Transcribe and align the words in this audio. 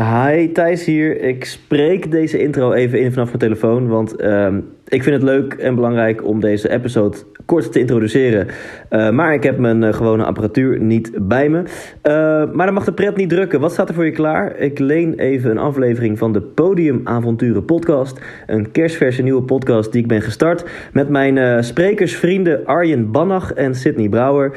Hi, 0.00 0.52
Thijs 0.52 0.84
hier. 0.84 1.20
Ik 1.22 1.44
spreek 1.44 2.10
deze 2.10 2.38
intro 2.38 2.72
even 2.72 3.00
in 3.00 3.12
vanaf 3.12 3.26
mijn 3.26 3.38
telefoon, 3.38 3.88
want 3.88 4.16
ehm, 4.16 4.60
ik 4.88 5.02
vind 5.02 5.14
het 5.14 5.24
leuk 5.24 5.52
en 5.52 5.74
belangrijk 5.74 6.26
om 6.26 6.40
deze 6.40 6.70
episode 6.70 7.16
kort 7.46 7.72
te 7.72 7.78
introduceren. 7.78 8.46
Uh, 8.90 9.10
maar 9.10 9.34
ik 9.34 9.42
heb 9.42 9.58
mijn 9.58 9.82
uh, 9.82 9.92
gewone 9.92 10.24
apparatuur 10.24 10.80
niet 10.80 11.10
bij 11.20 11.48
me. 11.48 11.58
Uh, 11.58 11.64
maar 12.52 12.66
dan 12.66 12.74
mag 12.74 12.84
de 12.84 12.92
pret 12.92 13.16
niet 13.16 13.28
drukken. 13.28 13.60
Wat 13.60 13.72
staat 13.72 13.88
er 13.88 13.94
voor 13.94 14.04
je 14.04 14.10
klaar? 14.10 14.56
Ik 14.56 14.78
leen 14.78 15.14
even 15.18 15.50
een 15.50 15.58
aflevering 15.58 16.18
van 16.18 16.32
de 16.32 16.40
Podiumavonturen 16.40 17.64
podcast. 17.64 18.20
Een 18.46 18.70
kerstverse 18.70 19.22
nieuwe 19.22 19.42
podcast 19.42 19.92
die 19.92 20.02
ik 20.02 20.08
ben 20.08 20.22
gestart 20.22 20.64
met 20.92 21.08
mijn 21.08 21.64
sprekersvrienden 21.64 22.66
Arjen 22.66 23.10
Bannach 23.10 23.52
en 23.52 23.74
Sydney 23.74 24.08
Brouwer. 24.08 24.52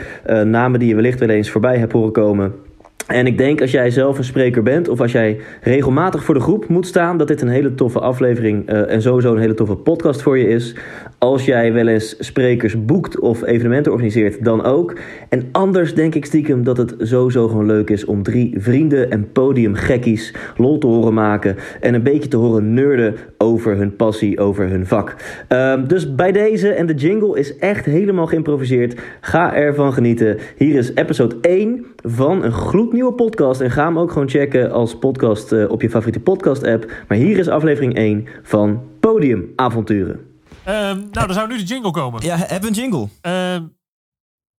namen 0.46 0.80
die 0.80 0.90
je 0.90 0.96
wellicht 0.96 1.20
wel 1.20 1.30
eens 1.30 1.50
voorbij 1.50 1.78
hebt 1.78 1.92
horen 1.92 2.12
komen. 2.12 2.72
En 3.08 3.28
ik 3.28 3.38
denk 3.38 3.62
als 3.62 3.72
jij 3.72 3.90
zelf 3.90 4.18
een 4.18 4.24
spreker 4.24 4.64
bent 4.64 4.90
of 4.90 5.02
als 5.02 5.12
jij 5.12 5.40
regelmatig 5.62 6.24
voor 6.24 6.34
de 6.34 6.42
groep 6.42 6.68
moet 6.68 6.88
staan, 6.88 7.18
dat 7.18 7.28
dit 7.28 7.42
een 7.42 7.48
hele 7.48 7.76
toffe 7.76 8.00
aflevering 8.00 8.70
uh, 8.70 8.92
en 8.92 9.02
sowieso 9.02 9.34
een 9.34 9.40
hele 9.40 9.54
toffe 9.54 9.76
podcast 9.76 10.22
voor 10.22 10.38
je 10.38 10.48
is. 10.48 10.76
Als 11.18 11.46
jij 11.46 11.74
wel 11.74 11.88
eens 11.88 12.16
sprekers 12.20 12.86
boekt 12.86 13.20
of 13.20 13.44
evenementen 13.44 13.92
organiseert, 13.92 14.44
dan 14.44 14.64
ook. 14.64 15.00
En 15.30 15.50
anders 15.52 15.94
denk 15.94 16.16
ik 16.16 16.26
stiekem 16.26 16.64
dat 16.64 16.78
het 16.78 16.96
sowieso 17.00 17.48
gewoon 17.48 17.66
leuk 17.66 17.90
is 17.90 18.06
om 18.06 18.24
drie 18.24 18.54
vrienden 18.58 19.12
en 19.12 19.32
podiumgekkies 19.32 20.34
lol 20.58 20.78
te 20.78 20.88
horen 20.88 21.14
maken 21.14 21.56
en 21.80 21.94
een 21.94 22.04
beetje 22.04 22.30
te 22.30 22.38
horen 22.38 22.74
nerden 22.74 23.16
over 23.38 23.78
hun 23.78 23.96
passie, 23.96 24.40
over 24.40 24.70
hun 24.70 24.86
vak. 24.86 25.16
Uh, 25.50 25.74
dus 25.88 26.16
bij 26.16 26.32
deze, 26.32 26.70
en 26.70 26.86
de 26.86 26.94
jingle 26.94 27.40
is 27.40 27.58
echt 27.58 27.86
helemaal 27.86 28.28
geïmproviseerd, 28.28 29.02
ga 29.22 29.56
ervan 29.56 29.94
genieten. 29.94 30.38
Hier 30.58 30.76
is 30.76 30.94
episode 30.96 31.36
1 31.42 31.86
van 32.04 32.44
een 32.44 32.52
gloednieuwe 32.52 33.14
podcast. 33.14 33.62
En 33.62 33.72
ga 33.72 33.86
hem 33.86 34.00
ook 34.00 34.12
gewoon 34.12 34.30
checken 34.30 34.72
als 34.72 34.98
podcast 34.98 35.52
uh, 35.52 35.70
op 35.70 35.82
je 35.82 35.90
favoriete 35.90 36.20
podcast 36.20 36.64
app. 36.64 36.92
Maar 37.08 37.18
hier 37.18 37.38
is 37.38 37.48
aflevering 37.48 37.96
1 37.96 38.28
van 38.44 38.90
Podiumavonturen. 39.00 40.16
Um, 40.16 40.74
nou, 41.12 41.12
dan 41.12 41.34
zou 41.34 41.48
nu 41.48 41.58
de 41.58 41.64
jingle 41.64 41.92
komen. 41.92 42.24
Ja, 42.24 42.38
hebben 42.38 42.62
we 42.62 42.68
een 42.68 42.74
jingle? 42.74 43.00
Um, 43.00 43.76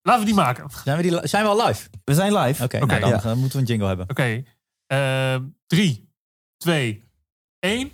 laten 0.02 0.20
we 0.20 0.24
die 0.24 0.34
maken. 0.34 0.70
Zijn 0.84 0.96
we, 0.96 1.02
die, 1.02 1.28
zijn 1.28 1.42
we 1.42 1.48
al 1.48 1.66
live? 1.66 1.88
We 2.04 2.14
zijn 2.14 2.36
live. 2.36 2.64
Oké, 2.64 2.82
okay, 2.82 2.98
nou, 2.98 3.12
dan, 3.12 3.20
dan, 3.22 3.38
moeten 3.38 3.56
we 3.56 3.64
een 3.64 3.70
jingle 3.70 3.86
hebben. 3.86 4.06
Oké. 4.10 4.44
Okay. 4.88 5.34
Uh, 5.36 5.44
3, 5.66 6.08
2, 6.56 7.04
1. 7.58 7.92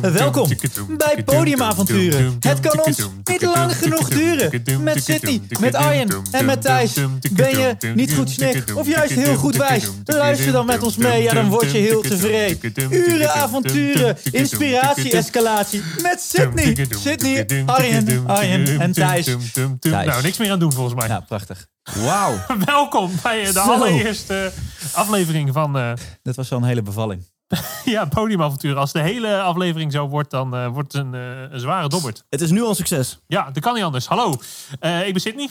Welkom 0.00 0.48
bij 0.96 1.22
Podiumavonturen. 1.24 2.36
Het 2.40 2.60
kan 2.60 2.84
ons 2.84 3.08
niet 3.24 3.42
lang 3.42 3.76
genoeg 3.76 4.08
duren. 4.08 4.62
Met 4.80 5.04
Sydney, 5.04 5.40
met 5.60 5.74
Arjen 5.74 6.08
en 6.30 6.44
met 6.44 6.62
Thijs. 6.62 6.92
Ben 7.32 7.50
je 7.50 7.76
niet 7.94 8.14
goed 8.14 8.30
snik 8.30 8.64
of 8.74 8.86
juist 8.86 9.12
heel 9.12 9.36
goed 9.36 9.56
wijs? 9.56 9.84
Luister 10.04 10.52
dan 10.52 10.66
met 10.66 10.82
ons 10.82 10.96
mee, 10.96 11.22
ja 11.22 11.32
dan 11.32 11.48
word 11.48 11.70
je 11.70 11.78
heel 11.78 12.00
tevreden. 12.00 12.72
Uren 12.90 13.32
avonturen, 13.32 14.16
inspiratie, 14.30 15.12
escalatie. 15.12 15.82
Met 16.02 16.20
Sydney, 16.20 16.86
Sydney, 16.90 17.62
Arjen, 17.66 18.26
Arjen 18.26 18.80
en 18.80 18.92
Thijs. 18.92 19.36
Nou, 19.80 20.22
niks 20.22 20.38
meer 20.38 20.50
aan 20.50 20.58
doen 20.58 20.72
volgens 20.72 20.94
mij. 20.94 21.08
Ja, 21.08 21.20
prachtig. 21.20 21.66
Wauw. 21.82 22.34
Welkom 22.64 23.10
bij 23.22 23.52
de 23.52 23.60
allereerste 23.60 24.52
aflevering 24.92 25.52
van... 25.52 25.76
Uh... 25.76 25.92
Dat 26.22 26.36
was 26.36 26.48
zo'n 26.48 26.64
hele 26.64 26.82
bevalling. 26.82 27.30
ja, 27.94 28.04
podiumavontuur. 28.04 28.76
Als 28.76 28.92
de 28.92 29.00
hele 29.00 29.40
aflevering 29.40 29.92
zo 29.92 30.08
wordt, 30.08 30.30
dan 30.30 30.54
uh, 30.54 30.66
wordt 30.66 30.92
het 30.92 31.02
een, 31.02 31.14
uh, 31.14 31.50
een, 31.50 31.60
zware 31.60 31.88
dobbert. 31.88 32.24
Het 32.28 32.40
is 32.40 32.50
nu 32.50 32.62
al 32.62 32.68
een 32.68 32.74
succes. 32.74 33.18
Ja, 33.26 33.50
dat 33.50 33.62
kan 33.62 33.74
niet 33.74 33.82
anders. 33.82 34.06
Hallo, 34.06 34.36
uh, 34.80 35.06
ik 35.06 35.12
ben 35.12 35.22
Sydney. 35.22 35.48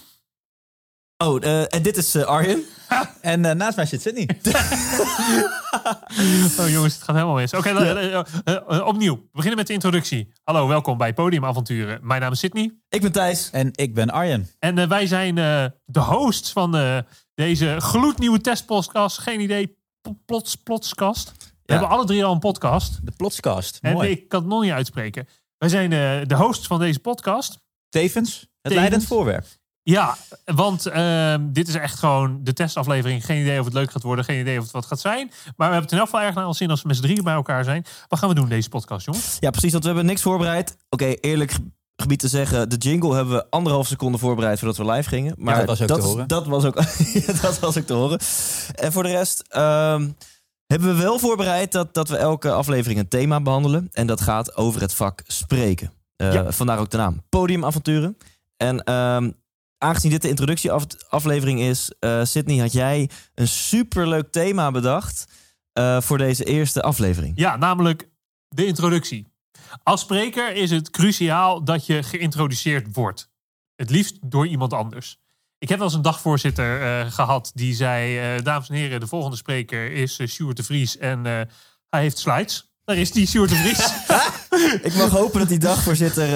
Oh, 1.17 1.45
en 1.45 1.81
dit 1.81 1.97
is 1.97 2.15
Arjen. 2.15 2.63
en 3.21 3.57
naast 3.57 3.75
mij 3.75 3.85
zit 3.85 4.01
Sydney. 4.01 4.29
oh 6.59 6.69
jongens, 6.69 6.93
het 6.93 7.03
gaat 7.03 7.15
helemaal 7.15 7.35
mis. 7.35 7.53
Oké, 7.53 7.69
okay, 7.69 8.79
opnieuw. 8.79 9.15
We 9.15 9.29
beginnen 9.31 9.57
met 9.57 9.67
de 9.67 9.73
introductie. 9.73 10.33
Hallo, 10.43 10.67
welkom 10.67 10.97
bij 10.97 11.13
Podiumavonturen. 11.13 11.99
Mijn 12.01 12.21
naam 12.21 12.31
is 12.31 12.39
Sydney. 12.39 12.73
Ik 12.89 13.01
ben 13.01 13.11
Thijs. 13.11 13.49
En 13.51 13.69
ik 13.71 13.93
ben 13.93 14.09
Arjen. 14.09 14.49
En 14.59 14.89
wij 14.89 15.07
zijn 15.07 15.35
de 15.85 15.99
hosts 15.99 16.51
van 16.51 17.03
deze 17.33 17.75
gloednieuwe 17.79 18.41
testpodcast. 18.41 19.17
Geen 19.17 19.39
idee, 19.39 19.77
plots, 20.25 20.55
plotskast. 20.55 21.50
We 21.65 21.71
hebben 21.73 21.89
alle 21.89 22.05
drie 22.05 22.25
al 22.25 22.33
een 22.33 22.39
podcast. 22.39 22.99
De 23.03 23.11
Plotscast. 23.17 23.77
En 23.81 23.99
ik 23.99 24.27
kan 24.29 24.39
het 24.39 24.49
nog 24.49 24.61
niet 24.61 24.71
uitspreken. 24.71 25.27
Wij 25.57 25.69
zijn 25.69 25.91
uh, 25.91 26.27
de 26.27 26.35
hosts 26.35 26.67
van 26.67 26.79
deze 26.79 26.99
podcast. 26.99 27.59
Tevens 27.89 28.39
het 28.39 28.47
Tevens. 28.61 28.79
leidend 28.79 29.05
voorwerp. 29.05 29.45
Ja, 29.83 30.17
want 30.45 30.87
uh, 30.87 31.35
dit 31.41 31.67
is 31.67 31.75
echt 31.75 31.99
gewoon 31.99 32.39
de 32.43 32.53
testaflevering. 32.53 33.25
Geen 33.25 33.41
idee 33.41 33.59
of 33.59 33.65
het 33.65 33.73
leuk 33.73 33.91
gaat 33.91 34.03
worden. 34.03 34.25
Geen 34.25 34.39
idee 34.39 34.57
of 34.57 34.63
het 34.63 34.71
wat 34.71 34.85
gaat 34.85 34.99
zijn. 34.99 35.27
Maar 35.27 35.53
we 35.55 35.63
hebben 35.63 35.81
het 35.81 35.91
in 35.91 35.97
elk 35.97 36.09
geval 36.09 36.21
erg 36.25 36.35
naar 36.35 36.47
ons 36.47 36.57
zin 36.57 36.69
als 36.69 36.81
we 36.81 36.87
met 36.87 36.97
z'n 36.97 37.03
drieën 37.03 37.23
bij 37.23 37.33
elkaar 37.33 37.63
zijn. 37.63 37.85
Wat 38.07 38.19
gaan 38.19 38.29
we 38.29 38.35
doen 38.35 38.49
deze 38.49 38.69
podcast, 38.69 39.05
jongens? 39.05 39.37
Ja, 39.39 39.49
precies. 39.49 39.71
Want 39.71 39.83
we 39.83 39.89
hebben 39.89 40.07
niks 40.07 40.21
voorbereid. 40.21 40.77
Oké, 40.89 41.05
eerlijk 41.05 41.57
gebied 41.95 42.19
te 42.19 42.27
zeggen, 42.27 42.69
de 42.69 42.75
jingle 42.75 43.15
hebben 43.15 43.33
we 43.33 43.49
anderhalf 43.49 43.87
seconde 43.87 44.17
voorbereid 44.17 44.59
voordat 44.59 44.77
we 44.77 44.85
live 44.85 45.09
gingen. 45.09 45.35
Maar 45.37 45.53
ja, 45.53 45.59
dat 45.59 45.69
was 45.69 45.81
ook 45.81 45.87
dat, 45.87 46.01
te 46.01 46.07
horen. 46.07 46.27
Dat 46.27 46.47
was 46.47 46.65
ook, 46.65 46.75
dat 47.41 47.59
was 47.59 47.77
ook 47.77 47.85
te 47.85 47.93
horen. 47.93 48.19
En 48.75 48.91
voor 48.91 49.03
de 49.03 49.09
rest... 49.09 49.43
Um, 49.55 50.15
hebben 50.71 50.95
we 50.95 51.01
wel 51.01 51.19
voorbereid 51.19 51.71
dat, 51.71 51.93
dat 51.93 52.09
we 52.09 52.17
elke 52.17 52.51
aflevering 52.51 52.99
een 52.99 53.07
thema 53.07 53.41
behandelen. 53.41 53.89
En 53.91 54.07
dat 54.07 54.21
gaat 54.21 54.55
over 54.55 54.81
het 54.81 54.93
vak 54.93 55.23
spreken. 55.27 55.91
Uh, 56.17 56.45
Vandaar 56.47 56.79
ook 56.79 56.89
de 56.89 56.97
naam 56.97 57.23
Podiumavonturen. 57.29 58.17
En 58.57 58.93
um, 58.93 59.33
aangezien 59.77 60.11
dit 60.11 60.21
de 60.21 60.29
introductieaflevering 60.29 61.59
is, 61.59 61.93
uh, 61.99 62.23
Sydney, 62.23 62.57
had 62.57 62.71
jij 62.71 63.09
een 63.35 63.47
superleuk 63.47 64.31
thema 64.31 64.71
bedacht 64.71 65.27
uh, 65.73 66.01
voor 66.01 66.17
deze 66.17 66.43
eerste 66.43 66.81
aflevering. 66.81 67.33
Ja, 67.35 67.55
namelijk 67.57 68.09
de 68.47 68.65
introductie. 68.65 69.27
Als 69.83 70.01
spreker 70.01 70.55
is 70.55 70.71
het 70.71 70.89
cruciaal 70.89 71.63
dat 71.63 71.85
je 71.85 72.03
geïntroduceerd 72.03 72.95
wordt. 72.95 73.29
Het 73.75 73.89
liefst 73.89 74.17
door 74.21 74.47
iemand 74.47 74.73
anders. 74.73 75.20
Ik 75.61 75.69
heb 75.69 75.77
wel 75.77 75.87
eens 75.87 75.95
een 75.95 76.01
dagvoorzitter 76.01 76.81
uh, 76.81 77.11
gehad 77.11 77.51
die 77.53 77.75
zei: 77.75 78.35
uh, 78.35 78.43
Dames 78.43 78.69
en 78.69 78.75
heren, 78.75 78.99
de 78.99 79.07
volgende 79.07 79.35
spreker 79.35 79.91
is 79.91 80.19
uh, 80.19 80.27
Sjoerd 80.27 80.57
de 80.57 80.63
Vries 80.63 80.97
en 80.97 81.25
hij 81.89 82.01
heeft 82.01 82.17
slides. 82.17 82.69
Daar 82.83 82.97
is 82.97 83.11
die 83.11 83.27
Sjoerd 83.27 83.49
de 83.49 83.55
Vries. 83.55 83.93
ik 84.91 84.95
mag 84.95 85.09
hopen 85.09 85.39
dat 85.39 85.49
die 85.49 85.59
dagvoorzitter. 85.59 86.29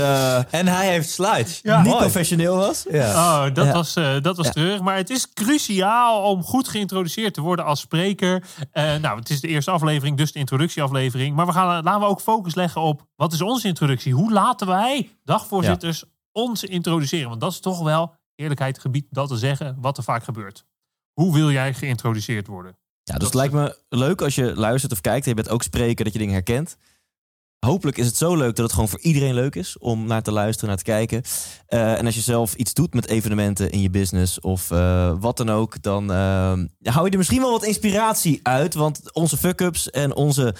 en 0.50 0.68
hij 0.68 0.88
heeft 0.88 1.10
slides. 1.10 1.60
Ja, 1.64 1.78
niet 1.78 1.88
mooi. 1.88 2.00
professioneel 2.00 2.56
was. 2.56 2.86
Ja. 2.90 3.10
Oh, 3.10 3.54
dat 3.54 3.72
was, 3.74 3.94
dat 4.22 4.38
was 4.38 4.52
terug. 4.52 4.82
Maar 4.82 4.96
het 4.96 5.10
is 5.10 5.34
cruciaal 5.34 6.22
om 6.22 6.44
goed 6.44 6.68
geïntroduceerd 6.68 7.34
te 7.34 7.42
worden 7.42 7.66
als 7.66 7.80
spreker. 7.80 8.44
nou, 8.74 9.20
het 9.20 9.30
is 9.30 9.42
de 9.42 9.48
eerste 9.48 9.72
aflevering, 9.72 10.18
dus 10.18 10.32
de 10.32 10.40
introductieaflevering. 10.40 11.36
Maar 11.36 11.46
we 11.46 11.52
gaan, 11.52 11.84
laten 11.84 12.00
we 12.00 12.08
ook 12.08 12.22
focus 12.22 12.56
leggen 12.56 12.82
op 12.82 13.08
wat 13.16 13.34
is 13.34 13.42
onze 13.42 13.68
introductie? 13.68 14.14
Hoe 14.14 14.32
laten 14.32 14.68
wij 14.68 15.10
dagvoorzitters 15.24 16.04
ons 16.32 16.64
introduceren? 16.64 17.30
Want 17.30 17.42
dat 17.42 17.52
is 17.52 17.60
toch 17.60 17.84
wel 17.84 18.16
eerlijkheid 18.36 18.80
gebied 18.80 19.08
dat 19.10 19.28
te 19.28 19.38
zeggen 19.38 19.78
wat 19.80 19.98
er 19.98 20.04
vaak 20.04 20.24
gebeurt. 20.24 20.66
Hoe 21.14 21.34
wil 21.34 21.52
jij 21.52 21.74
geïntroduceerd 21.74 22.48
worden? 22.48 22.78
Ja, 23.04 23.14
dus 23.14 23.26
het 23.26 23.34
lijkt 23.34 23.54
me 23.54 23.78
leuk 23.90 24.22
als 24.22 24.36
je 24.36 24.56
luistert 24.56 24.92
of 24.92 25.02
kijkt. 25.02 25.26
Je 25.26 25.34
bent 25.34 25.50
ook 25.50 25.64
spreker 25.64 26.04
dat 26.04 26.14
je 26.14 26.20
dingen 26.20 26.34
herkent. 26.34 26.78
Hopelijk 27.60 27.98
is 27.98 28.06
het 28.06 28.18
zo 28.18 28.36
leuk 28.36 28.56
dat 28.56 28.66
het 28.66 28.74
gewoon 28.74 28.90
voor 28.90 29.00
iedereen 29.00 29.34
leuk 29.34 29.56
is 29.56 29.78
om 29.78 30.06
naar 30.06 30.22
te 30.22 30.32
luisteren, 30.32 30.70
naar 30.70 30.78
te 30.78 30.84
kijken. 30.84 31.22
Uh, 31.70 31.98
en 31.98 32.06
als 32.06 32.16
je 32.16 32.22
zelf 32.22 32.54
iets 32.54 32.74
doet 32.74 32.94
met 32.94 33.08
evenementen 33.08 33.72
in 33.72 33.82
je 33.82 33.90
business 33.90 34.40
of 34.40 34.72
uh, 34.72 35.14
wat 35.20 35.38
dan 35.38 35.50
ook, 35.50 35.82
dan 35.82 36.12
uh, 36.12 36.54
hou 36.82 37.06
je 37.06 37.12
er 37.12 37.18
misschien 37.18 37.42
wel 37.42 37.52
wat 37.52 37.64
inspiratie 37.66 38.40
uit. 38.44 38.74
Want 38.74 39.14
onze 39.14 39.38
fuck-ups 39.38 39.90
en 39.90 40.16
onze 40.16 40.56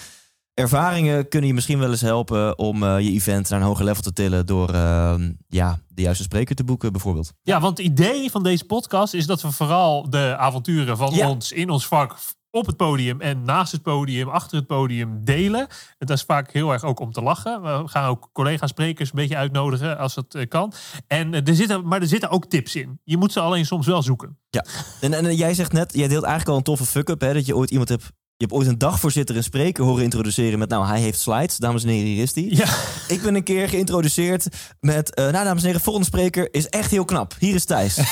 ervaringen 0.56 1.28
kunnen 1.28 1.48
je 1.48 1.54
misschien 1.54 1.78
wel 1.78 1.90
eens 1.90 2.00
helpen 2.00 2.58
om 2.58 2.82
uh, 2.82 3.00
je 3.00 3.10
event 3.10 3.48
naar 3.48 3.60
een 3.60 3.66
hoger 3.66 3.84
level 3.84 4.02
te 4.02 4.12
tillen 4.12 4.46
door 4.46 4.74
uh, 4.74 5.14
ja, 5.48 5.78
de 5.88 6.02
juiste 6.02 6.22
spreker 6.22 6.54
te 6.54 6.64
boeken, 6.64 6.92
bijvoorbeeld. 6.92 7.32
Ja, 7.42 7.60
want 7.60 7.78
het 7.78 7.86
idee 7.86 8.30
van 8.30 8.42
deze 8.42 8.64
podcast 8.64 9.14
is 9.14 9.26
dat 9.26 9.42
we 9.42 9.52
vooral 9.52 10.10
de 10.10 10.36
avonturen 10.36 10.96
van 10.96 11.14
ja. 11.14 11.28
ons 11.28 11.52
in 11.52 11.70
ons 11.70 11.86
vak 11.86 12.16
op 12.50 12.66
het 12.66 12.76
podium 12.76 13.20
en 13.20 13.42
naast 13.42 13.72
het 13.72 13.82
podium, 13.82 14.28
achter 14.28 14.56
het 14.56 14.66
podium 14.66 15.24
delen. 15.24 15.60
En 15.98 16.06
dat 16.06 16.16
is 16.16 16.22
vaak 16.22 16.52
heel 16.52 16.72
erg 16.72 16.84
ook 16.84 17.00
om 17.00 17.12
te 17.12 17.22
lachen. 17.22 17.62
We 17.62 17.88
gaan 17.88 18.08
ook 18.08 18.28
collega-sprekers 18.32 19.08
een 19.08 19.16
beetje 19.16 19.36
uitnodigen 19.36 19.98
als 19.98 20.14
het 20.14 20.34
uh, 20.34 20.48
kan. 20.48 20.72
En 21.06 21.44
er 21.44 21.54
zitten, 21.54 21.88
maar 21.88 22.00
er 22.00 22.08
zitten 22.08 22.30
ook 22.30 22.46
tips 22.46 22.74
in. 22.76 23.00
Je 23.04 23.16
moet 23.16 23.32
ze 23.32 23.40
alleen 23.40 23.66
soms 23.66 23.86
wel 23.86 24.02
zoeken. 24.02 24.38
Ja, 24.50 24.64
en, 25.00 25.14
en 25.14 25.36
jij 25.36 25.54
zegt 25.54 25.72
net, 25.72 25.92
jij 25.94 26.08
deelt 26.08 26.24
eigenlijk 26.24 26.50
al 26.50 26.56
een 26.56 26.62
toffe 26.62 26.84
fuck-up, 26.84 27.20
hè, 27.20 27.32
dat 27.32 27.46
je 27.46 27.56
ooit 27.56 27.70
iemand 27.70 27.88
hebt 27.88 28.12
je 28.38 28.44
hebt 28.44 28.52
ooit 28.52 28.66
een 28.66 28.78
dagvoorzitter 28.78 29.36
en 29.36 29.42
spreker 29.42 29.84
horen 29.84 30.02
introduceren 30.02 30.58
met, 30.58 30.68
nou, 30.68 30.86
hij 30.86 31.00
heeft 31.00 31.20
slides. 31.20 31.56
Dames 31.56 31.82
en 31.82 31.88
heren, 31.88 32.06
hier 32.06 32.22
is 32.22 32.34
hij. 32.34 32.46
Ja. 32.48 32.68
Ik 33.08 33.22
ben 33.22 33.34
een 33.34 33.42
keer 33.42 33.68
geïntroduceerd 33.68 34.46
met, 34.80 35.18
uh, 35.18 35.24
nou, 35.24 35.44
dames 35.44 35.60
en 35.60 35.66
heren, 35.66 35.80
volgende 35.82 36.08
spreker 36.08 36.48
is 36.54 36.68
echt 36.68 36.90
heel 36.90 37.04
knap. 37.04 37.34
Hier 37.38 37.54
is 37.54 37.64
Thijs. 37.64 37.96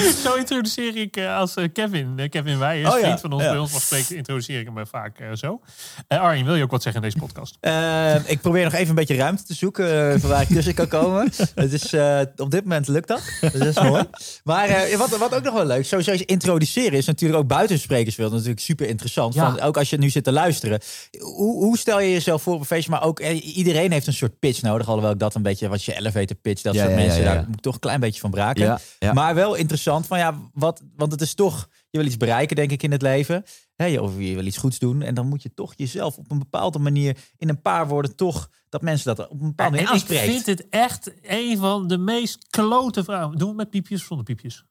Zo 0.24 0.34
introduceer 0.34 0.96
ik 0.96 1.16
eh, 1.16 1.36
als 1.36 1.54
eh, 1.54 1.64
Kevin, 1.72 2.12
eh, 2.16 2.28
Kevin 2.28 2.58
Wijers, 2.58 2.88
Oh 2.88 2.98
ja, 2.98 3.04
vriend 3.04 3.20
van 3.20 3.32
ons, 3.32 3.42
ja. 3.42 3.50
bij 3.50 3.58
ons 3.58 3.72
mag 3.72 3.82
spreken, 3.82 4.16
introduceer 4.16 4.60
ik 4.60 4.68
hem 4.74 4.86
vaak 4.86 5.18
eh, 5.18 5.26
zo. 5.34 5.60
Eh, 6.08 6.20
Arjen, 6.20 6.44
wil 6.44 6.54
je 6.54 6.62
ook 6.62 6.70
wat 6.70 6.82
zeggen 6.82 7.02
in 7.02 7.08
deze 7.10 7.24
podcast? 7.26 7.56
Eh, 7.70 8.14
ik 8.30 8.40
probeer 8.40 8.64
nog 8.64 8.72
even 8.72 8.88
een 8.88 8.94
beetje 8.94 9.16
ruimte 9.16 9.42
te 9.42 9.54
zoeken 9.54 10.12
uh, 10.14 10.20
van 10.20 10.30
waar 10.30 10.42
ik 10.42 10.48
tussen 10.48 10.74
kan 10.74 10.88
komen. 10.88 11.32
Het 11.54 11.72
is, 11.72 11.92
eh, 11.92 12.20
op 12.36 12.50
dit 12.50 12.62
moment 12.62 12.88
lukt 12.88 13.08
dat. 13.08 13.22
Dus 13.40 13.52
dat 13.52 13.66
is 13.66 13.80
mooi. 13.82 14.02
Maar 14.44 14.68
eh, 14.68 14.96
wat, 14.96 15.16
wat 15.16 15.34
ook 15.34 15.42
nog 15.42 15.54
wel 15.54 15.64
leuk, 15.64 15.84
sowieso 15.84 16.10
is 16.12 16.22
introduceren 16.24 16.98
is 16.98 17.06
natuurlijk 17.06 17.40
ook 17.40 17.48
buitensprekersveld 17.48 18.32
natuurlijk 18.32 18.60
super 18.60 18.88
interessant. 18.88 19.34
Ja. 19.34 19.50
Van, 19.50 19.60
ook 19.60 19.76
als 19.76 19.90
je 19.90 19.96
nu 19.96 20.10
zit 20.10 20.24
te 20.24 20.32
luisteren. 20.32 20.80
Hoe, 21.18 21.64
hoe 21.64 21.78
stel 21.78 22.00
je 22.00 22.10
jezelf 22.10 22.42
voor 22.42 22.54
op 22.54 22.60
een 22.60 22.66
feestje? 22.66 22.90
Maar 22.90 23.02
ook 23.04 23.20
eh, 23.20 23.56
iedereen 23.56 23.92
heeft 23.92 24.06
een 24.06 24.12
soort 24.12 24.38
pitch 24.38 24.62
nodig. 24.62 24.86
Alhoewel 24.86 25.12
ik 25.12 25.18
dat 25.18 25.34
een 25.34 25.42
beetje, 25.42 25.68
wat 25.68 25.84
je 25.84 25.96
elevator 25.96 26.36
pitch, 26.36 26.62
dat 26.62 26.74
Ja, 26.74 26.80
soort 26.80 26.92
ja, 26.94 26.98
ja, 27.00 27.06
mensen, 27.06 27.24
ja. 27.24 27.32
daar 27.34 27.44
moet 27.46 27.56
ik 27.56 27.62
toch 27.62 27.74
een 27.74 27.80
klein 27.80 28.00
beetje 28.00 28.20
van 28.20 28.30
braken. 28.30 28.64
Ja, 28.64 28.78
ja. 28.98 29.12
Maar 29.12 29.34
wel 29.34 29.54
interessant 29.54 29.88
van 30.06 30.18
ja, 30.18 30.38
wat, 30.52 30.82
want 30.96 31.12
het 31.12 31.20
is 31.20 31.34
toch, 31.34 31.68
je 31.90 31.98
wil 31.98 32.06
iets 32.06 32.16
bereiken 32.16 32.56
denk 32.56 32.70
ik 32.70 32.82
in 32.82 32.92
het 32.92 33.02
leven. 33.02 33.44
Hè, 33.76 33.84
je- 33.84 34.02
of 34.02 34.12
je 34.18 34.34
wil 34.34 34.46
iets 34.46 34.56
goeds 34.56 34.78
doen. 34.78 35.02
En 35.02 35.14
dan 35.14 35.28
moet 35.28 35.42
je 35.42 35.54
toch 35.54 35.72
jezelf 35.76 36.16
op 36.16 36.30
een 36.30 36.38
bepaalde 36.38 36.78
manier, 36.78 37.16
in 37.36 37.48
een 37.48 37.62
paar 37.62 37.88
woorden 37.88 38.16
toch, 38.16 38.48
dat 38.68 38.82
mensen 38.82 39.14
dat 39.16 39.28
op 39.28 39.40
een 39.40 39.46
bepaalde 39.46 39.72
manier 39.72 39.88
ik 39.88 39.94
aanspreekt. 39.94 40.24
vind 40.32 40.46
het 40.46 40.68
echt 40.68 41.12
een 41.22 41.58
van 41.58 41.88
de 41.88 41.98
meest 41.98 42.46
klote 42.50 43.04
vragen. 43.04 43.38
Doen 43.38 43.48
we 43.50 43.54
met 43.54 43.70
piepjes 43.70 44.00
of 44.00 44.06
zonder 44.06 44.24
piepjes? 44.26 44.64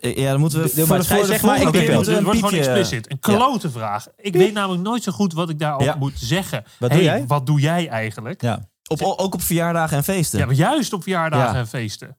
Ja, 0.00 0.30
dan 0.30 0.40
moeten 0.40 0.62
we 0.62 0.68
voor 0.68 0.76
de, 0.76 0.86
voor 0.86 0.98
de 1.18 1.24
zeg 1.26 1.42
maar, 1.42 1.56
ik 1.56 1.62
moeten 1.62 1.82
het 1.82 1.92
wordt 1.94 2.08
een 2.08 2.34
gewoon 2.34 2.54
explicit. 2.54 3.10
Een 3.10 3.18
klote 3.18 3.70
vraag. 3.70 4.06
Ik 4.16 4.32
weet 4.32 4.52
namelijk 4.52 4.82
nooit 4.82 5.02
zo 5.02 5.12
goed 5.12 5.32
wat 5.32 5.50
ik 5.50 5.58
daarop 5.58 5.82
Ja. 5.82 5.94
moet 5.94 6.12
zeggen. 6.16 6.64
Wat 6.78 6.90
doe 6.90 6.98
Hey, 6.98 7.08
jij? 7.08 7.26
Wat 7.26 7.46
doe 7.46 7.60
jij 7.60 7.88
eigenlijk? 7.88 8.42
Ja. 8.42 8.68
Op, 8.86 9.02
ook 9.02 9.34
op 9.34 9.42
verjaardagen 9.42 9.96
en 9.96 10.04
feesten. 10.04 10.38
Ja, 10.38 10.46
maar 10.46 10.54
juist 10.54 10.92
op 10.92 11.02
verjaardagen 11.02 11.52
Ja. 11.54 11.58
en 11.60 11.66
feesten. 11.68 12.18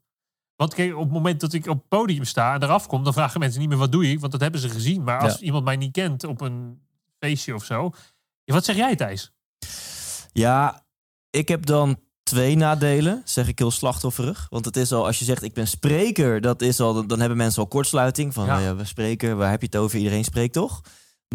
Want 0.56 0.74
kijk, 0.74 0.94
op 0.96 1.04
het 1.04 1.12
moment 1.12 1.40
dat 1.40 1.54
ik 1.54 1.68
op 1.68 1.78
het 1.78 1.88
podium 1.88 2.24
sta 2.24 2.54
en 2.54 2.64
eraf 2.64 2.88
kom, 2.88 3.04
dan 3.04 3.14
vragen 3.14 3.40
mensen 3.40 3.60
niet 3.60 3.70
meer 3.70 3.78
wat 3.78 3.92
doe 3.92 4.10
je, 4.10 4.20
want 4.20 4.32
dat 4.32 4.42
hebben 4.42 4.60
ze 4.60 4.70
gezien. 4.70 5.04
Maar 5.04 5.20
als 5.20 5.34
Ja. 5.34 5.40
iemand 5.46 5.64
mij 5.66 5.76
niet 5.76 5.92
kent 5.92 6.24
op 6.24 6.42
een 6.42 6.82
feestje 7.20 7.56
of 7.56 7.64
zo, 7.64 7.92
ja, 8.44 8.54
wat 8.54 8.66
zeg 8.66 8.76
jij, 8.76 8.96
Thijs? 8.96 9.32
Ja, 10.32 10.86
ik 11.30 11.48
heb 11.48 11.66
dan 11.66 12.00
twee 12.24 12.56
nadelen, 12.56 13.22
zeg 13.26 13.48
ik 13.48 13.60
heel 13.60 13.72
slachtofferig. 13.72 14.48
Want 14.50 14.66
het 14.66 14.78
is 14.78 14.92
al, 14.92 15.06
als 15.06 15.20
je 15.20 15.26
zegt 15.26 15.44
ik 15.44 15.54
ben 15.54 15.68
spreker, 15.68 16.42
dat 16.42 16.62
is 16.62 16.80
al, 16.80 17.08
dan, 17.08 17.20
hebben 17.20 17.38
mensen 17.38 17.62
al 17.62 17.68
kortsluiting. 17.68 18.34
Van 18.34 18.46
Ja. 18.46 18.58
ja. 18.60 18.66
ja, 18.66 18.76
we 18.76 18.86
spreken, 18.86 19.38
waar 19.38 19.50
heb 19.50 19.60
je 19.62 19.66
het 19.66 19.76
over? 19.76 19.98
Iedereen 19.98 20.24
spreekt 20.24 20.54
toch? 20.54 20.82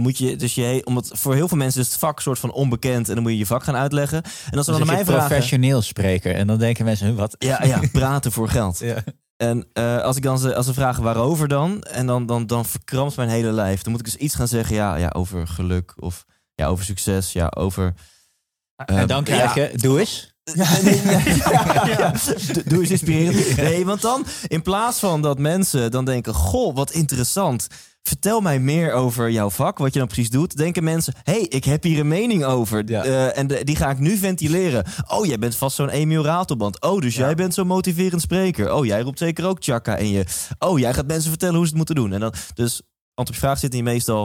Moet 0.01 0.19
je, 0.19 0.37
dus 0.37 0.55
je, 0.55 0.81
omdat 0.85 1.11
voor 1.13 1.35
heel 1.35 1.49
veel 1.49 1.57
mensen 1.57 1.81
is 1.81 1.87
het 1.87 1.97
vak 1.97 2.21
soort 2.21 2.39
van 2.39 2.53
onbekend 2.53 3.09
en 3.09 3.15
dan 3.15 3.23
moet 3.23 3.33
je 3.33 3.39
je 3.39 3.47
vak 3.47 3.65
gaan 3.65 3.77
uitleggen. 3.77 4.23
En 4.23 4.57
als 4.57 4.67
ze 4.67 4.71
dan 4.71 4.81
Dan 4.81 4.91
aan 4.91 4.95
mij 4.95 5.05
vragen, 5.05 5.29
professioneel 5.29 5.83
spreker. 5.83 6.35
En 6.35 6.47
dan 6.47 6.59
denken 6.59 6.85
mensen, 6.85 7.17
wat? 7.17 7.37
ja, 7.39 7.65
ja, 7.65 7.81
praten 7.93 8.33
voor 8.33 8.49
geld. 8.49 8.79
Ja. 8.91 9.05
En 9.37 9.67
eh, 9.73 10.03
als 10.03 10.17
ik 10.17 10.23
dan 10.23 10.39
ze, 10.39 10.55
als 10.55 10.67
ze 10.67 10.75
vragen 10.75 11.03
waarover 11.03 11.49
dan, 11.49 11.83
en 11.83 12.07
dan, 12.07 12.27
dan, 12.27 12.47
dan 12.47 12.65
verkrampt 12.65 13.17
mijn 13.17 13.29
hele 13.29 13.53
lijf. 13.53 13.83
Dan 13.83 13.93
moet 13.93 14.01
ik 14.01 14.07
dus 14.07 14.17
iets 14.17 14.35
gaan 14.35 14.49
zeggen, 14.49 14.75
ja, 14.75 14.97
ja 14.97 15.09
over 15.09 15.47
geluk 15.47 15.95
of 15.97 16.25
ja, 16.55 16.67
over 16.67 16.85
succes, 16.85 17.33
ja, 17.33 17.53
over. 17.57 17.95
En 18.77 18.97
eh, 18.97 19.07
dan 19.07 19.25
krijg 19.25 19.55
je, 19.55 19.73
doe 19.75 19.99
eens. 20.01 20.35
Ja, 21.51 21.87
ja. 21.87 22.13
Doe- 22.65 22.81
eens 22.81 22.91
inspirerend. 22.91 23.57
Nee, 23.57 23.85
want 23.85 24.01
dan, 24.01 24.25
in 24.47 24.63
plaats 24.63 24.99
van 24.99 25.23
dat 25.23 25.39
mensen 25.39 25.91
dan 25.91 26.05
denken: 26.05 26.35
Goh, 26.35 26.75
wat 26.75 26.91
interessant. 26.91 27.67
Vertel 28.03 28.41
mij 28.41 28.59
meer 28.61 28.93
over 28.93 29.31
jouw 29.31 29.51
vak, 29.51 29.79
wat 29.79 29.93
je 29.93 29.99
dan 29.99 30.09
precies 30.09 30.31
doet. 30.31 30.57
Denken 30.57 30.85
mensen: 30.85 31.15
hey, 31.23 31.41
ik 31.41 31.65
heb 31.65 31.83
hier 31.83 31.99
een 32.01 32.09
mening 32.09 32.45
over. 32.45 32.83
Ja. 32.89 33.05
Eh, 33.05 33.39
en 33.39 33.47
de- 33.47 33.65
die 33.65 33.77
ga 33.77 33.91
ik 33.91 33.99
nu 33.99 34.17
ventileren. 34.17 34.85
Oh, 35.09 35.27
jij 35.27 35.39
bent 35.39 35.57
vast 35.57 35.77
zo'n 35.77 35.89
Emiel 35.89 36.25
Ratelband. 36.25 36.81
Oh, 36.83 37.01
dus 37.01 37.15
Ja. 37.15 37.25
jij 37.25 37.35
bent 37.35 37.55
zo'n 37.55 37.67
motiverend 37.67 38.21
spreker. 38.23 38.73
Oh, 38.73 38.85
jij 38.87 39.01
roept 39.01 39.19
zeker 39.19 39.47
ook 39.47 39.57
Chaka 39.61 39.97
in 39.97 40.09
je. 40.11 40.25
Oh, 40.59 40.79
jij 40.79 40.95
gaat 40.95 41.07
mensen 41.07 41.31
vertellen 41.31 41.55
hoe 41.55 41.63
ze 41.65 41.69
het 41.69 41.77
moeten 41.77 41.95
doen. 41.95 42.13
En 42.13 42.21
dan, 42.21 42.33
dus, 42.55 42.73
antwoord 43.15 43.29
op 43.29 43.35
je 43.35 43.41
vraag 43.41 43.59
zit 43.59 43.73
niet 43.73 43.83
meestal. 43.85 44.21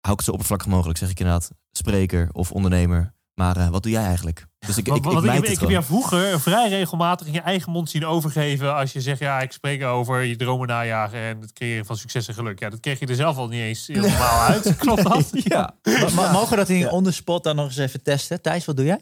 Hou 0.00 0.12
ik 0.12 0.16
het 0.16 0.24
zo 0.24 0.30
oppervlakkig 0.30 0.68
mogelijk, 0.68 0.98
zeg 0.98 1.10
ik 1.10 1.18
inderdaad. 1.18 1.50
Spreker 1.72 2.28
of 2.32 2.50
ondernemer. 2.52 3.14
Maar 3.34 3.56
eh, 3.56 3.68
wat 3.68 3.82
doe 3.82 3.92
jij 3.92 4.04
eigenlijk? 4.04 4.46
Dus 4.66 4.76
ik, 4.76 4.88
ik, 4.88 5.06
ik, 5.06 5.60
heb 5.60 5.70
jou 5.70 5.84
vroeger 5.84 6.40
vrij 6.40 6.68
regelmatig 6.68 7.26
in 7.26 7.32
je 7.32 7.40
eigen 7.40 7.72
mond 7.72 7.90
zien 7.90 8.06
overgeven. 8.06 8.74
Als 8.74 8.92
je 8.92 9.00
zegt, 9.00 9.18
ja, 9.18 9.40
ik 9.40 9.52
spreek 9.52 9.82
over 9.82 10.22
je 10.22 10.36
dromen 10.36 10.68
najagen 10.68 11.18
en 11.18 11.40
het 11.40 11.52
creëren 11.52 11.84
van 11.86 11.96
succes 11.96 12.28
en 12.28 12.34
geluk. 12.34 12.58
Ja, 12.60 12.70
dat 12.70 12.80
kreeg 12.80 12.98
je 13.00 13.06
er 13.06 13.14
zelf 13.14 13.36
al 13.36 13.48
niet 13.48 13.60
eens 13.60 13.86
helemaal 13.86 14.40
uit. 14.50 14.76
Klopt 14.76 15.02
dat? 15.02 15.30
Ja. 15.32 15.74
Ma- 15.82 16.08
ma- 16.14 16.32
mogen 16.32 16.50
we 16.50 16.56
dat 16.56 16.68
in 16.68 16.78
Ja. 16.78 16.90
on 16.90 17.04
the 17.04 17.10
spot 17.12 17.44
dan 17.44 17.56
nog 17.56 17.66
eens 17.66 17.76
even 17.76 18.02
testen? 18.02 18.42
Thijs, 18.42 18.64
wat 18.64 18.76
doe 18.76 18.84
jij? 18.86 19.00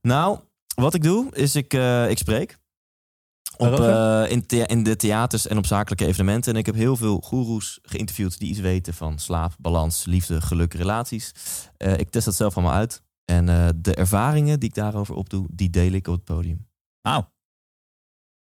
Nou, 0.00 0.38
wat 0.74 0.94
ik 0.94 1.02
doe, 1.02 1.34
is 1.34 1.54
ik, 1.54 1.74
eh, 1.74 2.10
ik 2.10 2.18
spreek. 2.18 2.58
Op, 3.56 3.80
eh, 3.80 4.24
in, 4.28 4.46
in 4.46 4.82
de 4.82 4.96
theaters 4.96 5.46
en 5.46 5.58
op 5.58 5.66
zakelijke 5.66 6.06
evenementen. 6.06 6.52
En 6.52 6.58
ik 6.58 6.66
heb 6.66 6.74
heel 6.74 6.96
veel 6.96 7.20
goeroes 7.20 7.78
geïnterviewd 7.82 8.38
die 8.38 8.48
iets 8.48 8.58
weten 8.58 8.94
van 8.94 9.18
slaap, 9.18 9.52
balans, 9.58 10.04
liefde, 10.04 10.40
geluk, 10.40 10.74
relaties. 10.74 11.32
Eh, 11.76 11.98
ik 11.98 12.10
test 12.10 12.24
dat 12.24 12.34
zelf 12.34 12.56
allemaal 12.56 12.74
uit. 12.74 13.02
En 13.24 13.48
eh, 13.48 13.68
de 13.76 13.94
ervaringen 13.94 14.60
die 14.60 14.68
ik 14.68 14.74
daarover 14.74 15.14
opdoe, 15.14 15.46
die 15.50 15.70
deel 15.70 15.92
ik 15.92 16.06
op 16.06 16.14
het 16.14 16.24
podium. 16.24 16.66
Nou, 17.02 17.24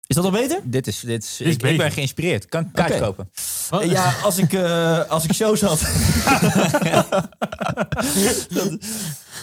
Is 0.06 0.16
dat 0.16 0.24
al 0.24 0.30
beter? 0.30 0.60
dit 0.64 0.86
is, 0.86 1.00
dit 1.00 1.22
is, 1.22 1.40
is 1.40 1.54
ik, 1.56 1.76
ben 1.76 1.92
geïnspireerd. 1.92 2.46
Kan 2.46 2.62
ik 2.64 2.72
kaart 2.72 2.98
kopen? 2.98 3.30
Wat? 3.70 3.84
Ja, 3.90 4.12
als 4.22 4.38
ik, 4.38 4.52
eh, 4.52 5.08
als 5.10 5.24
ik 5.24 5.32
shows 5.32 5.60
had. 5.60 5.80
Dat- 8.48 8.78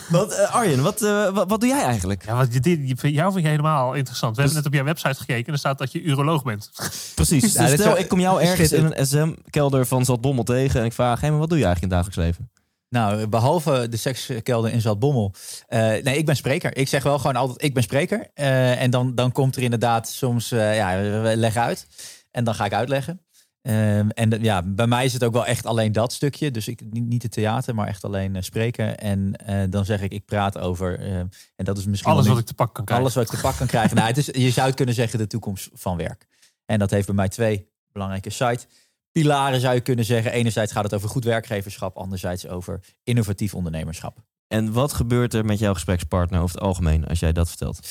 wat, 0.09 0.31
eh, 0.33 0.53
Arjen, 0.55 0.81
wat, 0.83 1.01
eh, 1.01 1.29
wat, 1.29 1.49
wat 1.49 1.59
doe 1.59 1.69
jij 1.69 1.83
eigenlijk? 1.83 2.25
Ja, 2.25 2.35
wat, 2.35 2.51
dit, 2.51 2.63
dit- 2.63 2.99
jou 3.01 3.31
vind 3.31 3.45
ik 3.45 3.51
helemaal 3.51 3.93
interessant. 3.93 4.35
We 4.35 4.41
hebben 4.41 4.57
net 4.59 4.67
op 4.67 4.73
jouw 4.73 4.83
website 4.83 5.15
gekeken 5.19 5.45
en 5.45 5.53
er 5.53 5.59
staat 5.59 5.77
dat 5.77 5.91
je 5.91 6.01
uroloog 6.01 6.43
bent. 6.43 6.71
Precies. 7.15 7.53
Ja, 7.53 7.65
Dus 7.65 7.79
stel, 7.79 7.97
ik 7.97 8.07
kom 8.07 8.19
jou 8.19 8.41
ergens 8.43 8.71
in 8.71 8.85
een 8.85 9.05
SM-kelder 9.07 9.85
van 9.85 10.05
Zaltbommel 10.05 10.43
tegen 10.43 10.79
en 10.79 10.85
ik 10.85 10.93
vraag, 10.93 11.21
hé, 11.21 11.29
maar 11.29 11.39
wat 11.39 11.49
doe 11.49 11.57
je 11.57 11.65
eigenlijk 11.65 11.93
in 11.93 11.97
het 11.99 12.07
dagelijks 12.07 12.37
leven? 12.37 12.51
Nou, 12.89 13.27
behalve 13.27 13.87
de 13.89 13.97
sekskelder 13.97 14.71
in 14.71 14.81
Zaltbommel. 14.81 15.33
Eh 15.67 15.79
nee, 15.79 16.17
ik 16.17 16.25
ben 16.25 16.35
spreker. 16.35 16.77
Ik 16.77 16.87
zeg 16.87 17.03
wel 17.03 17.19
gewoon 17.19 17.35
altijd, 17.35 17.63
ik 17.63 17.73
ben 17.73 17.83
spreker. 17.83 18.27
Eh, 18.33 18.81
en 18.81 18.89
dan, 18.89 19.15
dan 19.15 19.31
komt 19.31 19.55
er 19.55 19.61
inderdaad 19.61 20.09
soms, 20.09 20.51
eh, 20.51 20.75
ja, 20.75 21.01
leggen 21.35 21.61
uit. 21.61 21.87
En 22.31 22.43
dan 22.43 22.55
ga 22.55 22.65
ik 22.65 22.73
uitleggen. 22.73 23.21
Ehm, 23.61 24.09
en 24.09 24.41
ja, 24.41 24.63
bij 24.63 24.87
mij 24.87 25.05
is 25.05 25.13
het 25.13 25.23
ook 25.23 25.33
wel 25.33 25.45
echt 25.45 25.65
alleen 25.65 25.91
dat 25.91 26.13
stukje. 26.13 26.51
Dus 26.51 26.67
ik, 26.67 26.81
niet, 26.91 27.23
het 27.23 27.31
theater, 27.31 27.75
maar 27.75 27.87
echt 27.87 28.03
alleen 28.03 28.43
spreken. 28.43 28.97
En 28.97 29.33
dan 29.69 29.85
zeg 29.85 30.01
ik, 30.01 30.11
ik 30.11 30.25
praat 30.25 30.57
over, 30.57 30.99
en 30.99 31.29
dat 31.55 31.77
is 31.77 31.85
misschien 31.85 32.11
Alles 32.11 32.25
wat 32.25 32.33
niet- 32.33 32.43
ik 32.43 32.49
te 32.49 32.53
pakken 32.55 32.75
kan 32.75 32.85
krijgen. 32.85 33.05
alles 33.05 33.17
wat 33.17 33.33
ik 33.33 33.39
te 33.39 33.47
pak 33.47 33.57
kan 33.57 33.67
krijgen. 33.67 33.95
nou, 33.95 34.07
het 34.07 34.17
is, 34.17 34.25
je 34.25 34.49
zou 34.51 34.67
het 34.67 34.75
kunnen 34.75 34.95
zeggen 34.95 35.19
de 35.19 35.27
toekomst 35.27 35.69
van 35.73 35.97
werk. 35.97 36.25
En 36.65 36.79
dat 36.79 36.89
heeft 36.89 37.05
bij 37.05 37.15
mij 37.15 37.29
twee 37.29 37.69
belangrijke 37.91 38.29
site 38.29 38.65
pilaren 39.11 39.59
zou 39.59 39.75
je 39.75 39.81
kunnen 39.81 40.05
zeggen. 40.05 40.31
Enerzijds 40.31 40.71
gaat 40.71 40.83
het 40.83 40.93
over 40.93 41.09
goed 41.09 41.23
werkgeverschap, 41.23 41.97
anderzijds 41.97 42.47
over 42.47 42.79
innovatief 43.03 43.53
ondernemerschap. 43.53 44.17
En 44.47 44.71
wat 44.71 44.93
gebeurt 44.93 45.33
er 45.33 45.45
met 45.45 45.59
jouw 45.59 45.73
gesprekspartner 45.73 46.41
over 46.41 46.55
het 46.55 46.63
algemeen 46.65 47.07
als 47.07 47.19
jij 47.19 47.31
dat 47.31 47.47
vertelt? 47.47 47.87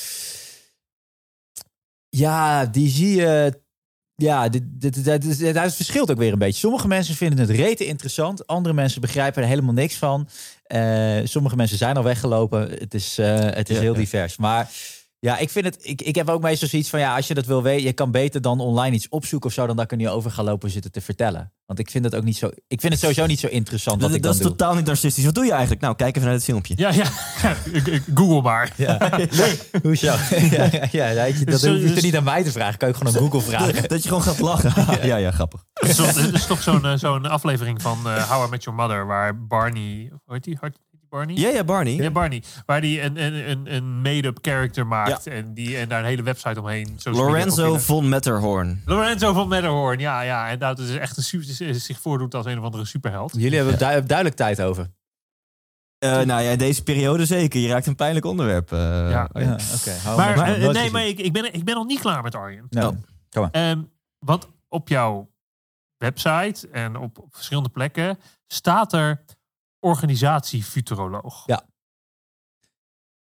Ja, 2.08 2.66
die 2.66 2.88
zie 2.88 3.16
je. 3.16 3.60
Ja, 4.14 4.48
dit, 4.48 4.62
dit, 4.66 4.94
het 5.04 5.74
verschilt 5.74 6.10
ook 6.10 6.18
weer 6.18 6.32
een 6.32 6.38
beetje. 6.38 6.58
Sommige 6.58 6.88
mensen 6.88 7.14
vinden 7.14 7.38
het 7.38 7.50
rete 7.50 7.86
interessant. 7.86 8.46
Andere 8.46 8.74
mensen 8.74 9.00
begrijpen 9.00 9.42
er 9.42 9.48
helemaal 9.48 9.72
niks 9.72 9.96
van. 9.96 10.28
Eh, 10.62 11.18
sommige 11.24 11.56
mensen 11.56 11.78
zijn 11.78 11.96
al 11.96 12.02
weggelopen. 12.02 12.70
Het 12.70 12.94
is, 12.94 13.18
eh, 13.18 13.38
het 13.38 13.68
is 13.68 13.76
Ja, 13.76 13.82
heel 13.82 13.92
ja. 13.92 13.98
divers. 13.98 14.36
Maar 14.36 14.70
ja, 15.20 15.38
ik 15.38 15.50
vind 15.50 15.64
het. 15.64 15.78
Ik, 15.80 16.02
ik 16.02 16.14
heb 16.14 16.28
ook 16.28 16.42
meestal 16.42 16.68
zoiets 16.68 16.88
van 16.88 17.00
ja, 17.00 17.16
als 17.16 17.26
je 17.28 17.34
dat 17.34 17.46
wil 17.46 17.62
weten, 17.62 17.84
je 17.86 17.92
kan 17.92 18.10
beter 18.10 18.40
dan 18.40 18.60
online 18.60 18.94
iets 18.96 19.08
opzoeken 19.08 19.48
of 19.48 19.54
zo, 19.54 19.66
dan 19.66 19.76
dat 19.76 19.84
ik 19.84 19.90
er 19.90 19.96
niet 19.96 20.08
over 20.08 20.30
ga 20.30 20.42
lopen 20.42 20.70
zitten 20.70 20.92
te 20.92 21.00
vertellen. 21.00 21.52
Want 21.66 21.78
ik 21.80 21.90
vind 21.90 22.04
het 22.04 22.14
ook 22.14 22.24
niet 22.24 22.36
zo. 22.36 22.46
Ik 22.68 22.80
vind 22.80 22.92
het 22.92 23.02
sowieso 23.02 23.26
niet 23.26 23.38
zo 23.40 23.46
interessant 23.46 24.00
wat 24.00 24.08
Dat, 24.08 24.16
ik 24.18 24.22
dat 24.22 24.32
dan 24.32 24.40
is 24.40 24.46
doe. 24.48 24.56
totaal 24.56 24.74
niet 24.74 24.86
narcistisch. 24.86 25.24
Wat 25.24 25.34
doe 25.34 25.44
je 25.44 25.50
eigenlijk? 25.50 25.80
Nou, 25.80 25.94
kijk 25.96 26.10
even 26.16 26.22
naar 26.28 26.36
het 26.36 26.44
filmpje. 26.44 26.74
Ja, 26.76 26.92
ja. 26.92 27.04
Google 28.14 28.42
maar. 28.42 28.72
Ja. 28.76 29.10
Hoezo? 29.82 30.06
ja, 30.50 30.70
ja, 30.90 31.08
ja, 31.08 31.44
dat 31.44 31.60
Zo- 31.60 31.72
hoef 31.72 31.80
je 31.82 31.94
dus- 31.94 32.02
niet 32.02 32.16
aan 32.16 32.24
mij 32.24 32.42
te 32.44 32.52
vragen. 32.52 32.78
Kan 32.78 32.88
ik 32.88 32.94
gewoon 32.96 33.14
aan 33.14 33.20
Google 33.20 33.40
vragen. 33.52 33.88
Dat 33.88 34.02
je 34.02 34.08
gewoon 34.08 34.22
gaat 34.22 34.38
lachen. 34.38 35.06
ja, 35.06 35.16
ja, 35.16 35.30
grappig. 35.30 35.64
Het 35.72 35.88
is, 35.88 35.96
toch- 35.96 36.14
het 36.14 36.34
is 36.34 36.46
toch 36.46 36.62
zo'n 36.62 36.84
eh, 36.84 36.96
zo'n 36.96 37.26
aflevering 37.26 37.82
van 37.82 37.98
eh 38.06 38.30
How 38.30 38.46
I 38.46 38.50
Met 38.50 38.64
Your 38.64 38.78
Mother, 38.80 39.06
waar 39.06 39.46
Barney, 39.46 40.08
hoe 40.24 40.34
heet 40.34 40.44
die? 40.44 40.56
Heet 40.60 40.72
die 40.72 40.82
Barney? 41.08 41.36
Ja, 41.36 41.48
ja, 41.48 41.64
Barney. 41.64 41.92
Ja, 41.92 42.10
Barney. 42.10 42.42
Waar 42.66 42.80
die 42.80 43.02
een, 43.02 43.22
een, 43.22 43.50
een, 43.50 43.74
een 43.74 44.00
made-up 44.02 44.38
character 44.42 44.86
maakt 44.86 45.26
en, 45.26 45.54
die, 45.54 45.76
en 45.78 45.88
daar 45.88 45.98
een 46.00 46.04
hele 46.06 46.22
website 46.22 46.60
omheen. 46.60 46.98
Lorenzo 47.02 47.78
von 47.78 48.08
Matterhorn. 48.08 48.82
Lorenzo 48.84 49.32
van 49.32 49.48
Matterhorn, 49.48 49.98
ja, 49.98 50.20
ja. 50.20 50.48
En 50.48 50.58
dat 50.58 50.78
is 50.78 50.96
echt 50.96 51.16
een 51.16 51.22
super, 51.22 51.74
zich 51.80 52.00
voordoet 52.00 52.34
als 52.34 52.46
een 52.46 52.58
of 52.58 52.64
andere 52.64 52.84
superheld. 52.84 53.32
Jullie 53.36 53.56
hebben 53.56 53.78
du- 53.78 54.06
duidelijk 54.06 54.36
tijd 54.36 54.62
over. 54.62 54.86
Eh, 55.98 56.20
nou 56.20 56.42
ja, 56.42 56.56
deze 56.56 56.82
periode 56.82 57.26
zeker. 57.26 57.60
Je 57.60 57.68
raakt 57.68 57.86
een 57.86 57.94
pijnlijk 57.96 58.24
onderwerp. 58.26 58.72
eh, 58.72 58.78
Ja. 59.10 59.28
Ja, 59.32 59.58
oké. 59.74 60.16
Maar, 60.16 60.36
maar, 60.36 60.54
eh, 60.54 60.68
nee, 60.68 60.90
maar 60.90 61.06
ik, 61.06 61.18
ik, 61.18 61.32
ben, 61.32 61.54
ik 61.54 61.64
ben 61.64 61.74
nog 61.74 61.86
niet 61.86 62.00
klaar 62.00 62.22
met 62.22 62.34
Arjen. 62.34 62.66
Nou, 62.70 62.96
Oh. 63.36 63.48
Ehm, 63.50 63.82
want 64.18 64.48
op 64.68 64.88
jouw 64.88 65.30
website 65.96 66.68
en 66.72 66.96
op, 66.96 67.18
op 67.18 67.34
verschillende 67.34 67.68
plekken 67.68 68.18
staat 68.46 68.92
er 68.92 69.24
organisatie 69.80 70.62
futuroloog. 70.62 71.42
Ja. 71.46 71.66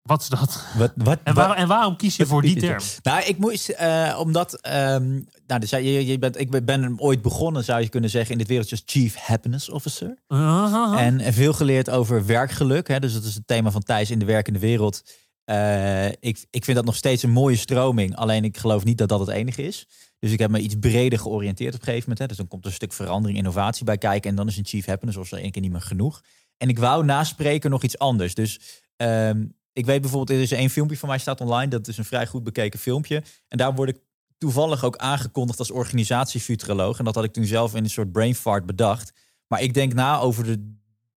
Wat 0.02 0.22
is 0.22 0.28
dat? 0.28 0.64
Wat, 0.76 0.92
wat, 0.96 1.18
En, 1.24 1.34
wat- 1.34 1.56
en 1.56 1.68
waarom 1.68 1.96
kies 1.96 2.16
je 2.16 2.26
voor 2.26 2.42
die 2.42 2.56
term? 2.56 2.82
Nou, 3.02 3.22
ik 3.24 3.38
moest, 3.38 3.68
eh, 3.68 4.16
omdat, 4.20 4.54
ehm, 4.60 5.20
nou, 5.46 5.60
dus 5.60 5.70
je, 5.70 6.06
je 6.06 6.18
bent, 6.18 6.40
ik 6.40 6.64
ben 6.64 6.82
hem 6.82 7.00
ooit 7.00 7.22
begonnen, 7.22 7.64
zou 7.64 7.80
je 7.80 7.88
kunnen 7.88 8.10
zeggen, 8.10 8.32
in 8.32 8.38
dit 8.38 8.48
wereldje 8.48 8.76
als 8.76 8.82
Chief 8.86 9.14
Happiness 9.14 9.68
Officer. 9.68 10.18
Uh-huh. 10.28 11.00
En 11.00 11.32
veel 11.32 11.52
geleerd 11.52 11.90
over 11.90 12.26
werkgeluk. 12.26 12.88
Hè? 12.88 13.00
Dus 13.00 13.12
dat 13.12 13.24
is 13.24 13.34
het 13.34 13.46
thema 13.46 13.70
van 13.70 13.82
Thijs 13.82 14.10
in 14.10 14.18
de 14.18 14.24
werkende 14.24 14.58
wereld. 14.58 15.02
Eh, 15.44 16.06
ik, 16.06 16.46
ik 16.50 16.64
vind 16.64 16.76
dat 16.76 16.84
nog 16.86 16.96
steeds 16.96 17.22
een 17.22 17.30
mooie 17.30 17.56
stroming. 17.56 18.16
Alleen 18.16 18.44
ik 18.44 18.56
geloof 18.56 18.84
niet 18.84 18.98
dat 18.98 19.08
dat 19.08 19.20
het 19.20 19.28
enige 19.28 19.62
is. 19.62 19.88
Dus 20.18 20.32
ik 20.32 20.38
heb 20.38 20.50
me 20.50 20.58
iets 20.58 20.74
breder 20.80 21.18
georiënteerd 21.18 21.74
op 21.74 21.80
een 21.80 21.84
gegeven 21.86 22.02
moment. 22.02 22.18
Hè? 22.18 22.26
Dus 22.26 22.36
dan 22.36 22.48
komt 22.48 22.62
er 22.64 22.68
een 22.68 22.74
stuk 22.76 22.92
verandering, 22.92 23.38
innovatie 23.38 23.84
bij 23.84 23.98
kijken. 23.98 24.30
En 24.30 24.36
dan 24.36 24.46
is 24.48 24.56
een 24.56 24.66
chief 24.66 24.86
happiness 24.86 25.18
of 25.18 25.26
zo 25.28 25.36
één 25.36 25.50
keer 25.50 25.62
niet 25.62 25.72
meer 25.72 25.80
genoeg. 25.80 26.20
En 26.58 26.68
ik 26.68 26.78
wou 26.78 27.04
naspreken 27.04 27.70
nog 27.70 27.82
iets 27.82 27.98
anders. 27.98 28.34
Dus 28.34 28.60
ehm, 28.96 29.44
ik 29.72 29.86
weet 29.86 30.00
bijvoorbeeld, 30.00 30.38
er 30.38 30.44
is 30.44 30.52
één 30.52 30.70
filmpje 30.70 30.96
van 30.96 31.08
mij 31.08 31.18
staat 31.18 31.40
online. 31.40 31.68
Dat 31.68 31.88
is 31.88 31.98
een 31.98 32.04
vrij 32.04 32.26
goed 32.26 32.44
bekeken 32.44 32.78
filmpje. 32.78 33.22
En 33.48 33.58
daar 33.58 33.74
word 33.74 33.88
ik 33.88 33.98
toevallig 34.38 34.84
ook 34.84 34.96
aangekondigd 34.96 35.58
als 35.58 35.70
organisatiefuturoloog. 35.70 36.98
En 36.98 37.04
dat 37.04 37.14
had 37.14 37.24
ik 37.24 37.32
toen 37.32 37.44
zelf 37.44 37.74
in 37.74 37.84
een 37.84 37.90
soort 37.90 38.12
brain 38.12 38.34
fart 38.34 38.66
bedacht. 38.66 39.12
Maar 39.46 39.62
ik 39.62 39.74
denk 39.74 39.94
na 39.94 40.18
over 40.18 40.44
de, 40.44 40.74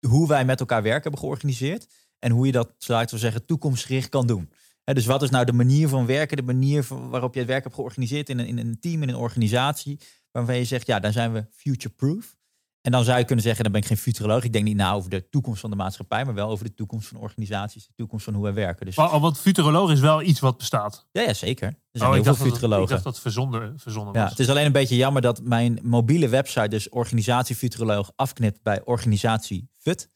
hoe 0.07 0.27
wij 0.27 0.45
met 0.45 0.59
elkaar 0.59 0.83
werk 0.83 1.03
hebben 1.03 1.21
georganiseerd. 1.21 1.87
En 2.19 2.31
hoe 2.31 2.45
je 2.45 2.51
dat, 2.51 2.73
laten 2.87 3.15
we 3.15 3.21
zeggen, 3.21 3.45
toekomstgericht 3.45 4.09
kan 4.09 4.27
doen. 4.27 4.49
Dus 4.83 5.05
wat 5.05 5.21
is 5.21 5.29
nou 5.29 5.45
de 5.45 5.53
manier 5.53 5.87
van 5.87 6.05
werken, 6.05 6.37
de 6.37 6.43
manier 6.43 6.85
waarop 7.09 7.33
je 7.33 7.39
het 7.39 7.49
werk 7.49 7.63
hebt 7.63 7.75
georganiseerd 7.75 8.29
in 8.29 8.39
een, 8.39 8.47
in 8.47 8.57
een 8.57 8.79
team, 8.79 9.01
in 9.01 9.09
een 9.09 9.15
organisatie, 9.15 9.99
waarvan 10.31 10.55
je 10.55 10.65
zegt, 10.65 10.87
ja, 10.87 10.99
dan 10.99 11.11
zijn 11.11 11.33
we 11.33 11.45
future-proof. 11.51 12.37
En 12.81 12.91
dan 12.91 13.03
zou 13.03 13.17
je 13.19 13.25
kunnen 13.25 13.43
zeggen, 13.43 13.63
dan 13.63 13.71
ben 13.71 13.81
ik 13.81 13.87
geen 13.87 13.97
futuroloog. 13.97 14.43
Ik 14.43 14.53
denk 14.53 14.65
niet 14.65 14.75
na 14.75 14.91
over 14.93 15.09
de 15.09 15.29
toekomst 15.29 15.61
van 15.61 15.69
de 15.69 15.75
maatschappij, 15.75 16.25
maar 16.25 16.33
wel 16.33 16.49
over 16.49 16.65
de 16.65 16.73
toekomst 16.73 17.07
van 17.07 17.19
organisaties, 17.19 17.85
de 17.87 17.93
toekomst 17.95 18.25
van 18.25 18.33
hoe 18.33 18.43
wij 18.43 18.53
werken. 18.53 18.85
Dus 18.85 18.95
Maar- 18.95 19.19
Want 19.19 19.39
futuroloog 19.39 19.91
is 19.91 19.99
wel 19.99 20.21
iets 20.21 20.39
wat 20.39 20.57
bestaat. 20.57 21.07
ja, 21.11 21.21
ja 21.21 21.33
zeker. 21.33 21.67
Er 21.67 21.75
zijn 21.91 22.09
Oh, 22.09 22.15
heel 22.15 22.23
veel 22.23 22.31
dat, 22.33 22.41
het- 22.41 22.47
ik 22.47 22.53
futurologen. 22.53 22.89
dacht 22.89 23.03
dat 23.03 23.19
verzonnen, 23.19 23.79
verzonnen 23.79 24.13
Ja, 24.13 24.21
was. 24.21 24.29
het 24.29 24.39
is 24.39 24.49
alleen 24.49 24.65
een 24.65 24.71
beetje 24.71 24.95
jammer 24.95 25.21
dat 25.21 25.41
mijn 25.43 25.79
mobiele 25.83 26.27
website 26.29 26.67
dus 26.67 26.89
organisatie 26.89 27.55
futuroloog 27.55 28.11
afknipt 28.15 28.63
bij 28.63 28.81
organisatie 28.83 29.69
FUT. 29.77 30.09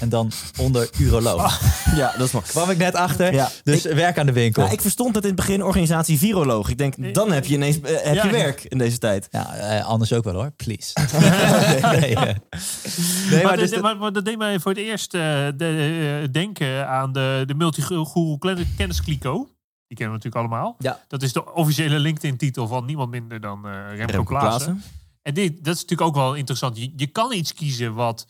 En 0.00 0.08
dan 0.08 0.32
onder 0.58 0.90
uroloog. 0.98 1.60
Ja, 1.96 2.12
dat 2.18 2.26
is 2.26 2.32
mooi. 2.32 2.44
Kwam 2.46 2.70
ik 2.70 2.78
net 2.78 2.94
achter. 2.94 3.32
Ja, 3.32 3.50
Dus 3.62 3.82
werk 3.82 4.18
aan 4.18 4.26
de 4.26 4.32
winkel. 4.32 4.62
Ja, 4.64 4.70
ik 4.70 4.80
verstond 4.80 5.14
het 5.14 5.24
in 5.24 5.30
het 5.30 5.38
begin 5.38 5.62
organisatie 5.64 6.18
viroloog. 6.18 6.68
Ik 6.68 6.78
denk, 6.78 7.14
dan 7.14 7.32
heb 7.32 7.44
je 7.46 7.54
ineens 7.54 7.80
eh, 7.80 8.02
heb 8.02 8.14
Ja, 8.14 8.24
je 8.24 8.28
ja. 8.30 8.36
werk 8.36 8.64
in 8.64 8.78
deze 8.78 8.98
tijd. 8.98 9.28
Ja, 9.30 9.54
eh, 9.54 9.84
anders 9.86 10.12
ook 10.12 10.24
wel 10.24 10.34
hoor, 10.34 10.50
please. 10.56 10.92
nee, 11.82 12.00
nee, 12.00 12.14
eh. 12.14 12.34
nee, 13.30 13.42
maar, 13.44 13.56
dus 13.56 13.70
de- 13.70 13.80
maar, 13.80 13.96
maar 13.96 14.12
dat 14.12 14.24
deed 14.24 14.38
mij 14.38 14.60
voor 14.60 14.72
het 14.72 14.80
eerst 14.80 15.14
eh, 15.14 15.20
de, 15.56 16.20
eh, 16.22 16.32
denken 16.32 16.88
aan 16.88 17.12
de, 17.12 17.42
de 17.46 17.54
multiguru 17.54 18.36
kenniskliko. 18.76 19.48
Die 19.86 19.96
kennen 19.96 20.18
we 20.18 20.24
natuurlijk 20.24 20.52
allemaal. 20.54 20.76
Ja. 20.78 21.00
Dat 21.08 21.22
is 21.22 21.32
de 21.32 21.54
officiële 21.54 21.98
LinkedIn-titel 21.98 22.66
van 22.66 22.84
niemand 22.84 23.10
minder 23.10 23.40
dan 23.40 23.66
eh 23.66 23.72
Remco, 23.88 24.12
Remco 24.12 24.22
Klaassen. 24.22 24.72
Klaassen. 24.72 24.82
En 25.22 25.34
dit, 25.34 25.64
dat 25.64 25.74
is 25.74 25.80
natuurlijk 25.80 26.08
ook 26.08 26.14
wel 26.16 26.34
interessant. 26.34 26.76
Je, 26.78 26.92
je 26.96 27.06
kan 27.06 27.32
iets 27.32 27.54
kiezen 27.54 27.94
wat 27.94 28.26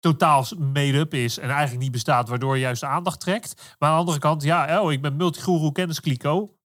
totaal 0.00 0.44
made-up 0.58 1.14
is 1.14 1.38
en 1.38 1.50
eigenlijk 1.50 1.82
niet 1.82 1.92
bestaat, 1.92 2.28
waardoor 2.28 2.54
je 2.54 2.60
juist 2.60 2.80
de 2.80 2.86
aandacht 2.86 3.20
trekt. 3.20 3.76
Maar 3.78 3.88
aan 3.88 3.94
de 3.94 4.00
andere 4.00 4.18
kant, 4.18 4.42
ja, 4.42 4.82
oh, 4.82 4.92
ik 4.92 5.02
ben 5.02 5.16
multiguru 5.16 5.72
kenniskliko. 5.72 6.56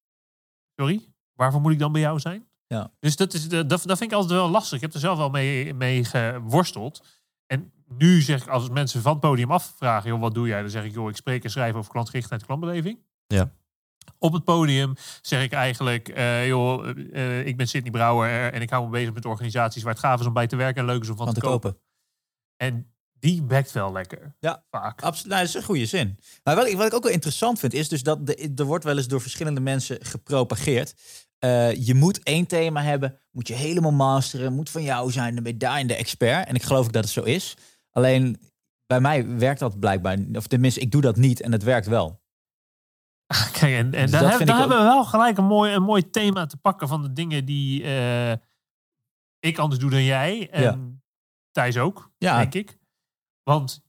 Sorry, 0.75 1.13
waarvoor 1.33 1.61
moet 1.61 1.71
ik 1.71 1.79
dan 1.79 1.91
bij 1.91 2.01
jou 2.01 2.19
zijn? 2.19 2.47
Ja. 2.67 2.91
Dus 2.99 3.15
dat, 3.15 3.33
is, 3.33 3.49
dat, 3.49 3.69
dat 3.69 3.83
vind 3.83 4.01
ik 4.01 4.11
altijd 4.11 4.31
wel 4.31 4.49
lastig. 4.49 4.75
Ik 4.75 4.81
heb 4.81 4.93
er 4.93 4.99
zelf 4.99 5.17
wel 5.17 5.29
mee, 5.29 5.73
mee 5.73 6.03
geworsteld. 6.03 7.03
En 7.45 7.71
nu 7.87 8.21
zeg 8.21 8.41
ik, 8.41 8.47
als 8.47 8.69
mensen 8.69 9.01
van 9.01 9.11
het 9.11 9.21
podium 9.21 9.51
afvragen, 9.51 10.09
joh, 10.09 10.19
wat 10.19 10.33
doe 10.33 10.47
jij? 10.47 10.61
Dan 10.61 10.69
zeg 10.69 10.83
ik, 10.83 10.93
joh, 10.93 11.09
ik 11.09 11.15
spreek 11.15 11.43
en 11.43 11.49
schrijf 11.49 11.75
over 11.75 11.91
klantgerichtheid 11.91 12.41
en 12.41 12.47
klantbeleving. 12.47 12.99
Ja. 13.27 13.51
Op 14.19 14.33
het 14.33 14.43
podium 14.43 14.93
zeg 15.21 15.43
ik 15.43 15.51
eigenlijk, 15.51 16.07
eh, 16.07 16.47
joh, 16.47 16.89
eh, 17.13 17.47
ik 17.47 17.57
ben 17.57 17.67
Sidney 17.67 17.91
Brouwer 17.91 18.53
en 18.53 18.61
ik 18.61 18.69
hou 18.69 18.83
me 18.83 18.89
bezig 18.89 19.13
met 19.13 19.25
organisaties 19.25 19.83
waar 19.83 19.93
het 19.93 20.01
gaaf 20.01 20.19
is 20.19 20.25
om 20.25 20.33
bij 20.33 20.47
te 20.47 20.55
werken 20.55 20.81
en 20.81 20.87
leuk 20.87 21.01
is 21.01 21.09
om 21.09 21.15
van, 21.15 21.33
te 21.33 21.39
kopen. 21.39 21.71
kopen. 21.71 21.81
En 22.57 22.94
die 23.25 23.44
bekt 23.44 23.72
wel 23.72 23.91
lekker. 23.91 24.36
Ja. 24.39 24.63
Vaak. 24.70 25.01
Absoluut, 25.01 25.29
nou, 25.32 25.39
dat 25.46 25.50
is 25.50 25.55
een 25.55 25.63
goede 25.67 25.86
zin. 25.86 26.20
Maar 26.44 26.55
wat 26.55 26.67
ik, 26.67 26.77
wat 26.77 26.86
ik 26.88 26.94
ook 26.94 27.03
wel 27.03 27.12
interessant 27.12 27.60
vind, 27.60 27.74
is 27.74 27.89
dus 27.89 28.03
dat 28.03 28.25
de, 28.27 28.51
er 28.55 28.63
wordt 28.65 28.84
wel 28.84 28.98
eens 28.98 29.08
door 29.08 29.22
verschillende 29.22 29.62
mensen 29.62 30.05
gepropageerd. 30.05 30.94
Eh, 31.39 31.74
je 31.86 31.94
moet 31.94 32.24
één 32.24 32.46
thema 32.46 32.82
hebben, 32.82 33.20
moet 33.32 33.48
je 33.48 33.53
helemaal 33.53 33.91
masteren, 33.91 34.53
moet 34.53 34.70
van 34.70 34.84
jou 34.84 35.12
zijn, 35.12 35.34
dan 35.34 35.44
ben 35.44 35.51
je 35.51 35.58
daarin 35.58 35.88
de 35.88 35.96
expert. 35.96 36.48
En 36.48 36.55
ik 36.55 36.63
geloof 36.63 36.86
ook 36.86 36.94
dat 36.94 37.03
het 37.03 37.13
zo 37.13 37.22
is. 37.24 37.53
Alleen 37.89 38.39
bij 38.86 39.00
mij 39.00 39.27
werkt 39.38 39.60
dat 39.60 39.79
blijkbaar, 39.79 40.17
of 40.34 40.48
tenminste, 40.48 40.79
ik 40.79 40.91
doe 40.91 41.01
dat 41.01 41.15
niet 41.15 41.41
en 41.41 41.51
het 41.51 41.63
werkt 41.63 41.88
wel. 41.88 42.22
Kijk, 43.60 43.62
en, 43.74 43.94
en 43.94 44.01
Dus 44.01 44.12
daar, 44.12 44.32
heb- 44.32 44.41
ook- 44.50 44.58
hebben 44.58 44.77
we 44.77 44.84
wel 44.84 45.05
gelijk 45.05 45.38
een 45.38 45.46
mooi, 45.46 45.74
een 45.74 45.84
mooi 45.84 46.10
thema 46.10 46.46
te 46.46 46.58
pakken 46.58 46.88
van 46.88 47.01
de 47.01 47.13
dingen 47.13 47.46
die 47.46 47.84
eh, 47.84 48.32
ik 49.39 49.58
anders 49.58 49.82
doe 49.82 49.89
dan 49.89 50.03
jij. 50.03 50.50
En 50.51 50.62
Ja. 50.62 50.79
Thijs 51.51 51.77
ook, 51.77 52.12
Ja. 52.17 52.38
denk 52.38 52.53
ik. 52.53 52.77
Want 53.45 53.81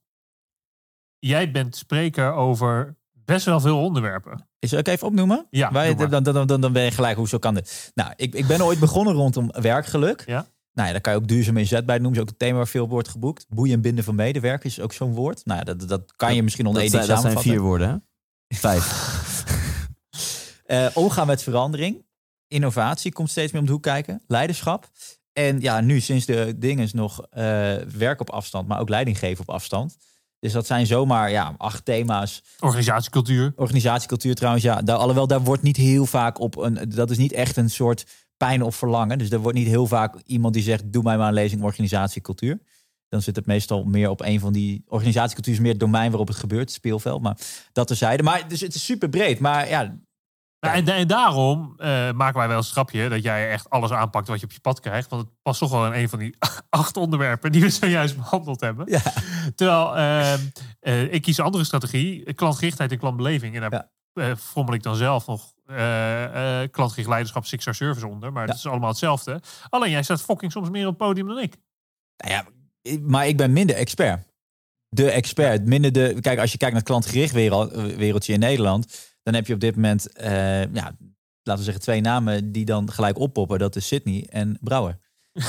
jij 1.18 1.50
bent 1.50 1.76
spreker 1.76 2.32
over 2.32 2.96
best 3.12 3.44
wel 3.44 3.60
veel 3.60 3.82
onderwerpen. 3.82 4.48
Is 4.58 4.72
ik 4.72 4.88
even 4.88 5.06
opnoemen? 5.06 5.46
Ja, 5.50 5.72
Waar 5.72 5.84
je- 5.86 5.90
doe 5.94 6.08
maar. 6.08 6.22
dan, 6.22 6.34
dan, 6.34 6.46
dan, 6.46 6.60
dan, 6.60 6.72
ben 6.72 6.82
je 6.82 6.90
gelijk, 6.90 7.16
hoezo 7.16 7.38
kan 7.38 7.54
dit? 7.54 7.90
Nou, 7.94 8.12
ik, 8.16 8.34
ik 8.34 8.46
ben 8.46 8.62
ooit 8.64 8.78
begonnen 8.78 9.14
rondom 9.22 9.50
werkgeluk. 9.60 10.22
Ja. 10.26 10.46
Nou 10.72 10.86
ja, 10.86 10.92
daar 10.92 11.00
kan 11.00 11.12
je 11.12 11.18
ook 11.18 11.28
duurzaam 11.28 11.56
inzetbaar 11.56 12.00
noemen. 12.00 12.14
is 12.14 12.20
ook 12.20 12.28
een 12.30 12.36
thema 12.36 12.56
waar 12.56 12.66
veel 12.68 12.88
wordt 12.88 13.08
geboekt. 13.08 13.46
Boeien 13.48 13.74
en 13.74 13.80
binden 13.80 14.04
van 14.04 14.14
medewerkers 14.14 14.78
is 14.78 14.84
ook 14.84 14.92
zo'n 14.92 15.14
woord. 15.14 15.44
Nou 15.44 15.58
ja, 15.58 15.64
dat, 15.64 15.88
dat 15.88 16.12
kan 16.16 16.34
je 16.34 16.42
misschien 16.42 16.66
onder 16.66 16.82
één 16.82 16.90
ding 16.90 17.04
dat 17.04 17.20
zijn 17.20 17.38
vier 17.38 17.60
woorden, 17.60 17.88
hè? 17.88 17.96
Vijf. 18.56 18.84
Eh, 20.66 20.86
omgaan 20.94 21.26
met 21.26 21.42
verandering. 21.42 22.04
Innovatie 22.48 23.12
komt 23.12 23.30
steeds 23.30 23.52
meer 23.52 23.60
om 23.60 23.66
de 23.66 23.72
hoek 23.72 23.82
kijken. 23.82 24.22
Leiderschap. 24.26 24.90
En 25.38 25.60
ja, 25.60 25.80
nu 25.80 26.00
sinds 26.00 26.26
de 26.26 26.54
dingen 26.58 26.84
is 26.84 26.92
nog 26.92 27.26
eh, 27.30 27.44
werk 27.76 28.20
op 28.20 28.30
afstand, 28.30 28.68
maar 28.68 28.80
ook 28.80 28.88
leiding 28.88 29.18
geven 29.18 29.40
op 29.48 29.54
afstand. 29.54 29.96
Dus 30.38 30.52
dat 30.52 30.66
zijn 30.66 30.86
zomaar 30.86 31.30
ja, 31.30 31.54
acht 31.58 31.84
thema's. 31.84 32.42
Organisatiecultuur. 32.60 33.52
Organisatiecultuur 33.56 34.34
trouwens, 34.34 34.64
ja. 34.64 34.82
Daar, 34.82 34.96
alhoewel, 34.96 35.26
daar 35.26 35.42
wordt 35.42 35.62
niet 35.62 35.76
heel 35.76 36.06
vaak 36.06 36.40
op 36.40 36.56
een... 36.56 36.78
Dat 36.88 37.10
is 37.10 37.18
niet 37.18 37.32
echt 37.32 37.56
een 37.56 37.70
soort 37.70 38.06
pijn 38.36 38.62
of 38.62 38.76
verlangen. 38.76 39.18
Dus 39.18 39.30
er 39.30 39.38
wordt 39.38 39.58
niet 39.58 39.66
heel 39.66 39.86
vaak 39.86 40.14
iemand 40.26 40.54
die 40.54 40.62
zegt... 40.62 40.92
doe 40.92 41.02
mij 41.02 41.16
maar 41.16 41.28
een 41.28 41.34
lezing 41.34 41.62
organisatiecultuur. 41.62 42.58
Dan 43.08 43.22
zit 43.22 43.36
het 43.36 43.46
meestal 43.46 43.84
meer 43.84 44.10
op 44.10 44.20
een 44.20 44.40
van 44.40 44.52
die... 44.52 44.84
Organisatiecultuur 44.86 45.52
is 45.52 45.60
meer 45.60 45.70
het 45.70 45.80
domein 45.80 46.10
waarop 46.10 46.28
het 46.28 46.36
gebeurt, 46.36 46.62
het 46.62 46.72
speelveld. 46.72 47.22
Maar 47.22 47.38
dat 47.72 47.86
terzijde. 47.86 48.22
Maar 48.22 48.48
dus 48.48 48.60
het 48.60 48.74
is 48.74 48.84
super 48.84 49.08
breed. 49.08 49.38
Maar 49.38 49.68
ja, 49.68 49.98
Nou, 50.60 50.76
en, 50.76 50.88
en 50.88 51.06
daarom 51.06 51.74
eh, 51.76 52.10
maken 52.12 52.38
wij 52.38 52.48
wel 52.48 52.56
een 52.56 52.64
strapje 52.64 53.08
dat 53.08 53.22
jij 53.22 53.50
echt 53.50 53.70
alles 53.70 53.90
aanpakt 53.90 54.28
wat 54.28 54.40
je 54.40 54.46
op 54.46 54.52
je 54.52 54.60
pad 54.60 54.80
krijgt. 54.80 55.10
Want 55.10 55.22
het 55.22 55.30
past 55.42 55.58
toch 55.58 55.70
wel 55.70 55.86
in 55.86 55.92
een 56.02 56.08
van 56.08 56.18
die 56.18 56.34
acht 56.70 56.96
onderwerpen 56.96 57.52
die 57.52 57.60
we 57.60 57.70
zojuist 57.70 58.16
behandeld 58.16 58.60
hebben. 58.60 58.90
ja. 58.90 59.00
Terwijl 59.54 59.96
ehm, 59.96 60.40
eh, 60.80 61.12
ik 61.12 61.22
kies 61.22 61.38
een 61.38 61.44
andere 61.44 61.64
strategie, 61.64 62.34
klantgerichtheid 62.34 62.92
en 62.92 62.98
klantbeleving. 62.98 63.54
En 63.54 63.60
daar 63.60 63.72
Ja. 63.72 63.90
eh, 64.30 64.36
frommel 64.36 64.74
ik 64.74 64.82
dan 64.82 64.96
zelf 64.96 65.26
nog 65.26 65.54
klantgericht 66.70 67.08
leiderschap, 67.08 67.44
Six 67.46 67.62
Star 67.62 67.74
Service 67.74 68.06
onder. 68.06 68.32
Maar 68.32 68.46
dat 68.46 68.56
is 68.56 68.66
allemaal 68.66 68.88
hetzelfde. 68.88 69.40
Alleen 69.68 69.90
jij 69.90 70.02
staat 70.02 70.22
fucking 70.22 70.52
soms 70.52 70.70
meer 70.70 70.86
op 70.86 70.98
het 70.98 71.08
podium 71.08 71.26
dan 71.26 71.38
ik. 71.38 71.56
Nou 72.16 72.32
ja, 72.34 72.44
maar 73.00 73.26
ik 73.28 73.36
ben 73.36 73.52
minder 73.52 73.76
expert. 73.76 74.26
De 74.88 75.10
expert. 75.10 75.64
Minder 75.66 75.92
de, 75.92 76.16
kijk, 76.20 76.38
als 76.38 76.52
je 76.52 76.58
kijkt 76.58 76.72
naar 76.74 76.82
het 76.82 76.90
klantgericht 76.90 77.32
wereld, 77.32 77.72
wereldje 77.72 78.32
in 78.32 78.38
Nederland, 78.40 79.14
dan 79.26 79.34
heb 79.34 79.46
je 79.46 79.54
op 79.54 79.60
dit 79.60 79.74
moment, 79.74 80.12
eh, 80.12 80.60
ja, 80.60 80.96
laten 81.42 81.56
we 81.56 81.62
zeggen, 81.62 81.82
twee 81.82 82.00
namen 82.00 82.52
die 82.52 82.64
dan 82.64 82.92
gelijk 82.92 83.18
oppoppen. 83.18 83.58
Dat 83.58 83.76
is 83.76 83.86
Sydney 83.86 84.26
en 84.30 84.58
Brouwer. 84.60 84.98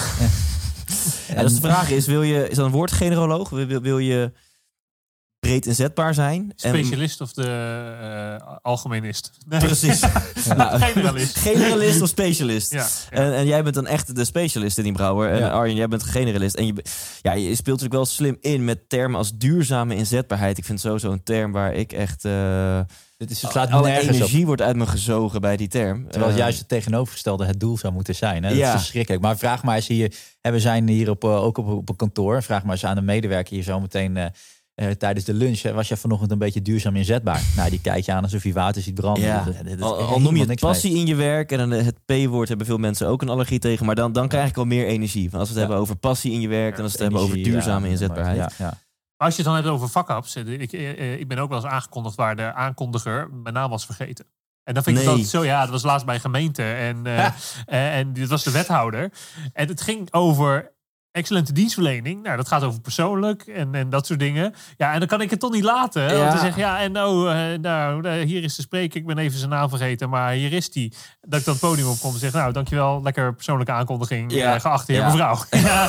Ja, 1.27 1.41
dus 1.41 1.53
de 1.55 1.61
vraag 1.61 1.89
is, 1.89 2.05
wil 2.05 2.21
je, 2.21 2.49
is 2.49 2.55
dat 2.55 2.65
een 2.65 2.71
woord 2.71 2.91
generoloog? 2.91 3.49
Wil, 3.49 3.65
wil, 3.65 3.81
wil 3.81 3.97
je 3.97 4.31
breed 5.39 5.65
inzetbaar 5.65 6.13
zijn? 6.13 6.41
En- 6.57 6.69
Specialist 6.69 7.21
of 7.21 7.33
de 7.33 7.43
eh, 8.41 8.55
algemenist. 8.61 9.31
Nee. 9.47 9.59
Precies. 9.59 9.99
Nou, 10.55 10.79
Generalist. 10.81 11.37
generalist 11.39 12.01
of 12.01 12.07
specialist? 12.09 12.71
Ja, 12.71 12.87
ja. 13.09 13.17
En, 13.17 13.33
en 13.33 13.45
jij 13.45 13.63
bent 13.63 13.75
dan 13.75 13.87
echt 13.87 14.15
de 14.15 14.25
specialist 14.25 14.77
in 14.77 14.83
die 14.83 14.93
brouwer. 14.93 15.31
En 15.31 15.39
Ja. 15.39 15.49
Arjen, 15.49 15.75
jij 15.75 15.87
bent 15.87 16.03
generalist. 16.03 16.55
En 16.55 16.65
je, 16.65 16.73
ja, 17.21 17.33
je 17.33 17.43
speelt 17.55 17.65
natuurlijk 17.81 17.93
wel 17.93 18.05
slim 18.05 18.37
in 18.41 18.65
met 18.65 18.89
termen 18.89 19.17
als 19.17 19.37
duurzame 19.37 19.95
inzetbaarheid. 19.95 20.57
Ik 20.57 20.65
vind 20.65 20.79
sowieso 20.79 21.11
een 21.11 21.23
term 21.23 21.51
waar 21.51 21.73
ik 21.73 21.91
echt... 21.93 22.25
eh 22.25 22.79
Dit 23.17 23.31
is, 23.31 23.41
het 23.41 23.51
slaat 23.51 23.71
alle 23.71 23.89
op. 23.89 23.95
energie 23.95 24.45
wordt 24.45 24.61
uit 24.61 24.75
me 24.75 24.85
gezogen 24.85 25.41
bij 25.41 25.57
die 25.57 25.67
term. 25.67 26.01
Terwijl 26.03 26.25
het 26.25 26.33
Eh, 26.33 26.37
juist 26.43 26.59
het 26.59 26.67
tegenovergestelde 26.67 27.45
het 27.45 27.59
doel 27.59 27.77
zou 27.77 27.93
moeten 27.93 28.15
zijn. 28.15 28.43
Hè? 28.43 28.49
Dat 28.49 28.57
Ja. 28.57 28.73
is 28.73 28.79
verschrikkelijk. 28.79 29.23
Maar 29.23 29.37
vraag 29.37 29.63
maar 29.63 29.75
eens 29.75 29.87
hier. 29.87 30.13
hè, 30.41 30.51
We 30.51 30.59
zijn 30.59 30.87
hier 30.87 31.09
op, 31.09 31.23
eh, 31.23 31.43
ook 31.43 31.57
op, 31.57 31.67
op 31.67 31.89
een 31.89 31.95
kantoor. 31.95 32.43
Vraag 32.43 32.63
maar 32.63 32.71
eens 32.71 32.85
aan 32.85 32.95
de 32.95 33.01
medewerker 33.01 33.53
hier 33.53 33.63
zo 33.63 33.79
meteen. 33.79 34.17
eh, 34.17 34.89
tijdens 34.97 35.25
de 35.25 35.33
lunch 35.33 35.61
hè, 35.61 35.73
was 35.73 35.87
je 35.87 35.97
vanochtend 35.97 36.31
een 36.31 36.37
beetje 36.37 36.61
duurzaam 36.61 36.95
inzetbaar. 36.95 37.41
nou, 37.55 37.69
die 37.69 37.81
kijkt 37.81 38.05
je 38.05 38.11
aan 38.11 38.23
alsof 38.23 38.43
je 38.43 38.53
water 38.53 38.81
ziet 38.81 38.93
branden. 38.93 39.23
Ja. 39.23 39.43
Dat- 39.43 39.53
dat- 39.55 39.65
dat 39.65 39.77
is 39.77 40.05
Al, 40.05 40.19
noem 40.19 40.33
je 40.33 40.39
het 40.39 40.47
mee. 40.47 40.57
passie 40.57 40.95
in 40.95 41.05
je 41.05 41.15
werk 41.15 41.51
en 41.51 41.57
dan 41.57 41.71
het 41.71 41.95
P-woord 42.05 42.47
hebben 42.47 42.67
veel 42.67 42.77
mensen 42.77 43.07
ook 43.07 43.21
een 43.21 43.29
allergie 43.29 43.59
tegen. 43.59 43.85
Maar 43.85 43.95
dan, 43.95 44.11
dan 44.11 44.27
krijg 44.27 44.49
ik 44.49 44.57
al 44.57 44.65
meer 44.65 44.85
energie. 44.87 45.29
Want 45.29 45.33
als 45.35 45.49
we 45.49 45.53
het 45.53 45.55
Ja. 45.55 45.59
hebben 45.59 45.77
over 45.77 45.95
passie 45.95 46.31
in 46.31 46.41
je 46.41 46.47
werk, 46.47 46.75
dan 46.75 46.85
is 46.85 46.91
het 46.91 47.01
hebben 47.01 47.19
over 47.19 47.43
duurzame 47.43 47.89
inzetbaarheid. 47.89 48.53
Ja, 48.57 48.77
als 49.17 49.35
je 49.35 49.41
het 49.41 49.45
dan 49.51 49.55
hebt 49.55 49.67
over 49.67 49.87
fuck-ups. 49.87 50.35
Ik, 50.35 50.73
eh, 50.73 50.89
eh, 50.89 51.19
ik 51.19 51.27
ben 51.27 51.37
ook 51.37 51.49
wel 51.49 51.57
eens 51.57 51.67
aangekondigd 51.71 52.15
waar 52.15 52.35
de 52.35 52.53
aankondiger 52.53 53.29
mijn 53.31 53.53
naam 53.53 53.69
was 53.69 53.85
vergeten. 53.85 54.25
En 54.63 54.73
dan 54.73 54.83
vind 54.83 54.97
ik 54.97 55.05
Nee. 55.05 55.17
dat 55.17 55.25
zo, 55.25 55.45
ja, 55.45 55.61
dat 55.61 55.69
was 55.69 55.83
laatst 55.83 56.05
bij 56.05 56.15
een 56.15 56.21
gemeente. 56.21 56.63
En, 56.63 57.05
eh, 57.05 57.97
en 57.97 58.13
dit 58.13 58.27
was 58.29 58.43
de 58.43 58.51
wethouder. 58.51 59.11
En 59.53 59.67
het 59.67 59.81
ging 59.81 60.13
over 60.13 60.71
excellente 61.17 61.53
dienstverlening. 61.53 62.23
Nou, 62.23 62.37
dat 62.37 62.47
gaat 62.47 62.63
over 62.63 62.81
persoonlijk 62.81 63.41
en, 63.41 63.75
en 63.75 63.89
dat 63.89 64.05
soort 64.05 64.19
dingen. 64.19 64.53
Ja, 64.77 64.93
en 64.93 64.99
dan 64.99 65.07
kan 65.07 65.21
ik 65.21 65.29
het 65.29 65.39
toch 65.39 65.51
niet 65.51 65.63
laten. 65.63 66.03
hè, 66.03 66.15
Om 66.15 66.21
Ja. 66.21 66.31
te 66.31 66.37
zeggen, 66.39 66.61
ja, 66.61 66.79
en 66.79 66.91
nou, 66.91 67.31
eh, 67.31 67.59
nou, 67.59 68.07
eh, 68.07 68.25
hier 68.25 68.43
is 68.43 68.55
de 68.55 68.61
spreker. 68.61 68.99
Ik 68.99 69.05
ben 69.05 69.17
even 69.17 69.37
zijn 69.37 69.49
naam 69.49 69.69
vergeten, 69.69 70.09
maar 70.09 70.31
hier 70.31 70.53
is 70.53 70.69
die. 70.71 70.93
Dat 71.21 71.39
ik 71.39 71.45
dan 71.45 71.53
het 71.53 71.63
podium 71.63 71.87
opkom 71.87 72.13
en 72.13 72.19
zeg, 72.19 72.33
nou, 72.33 72.53
dankjewel. 72.53 73.01
Lekker 73.03 73.33
persoonlijke 73.35 73.71
aankondiging. 73.71 74.31
Ja. 74.31 74.37
Ja. 74.37 74.59
geachte 74.59 74.91
heer 74.91 75.01
Ja. 75.01 75.07
mevrouw. 75.07 75.37
Ja. 75.67 75.87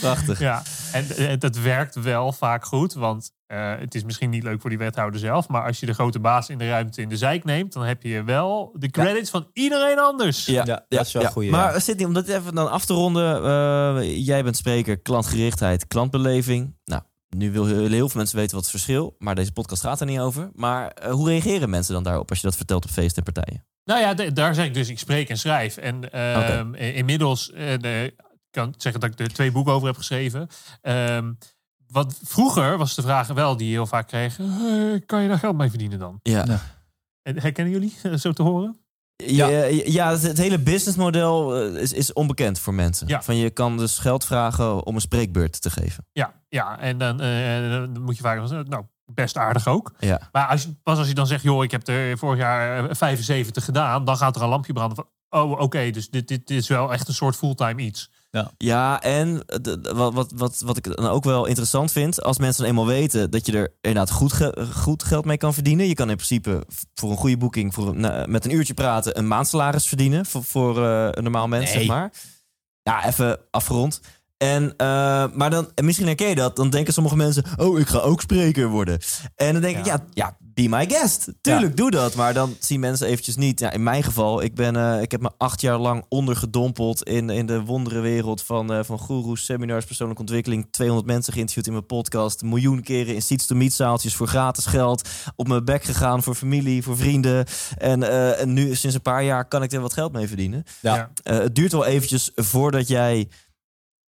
Prachtig. 0.00 0.38
Ja, 0.38 0.62
en 0.92 1.10
eh, 1.16 1.38
dat 1.38 1.56
werkt 1.56 1.94
wel 1.94 2.32
vaak 2.32 2.64
goed, 2.64 2.94
want 2.94 3.30
eh, 3.48 3.74
het 3.78 3.94
is 3.94 4.04
misschien 4.04 4.30
niet 4.30 4.42
leuk 4.42 4.60
voor 4.60 4.70
die 4.70 4.78
wethouder 4.78 5.20
zelf, 5.20 5.48
maar 5.48 5.66
als 5.66 5.80
je 5.80 5.86
de 5.86 5.94
grote 5.94 6.18
baas 6.20 6.48
in 6.48 6.58
de 6.58 6.68
ruimte 6.68 7.02
in 7.02 7.08
de 7.08 7.16
zijk 7.16 7.44
neemt, 7.44 7.72
dan 7.72 7.84
heb 7.84 8.02
je 8.02 8.22
wel 8.24 8.74
de 8.78 8.90
credits 8.90 9.30
van 9.30 9.48
iedereen 9.52 9.98
anders. 9.98 10.46
Ja, 10.46 10.64
Ja, 10.66 10.84
dat 10.88 11.06
is 11.06 11.12
wel 11.12 11.22
een 11.22 11.28
goeie, 11.30 11.50
Maar 11.50 11.72
ja. 11.72 11.78
Sidney, 11.78 12.06
om 12.06 12.12
dat 12.14 12.26
even 12.28 12.54
dan 12.54 12.70
af 12.70 12.84
te 12.84 12.92
ronden. 12.94 13.44
eh, 13.44 14.26
jij 14.26 14.42
bent 14.44 14.56
spreker 14.56 14.98
klantgerichtheid, 14.98 15.86
klantbeleving. 15.86 16.76
Nou, 16.84 17.02
nu 17.28 17.52
wil 17.52 17.66
heel, 17.66 17.88
heel 17.88 18.08
veel 18.08 18.18
mensen 18.20 18.36
weten 18.36 18.54
wat 18.54 18.62
het 18.62 18.70
verschil. 18.70 19.14
Maar 19.18 19.34
deze 19.34 19.52
podcast 19.52 19.82
gaat 19.82 20.00
er 20.00 20.06
niet 20.06 20.20
over. 20.20 20.50
Maar 20.54 20.88
eh, 20.90 21.10
hoe 21.12 21.28
reageren 21.28 21.70
mensen 21.70 21.94
dan 21.94 22.02
daarop 22.02 22.30
als 22.30 22.40
je 22.40 22.46
dat 22.46 22.56
vertelt 22.56 22.84
op 22.84 22.90
feesten 22.90 23.24
en 23.24 23.32
partijen? 23.32 23.66
Nou 23.84 24.00
ja, 24.00 24.30
daar 24.30 24.54
zeg 24.54 24.66
ik 24.66 24.74
dus, 24.74 24.88
ik 24.88 24.98
spreek 24.98 25.28
en 25.28 25.38
schrijf. 25.38 25.76
En 25.76 26.12
ehm, 26.12 26.74
inmiddels 26.74 27.52
eh, 27.52 27.78
de, 27.78 28.12
ik 28.14 28.24
kan 28.50 28.74
zeggen 28.76 29.00
dat 29.00 29.10
ik 29.10 29.18
er 29.18 29.32
twee 29.34 29.52
boeken 29.52 29.72
over 29.72 29.86
heb 29.86 29.96
geschreven. 29.96 30.48
Ehm, 30.82 31.32
wat 31.90 32.18
vroeger 32.22 32.78
was 32.78 32.94
de 32.94 33.02
vraag 33.02 33.26
wel 33.26 33.56
die 33.56 33.66
je 33.66 33.72
heel 33.72 33.86
vaak 33.86 34.06
kreeg, 34.08 34.36
kan 35.06 35.22
je 35.22 35.28
daar 35.28 35.38
geld 35.38 35.56
mee 35.56 35.68
verdienen 35.68 35.98
dan? 35.98 36.20
Ja, 36.22 36.44
Ja. 36.46 36.60
En 37.22 37.40
herkennen 37.40 37.72
jullie 37.72 37.94
eh, 38.02 38.14
zo 38.14 38.32
te 38.32 38.42
horen? 38.42 38.78
ja. 39.26 39.48
ja 39.84 40.10
het, 40.10 40.22
het 40.22 40.38
hele 40.38 40.58
businessmodel 40.58 41.56
eh, 41.56 41.82
is, 41.82 41.92
is 41.92 42.12
onbekend 42.12 42.58
voor 42.58 42.74
mensen. 42.74 43.08
Ja. 43.08 43.22
Van 43.22 43.36
je 43.36 43.50
kan 43.50 43.76
dus 43.76 43.98
geld 43.98 44.24
vragen 44.24 44.86
om 44.86 44.94
een 44.94 45.00
spreekbeurt 45.00 45.62
te 45.62 45.70
geven. 45.70 46.06
Ja, 46.12 46.32
ja. 46.48 46.78
en 46.78 46.98
dan, 46.98 47.20
eh, 47.20 47.70
dan 47.70 48.02
moet 48.02 48.16
je 48.16 48.22
vaak 48.22 48.50
nou, 48.66 48.84
best 49.04 49.36
aardig 49.36 49.66
ook. 49.66 49.92
Ja. 49.98 50.28
Maar 50.32 50.46
als 50.46 50.68
pas 50.82 50.98
als 50.98 51.08
je 51.08 51.14
dan 51.14 51.26
zegt, 51.26 51.42
joh, 51.42 51.64
ik 51.64 51.70
heb 51.70 51.88
er 51.88 52.18
vorig 52.18 52.38
jaar 52.38 52.88
eh, 52.88 52.94
75 52.94 53.64
gedaan, 53.64 54.04
dan 54.04 54.16
gaat 54.16 54.36
er 54.36 54.42
een 54.42 54.48
lampje 54.48 54.72
branden 54.72 54.96
van, 54.96 55.40
oh, 55.40 55.60
oké, 55.60 55.90
dus 55.90 56.10
dit, 56.10 56.28
dit, 56.28 56.46
dit 56.46 56.58
is 56.58 56.68
wel 56.68 56.92
echt 56.92 57.08
een 57.08 57.14
soort 57.14 57.36
fulltime 57.36 57.82
iets. 57.82 58.10
Ja, 58.56 59.02
en 59.02 59.42
eh, 59.46 59.58
de- 59.62 59.80
de- 59.80 59.94
wat, 59.94 60.12
wat, 60.12 60.32
wat, 60.34 60.60
wat 60.64 60.76
ik 60.76 60.96
dan 60.96 61.06
ook 61.08 61.24
wel 61.24 61.46
interessant 61.46 61.92
vind, 61.92 62.22
als 62.22 62.38
mensen 62.38 62.60
dan 62.62 62.70
eenmaal 62.70 62.86
weten 62.86 63.30
dat 63.30 63.46
je 63.46 63.52
er 63.52 63.74
inderdaad 63.80 64.10
goed, 64.10 64.32
ge- 64.32 64.66
goed 64.74 65.02
geld 65.02 65.24
mee 65.24 65.36
kan 65.36 65.54
verdienen. 65.54 65.86
Je 65.88 65.94
kan 65.94 66.10
in 66.10 66.16
principe 66.16 66.66
voor 66.94 67.10
een 67.10 67.16
goede 67.16 67.36
boeking, 67.36 67.74
voor 67.74 67.88
een, 67.88 68.00
nou, 68.00 68.28
met 68.28 68.44
een 68.44 68.54
uurtje 68.54 68.74
praten, 68.74 69.18
een 69.18 69.26
maandsalaris 69.28 69.86
verdienen 69.86 70.26
voor, 70.26 70.44
voor 70.44 70.84
eh, 70.84 71.08
een 71.10 71.22
normaal 71.22 71.48
mens, 71.48 71.64
Nee. 71.64 71.72
zeg 71.78 71.86
maar. 71.86 72.12
Ja, 72.82 73.06
even 73.06 73.38
afgerond. 73.50 74.00
En, 74.36 74.74
eh, 74.76 74.86
maar 75.32 75.50
dan, 75.50 75.70
en 75.74 75.84
misschien 75.84 76.06
herken 76.06 76.28
je 76.28 76.34
dat, 76.34 76.56
dan 76.56 76.70
denken 76.70 76.92
sommige 76.92 77.16
mensen, 77.16 77.44
oh, 77.56 77.78
ik 77.78 77.88
ga 77.88 77.98
ook 77.98 78.20
spreker 78.20 78.68
worden. 78.68 78.98
En 79.34 79.52
dan 79.52 79.62
denk 79.62 79.76
ik, 79.78 79.84
Ja. 79.86 79.92
ja, 79.92 80.06
ja, 80.12 80.36
be 80.62 80.68
my 80.68 80.86
guest. 80.88 81.28
Tuurlijk, 81.40 81.76
doe 81.76 81.90
dat. 81.90 82.14
Maar 82.14 82.34
dan 82.34 82.56
zien 82.58 82.80
mensen 82.80 83.06
eventjes 83.06 83.36
niet. 83.36 83.60
Ja, 83.60 83.70
in 83.70 83.82
mijn 83.82 84.02
geval, 84.02 84.42
ik, 84.42 84.54
ben, 84.54 84.76
eh, 84.76 85.02
ik 85.02 85.10
heb 85.10 85.20
me 85.20 85.30
acht 85.36 85.60
jaar 85.60 85.78
lang 85.78 86.04
ondergedompeld 86.08 87.02
in, 87.02 87.30
in 87.30 87.46
de 87.46 87.62
wonderenwereld 87.62 88.42
van, 88.42 88.72
eh 88.72 88.84
van 88.84 88.98
goeroes, 88.98 89.44
seminars, 89.44 89.84
persoonlijke 89.84 90.22
ontwikkeling. 90.22 90.68
200 90.70 91.08
mensen 91.08 91.32
geïnterviewd 91.32 91.66
in 91.66 91.72
mijn 91.72 91.86
podcast. 91.86 92.42
Een 92.42 92.48
miljoen 92.48 92.82
keren 92.82 93.14
in 93.14 93.22
seats 93.22 93.46
to 93.46 93.54
meet 93.54 93.72
zaaltjes 93.72 94.14
voor 94.14 94.26
gratis 94.26 94.66
geld. 94.66 95.08
Op 95.36 95.48
mijn 95.48 95.64
bek 95.64 95.84
gegaan 95.84 96.22
voor 96.22 96.34
familie, 96.34 96.82
voor 96.82 96.96
vrienden. 96.96 97.46
En, 97.76 98.02
eh, 98.02 98.40
en 98.40 98.52
nu, 98.52 98.74
sinds 98.74 98.96
een 98.96 99.02
paar 99.02 99.24
jaar, 99.24 99.48
kan 99.48 99.62
ik 99.62 99.72
er 99.72 99.80
wat 99.80 99.92
geld 99.92 100.12
mee 100.12 100.28
verdienen. 100.28 100.64
Ja. 100.80 101.10
Het 101.22 101.54
duurt 101.54 101.72
wel 101.72 101.84
eventjes 101.84 102.30
voordat 102.34 102.88
jij 102.88 103.28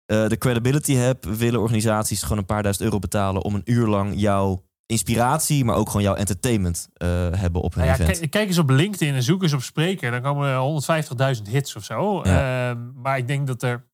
de 0.06 0.36
credibility 0.38 0.94
hebt. 0.94 1.36
Willen 1.36 1.60
organisaties 1.60 2.22
gewoon 2.22 2.38
een 2.38 2.44
paar 2.44 2.62
duizend 2.62 2.84
euro 2.84 2.98
betalen 2.98 3.42
om 3.42 3.54
een 3.54 3.62
uur 3.64 3.86
lang 3.86 4.12
jouw 4.16 4.67
inspiratie, 4.88 5.64
maar 5.64 5.76
ook 5.76 5.86
gewoon 5.86 6.02
jouw 6.02 6.14
entertainment 6.14 6.88
eh, 6.94 7.08
hebben 7.32 7.62
op 7.62 7.74
hun 7.74 7.84
Nou 7.84 7.96
ja, 7.96 8.02
event. 8.02 8.18
kijk, 8.18 8.30
kijk 8.30 8.48
eens 8.48 8.58
op 8.58 8.70
LinkedIn 8.70 9.14
en 9.14 9.22
zoek 9.22 9.42
eens 9.42 9.52
op 9.52 9.62
spreker. 9.62 10.10
Dan 10.10 10.22
komen 10.22 10.48
er 10.48 11.36
150.000 11.36 11.42
hits 11.50 11.76
of 11.76 11.84
zo. 11.84 12.20
Ja. 12.24 12.70
Ehm, 12.70 12.90
maar 12.94 13.18
ik 13.18 13.26
denk 13.26 13.46
dat 13.46 13.62
er, 13.62 13.86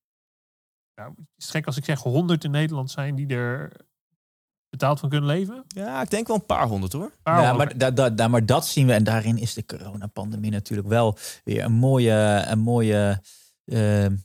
nou, 0.94 1.08
het 1.16 1.26
is 1.44 1.50
gek 1.50 1.66
als 1.66 1.76
ik 1.76 1.84
zeg 1.84 2.00
100 2.00 2.44
in 2.44 2.50
Nederland 2.50 2.90
zijn 2.90 3.14
die 3.14 3.26
er 3.26 3.72
betaald 4.68 5.00
van 5.00 5.09
kunnen 5.09 5.28
leven. 5.28 5.64
Ja, 5.68 6.02
ik 6.02 6.11
denk 6.11 6.26
wel 6.26 6.37
een 6.37 6.46
paar 6.46 6.66
honderd 6.66 6.92
hoor. 6.92 7.11
Paar 7.22 7.40
ja, 7.42 7.48
honderd. 7.48 7.68
maar, 7.68 7.78
da, 7.78 7.90
da, 7.90 8.11
da- 8.11 8.28
maar 8.28 8.46
dat 8.46 8.66
zien 8.66 8.87
we. 8.87 8.92
En 8.92 9.04
daarin 9.04 9.38
is 9.38 9.54
de 9.54 9.64
coronapandemie 9.66 10.50
natuurlijk 10.50 10.88
wel 10.88 11.18
weer 11.44 11.64
een 11.64 11.72
mooie... 11.72 12.44
Een 12.46 12.59
mooie 12.61 13.20
eh, 13.64 13.78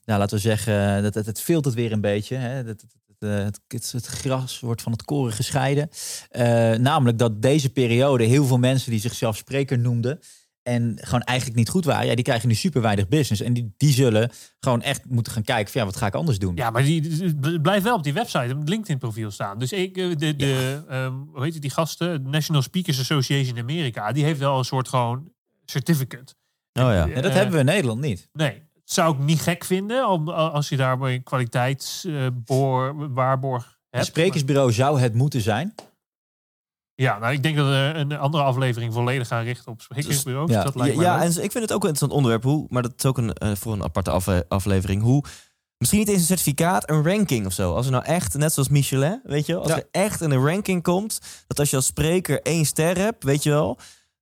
nou, 0.05 0.19
laten 0.19 0.35
we 0.35 0.41
zeggen, 0.41 1.03
dat, 1.03 1.13
het, 1.13 1.25
het 1.25 1.41
veelt 1.41 1.65
het 1.65 1.73
weer 1.73 1.91
een 1.91 2.01
beetje. 2.01 2.35
Hè? 2.35 2.63
Dat, 2.63 2.85
het, 3.19 3.43
het, 3.43 3.59
eh, 3.67 3.81
het, 3.81 3.91
het, 3.91 4.05
gras 4.05 4.59
wordt 4.59 4.81
van 4.81 4.91
het 4.91 5.03
koren 5.03 5.33
gescheiden. 5.33 5.89
Eh, 6.29 6.43
namelijk 6.73 7.17
dat 7.17 7.41
deze 7.41 7.69
periode 7.69 8.23
heel 8.23 8.45
veel 8.45 8.57
mensen 8.57 8.91
die 8.91 8.99
zichzelf 8.99 9.37
spreker 9.37 9.79
noemden... 9.79 10.19
en 10.63 10.97
gewoon 11.01 11.21
eigenlijk 11.21 11.57
niet 11.57 11.69
goed 11.69 11.85
waren... 11.85 12.07
Ja, 12.07 12.15
die 12.15 12.23
krijgen 12.23 12.47
nu 12.47 12.53
super 12.53 12.81
weinig 12.81 13.07
business. 13.07 13.41
En 13.41 13.53
die, 13.53 13.73
die 13.77 13.93
zullen 13.93 14.31
gewoon 14.59 14.81
echt 14.81 15.05
moeten 15.09 15.33
gaan 15.33 15.43
kijken... 15.43 15.71
Van, 15.71 15.81
ja, 15.81 15.87
wat 15.87 15.97
ga 15.97 16.07
ik 16.07 16.13
anders 16.13 16.39
doen? 16.39 16.55
Ja, 16.55 16.69
maar 16.69 16.83
die, 16.83 17.59
blijft 17.61 17.83
wel 17.83 17.95
op 17.95 18.03
die 18.03 18.13
website, 18.13 18.53
op 18.53 18.59
het 18.59 18.69
LinkedIn-profiel 18.69 19.31
staan. 19.31 19.59
Dus 19.59 19.71
ik, 19.71 19.97
eh, 19.97 20.15
de, 20.17 20.35
de 20.35 20.83
ehm, 20.87 21.13
hoe 21.13 21.43
heet 21.43 21.53
het, 21.53 21.61
die 21.61 21.71
gasten, 21.71 22.29
National 22.29 22.61
Speakers 22.61 22.99
Association 22.99 23.55
in 23.55 23.61
Amerika, 23.61 24.11
die 24.11 24.23
heeft 24.23 24.39
wel 24.39 24.57
een 24.57 24.65
soort 24.65 24.87
gewoon 24.87 25.31
certificate. 25.65 26.33
Oh 26.73 26.83
ja. 26.83 27.05
Ja, 27.05 27.21
dat 27.21 27.33
hebben 27.33 27.53
we 27.53 27.59
in 27.59 27.65
Nederland 27.65 28.01
niet. 28.01 28.29
Nee, 28.33 28.68
zou 28.91 29.13
ik 29.13 29.19
niet 29.19 29.41
gek 29.41 29.63
vinden 29.65 30.07
om, 30.09 30.29
als 30.29 30.69
je 30.69 30.77
daar 30.77 31.01
een 31.01 31.23
kwaliteitsboor, 31.23 33.13
waarborg 33.13 33.63
Een 33.65 33.71
hebt. 33.89 34.05
sprekersbureau 34.05 34.71
zou 34.71 34.99
het 34.99 35.13
moeten 35.13 35.41
zijn. 35.41 35.75
Ja, 36.95 37.19
nou, 37.19 37.33
ik 37.33 37.43
denk 37.43 37.57
dat 37.57 37.65
we 37.67 37.91
een 37.95 38.17
andere 38.17 38.43
aflevering 38.43 38.93
volledig 38.93 39.27
gaan 39.27 39.43
richten 39.43 39.71
op 39.71 39.81
sprekersbureaus. 39.81 40.49
ja. 40.49 40.63
dat 40.63 40.73
Ja, 40.73 40.79
lijkt 40.79 40.95
mij 40.95 41.05
ja, 41.05 41.13
leuk. 41.17 41.35
en 41.37 41.43
ik 41.43 41.51
vind 41.51 41.63
het 41.63 41.73
ook 41.73 41.83
een 41.83 41.89
interessant 41.89 42.11
onderwerp. 42.11 42.43
Hoe, 42.43 42.65
maar 42.69 42.81
dat 42.81 42.93
is 42.97 43.05
ook 43.05 43.17
een, 43.17 43.33
eh, 43.33 43.51
voor 43.55 43.73
een 43.73 43.83
aparte 43.83 44.09
afle- 44.11 44.45
aflevering. 44.47 45.01
Hoe, 45.01 45.23
misschien 45.77 45.99
niet 45.99 46.09
eens 46.09 46.19
een 46.19 46.25
certificaat, 46.25 46.89
een 46.89 47.03
ranking 47.03 47.45
of 47.45 47.53
zo. 47.53 47.73
Als 47.75 47.85
er 47.85 47.91
nou 47.91 48.03
echt, 48.03 48.37
net 48.37 48.53
zoals 48.53 48.69
Michelin, 48.69 49.19
weet 49.23 49.45
je 49.45 49.53
wel. 49.53 49.61
Als 49.61 49.71
Ja. 49.71 49.77
er 49.77 49.87
echt 49.91 50.21
in 50.21 50.31
een 50.31 50.45
ranking 50.45 50.83
komt, 50.83 51.19
dat 51.47 51.59
als 51.59 51.69
je 51.69 51.75
als 51.75 51.85
spreker 51.85 52.41
één 52.41 52.65
ster 52.65 52.97
hebt, 52.97 53.23
weet 53.23 53.43
je 53.43 53.49
wel. 53.49 53.77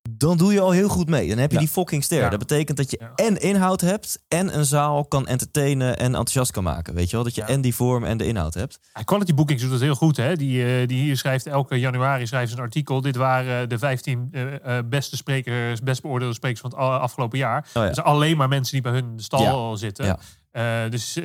Dan 0.07 0.37
doe 0.37 0.53
je 0.53 0.59
al 0.59 0.71
heel 0.71 0.87
goed 0.89 1.09
mee. 1.09 1.29
Dan 1.29 1.37
heb 1.37 1.49
je 1.49 1.55
Ja. 1.55 1.63
die 1.63 1.71
fucking 1.71 2.03
ster. 2.03 2.19
Ja. 2.19 2.29
Dat 2.29 2.39
betekent 2.39 2.77
dat 2.77 2.91
je 2.91 2.97
Ja. 2.99 3.11
en 3.25 3.41
inhoud 3.41 3.81
hebt 3.81 4.23
en 4.27 4.57
een 4.57 4.65
zaal 4.65 5.05
kan 5.05 5.27
entertainen 5.27 5.97
en 5.97 6.05
enthousiast 6.05 6.51
kan 6.51 6.63
maken. 6.63 6.93
Weet 6.93 7.09
je 7.09 7.15
wel? 7.15 7.23
Dat 7.25 7.35
je 7.35 7.43
en 7.43 7.61
die 7.61 7.75
vorm 7.75 8.03
en 8.03 8.17
de 8.17 8.25
inhoud 8.25 8.53
hebt. 8.53 8.79
Quality 9.03 9.33
Bookings 9.33 9.61
doet 9.61 9.71
het 9.71 9.81
heel 9.81 9.95
goed. 9.95 10.17
Hè? 10.17 10.35
Die, 10.35 10.65
eh, 10.81 10.87
die 10.87 11.01
hier 11.01 11.17
schrijft 11.17 11.45
elke 11.47 11.79
januari 11.79 12.27
schrijft 12.27 12.51
ze 12.51 12.57
een 12.57 12.63
artikel. 12.63 13.01
Dit 13.01 13.15
waren 13.15 13.69
de 13.69 13.77
15 13.77 14.27
eh, 14.31 14.77
eh, 14.77 14.85
beste 14.85 15.15
sprekers, 15.15 15.79
best 15.81 16.01
beoordeelde 16.01 16.33
sprekers 16.35 16.61
van 16.61 16.69
het 16.69 16.79
afgelopen 16.79 17.37
jaar. 17.37 17.67
Oh. 17.73 17.87
Dus 17.87 18.01
alleen 18.01 18.37
maar 18.37 18.47
mensen 18.47 18.73
die 18.73 18.81
bij 18.81 18.91
hun 18.91 19.13
stal 19.19 19.77
zitten. 19.77 20.17
Eh, 20.51 20.89
dus 20.89 21.15
eh, 21.15 21.23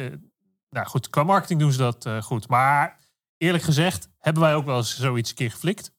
nou 0.70 0.86
goed, 0.86 1.10
qua 1.10 1.22
marketing 1.22 1.60
doen 1.60 1.72
ze 1.72 1.78
dat 1.78 2.06
eh, 2.06 2.22
goed. 2.22 2.48
Maar 2.48 2.98
eerlijk 3.38 3.64
gezegd, 3.64 4.08
hebben 4.18 4.42
wij 4.42 4.54
ook 4.54 4.64
wel 4.64 4.76
eens 4.76 4.98
zoiets 4.98 5.30
een 5.30 5.36
keer 5.36 5.50
geflikt. 5.50 5.92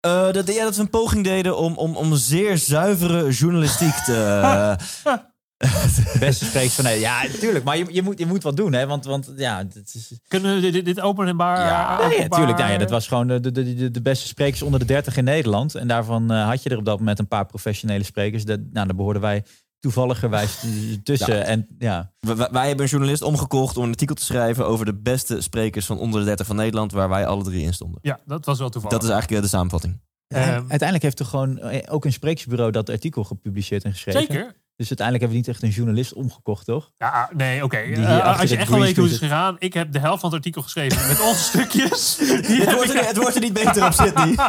Eh, 0.00 0.32
dat, 0.32 0.54
ja, 0.54 0.64
dat 0.64 0.76
we 0.76 0.82
een 0.82 0.90
poging 0.90 1.24
deden 1.24 1.56
om, 1.58 1.74
om, 1.74 1.96
om 1.96 2.14
zeer 2.14 2.58
zuivere 2.58 3.30
journalistiek 3.30 3.94
te... 3.94 4.40
eh, 4.42 5.14
Beste 6.20 6.44
sprekers 6.44 6.74
van 6.74 6.84
nee, 6.84 7.00
ja, 7.00 7.22
natuurlijk. 7.22 7.64
Maar 7.64 7.76
je, 7.78 7.86
je, 7.90 8.02
moet, 8.02 8.18
je 8.18 8.26
moet 8.26 8.42
wat 8.42 8.56
doen, 8.56 8.72
hè? 8.72 8.86
Want, 8.86 9.04
want 9.04 9.32
ja, 9.36 9.58
het 9.58 9.94
is. 9.94 10.20
Kunnen 10.28 10.60
we 10.60 10.70
dit, 10.70 10.84
dit, 10.84 11.00
openbaar... 11.00 11.66
Ja, 11.66 11.94
openbaar- 11.96 12.18
ja, 12.18 12.28
tuurlijk. 12.28 12.58
Nou 12.58 12.72
ja, 12.72 12.78
dat 12.78 12.90
was 12.90 13.08
gewoon 13.08 13.26
de, 13.26 13.40
de, 13.40 13.74
de, 13.74 13.90
de 13.90 14.02
beste 14.02 14.26
sprekers 14.26 14.62
onder 14.62 14.80
de 14.80 14.86
30 14.86 15.16
in 15.16 15.24
Nederland. 15.24 15.74
En 15.74 15.88
daarvan 15.88 16.30
eh, 16.32 16.48
had 16.48 16.62
je 16.62 16.70
er 16.70 16.76
op 16.76 16.84
dat 16.84 16.98
moment 16.98 17.18
een 17.18 17.28
paar 17.28 17.46
professionele 17.46 18.04
sprekers. 18.04 18.44
Dat, 18.44 18.58
nou, 18.72 18.86
daar 18.86 18.96
behoorden 18.96 19.22
wij 19.22 19.44
toevalligerwijs 19.80 20.64
tussen. 21.02 21.36
Ja. 21.36 21.42
En 21.42 21.66
ja, 21.78 22.12
Wij, 22.50 22.66
hebben 22.66 22.84
een 22.84 22.90
journalist 22.90 23.22
omgekocht 23.22 23.76
om 23.76 23.82
een 23.82 23.90
artikel 23.90 24.14
te 24.14 24.24
schrijven 24.24 24.66
over 24.66 24.84
de 24.84 24.94
beste 24.94 25.40
sprekers 25.40 25.86
van 25.86 25.98
onder 25.98 26.20
de 26.20 26.26
30 26.26 26.46
van 26.46 26.56
Nederland, 26.56 26.92
waar 26.92 27.08
wij 27.08 27.26
alle 27.26 27.42
drie 27.42 27.62
in 27.62 27.74
stonden. 27.74 27.98
Ja, 28.02 28.20
dat 28.24 28.44
was 28.44 28.58
wel 28.58 28.68
toevallig. 28.68 28.96
Dat 28.98 29.06
is 29.06 29.12
eigenlijk 29.12 29.42
eh, 29.42 29.50
de 29.50 29.56
samenvatting. 29.56 30.00
Ehm, 30.28 30.42
uiteindelijk 30.50 31.02
heeft 31.02 31.18
er 31.18 31.26
gewoon 31.26 31.58
eh, 31.58 31.94
ook 31.94 32.04
een 32.04 32.12
sprekersbureau 32.12 32.70
dat 32.70 32.90
artikel 32.90 33.24
gepubliceerd 33.24 33.84
en 33.84 33.92
geschreven. 33.92 34.20
Zeker. 34.20 34.54
Dus 34.78 34.88
uiteindelijk 34.88 35.20
hebben 35.26 35.28
we 35.28 35.36
niet 35.36 35.48
echt 35.48 35.62
een 35.62 35.76
journalist 35.76 36.12
omgekocht, 36.12 36.66
toch? 36.66 36.90
Ja, 36.98 37.30
nee, 37.32 37.64
oké. 37.64 37.76
Eh, 37.76 38.18
achter 38.18 38.40
als 38.40 38.50
je 38.50 38.56
echt 38.56 38.68
wil 38.68 38.78
weten 38.78 38.94
hoe 38.94 39.04
het 39.04 39.12
is 39.12 39.18
gegaan. 39.18 39.56
Ik 39.58 39.74
heb 39.74 39.92
de 39.92 39.98
helft 39.98 40.20
van 40.20 40.28
het 40.30 40.38
artikel 40.38 40.62
geschreven 40.62 41.08
met 41.08 41.20
onze 41.20 41.42
stukjes. 41.50 42.16
Het 42.18 42.72
wordt, 42.74 42.94
er, 42.94 43.06
het 43.06 43.16
wordt 43.16 43.34
er 43.34 43.40
niet 43.40 43.52
beter 43.52 43.86
op, 43.86 43.92
Sydney. 43.92 44.34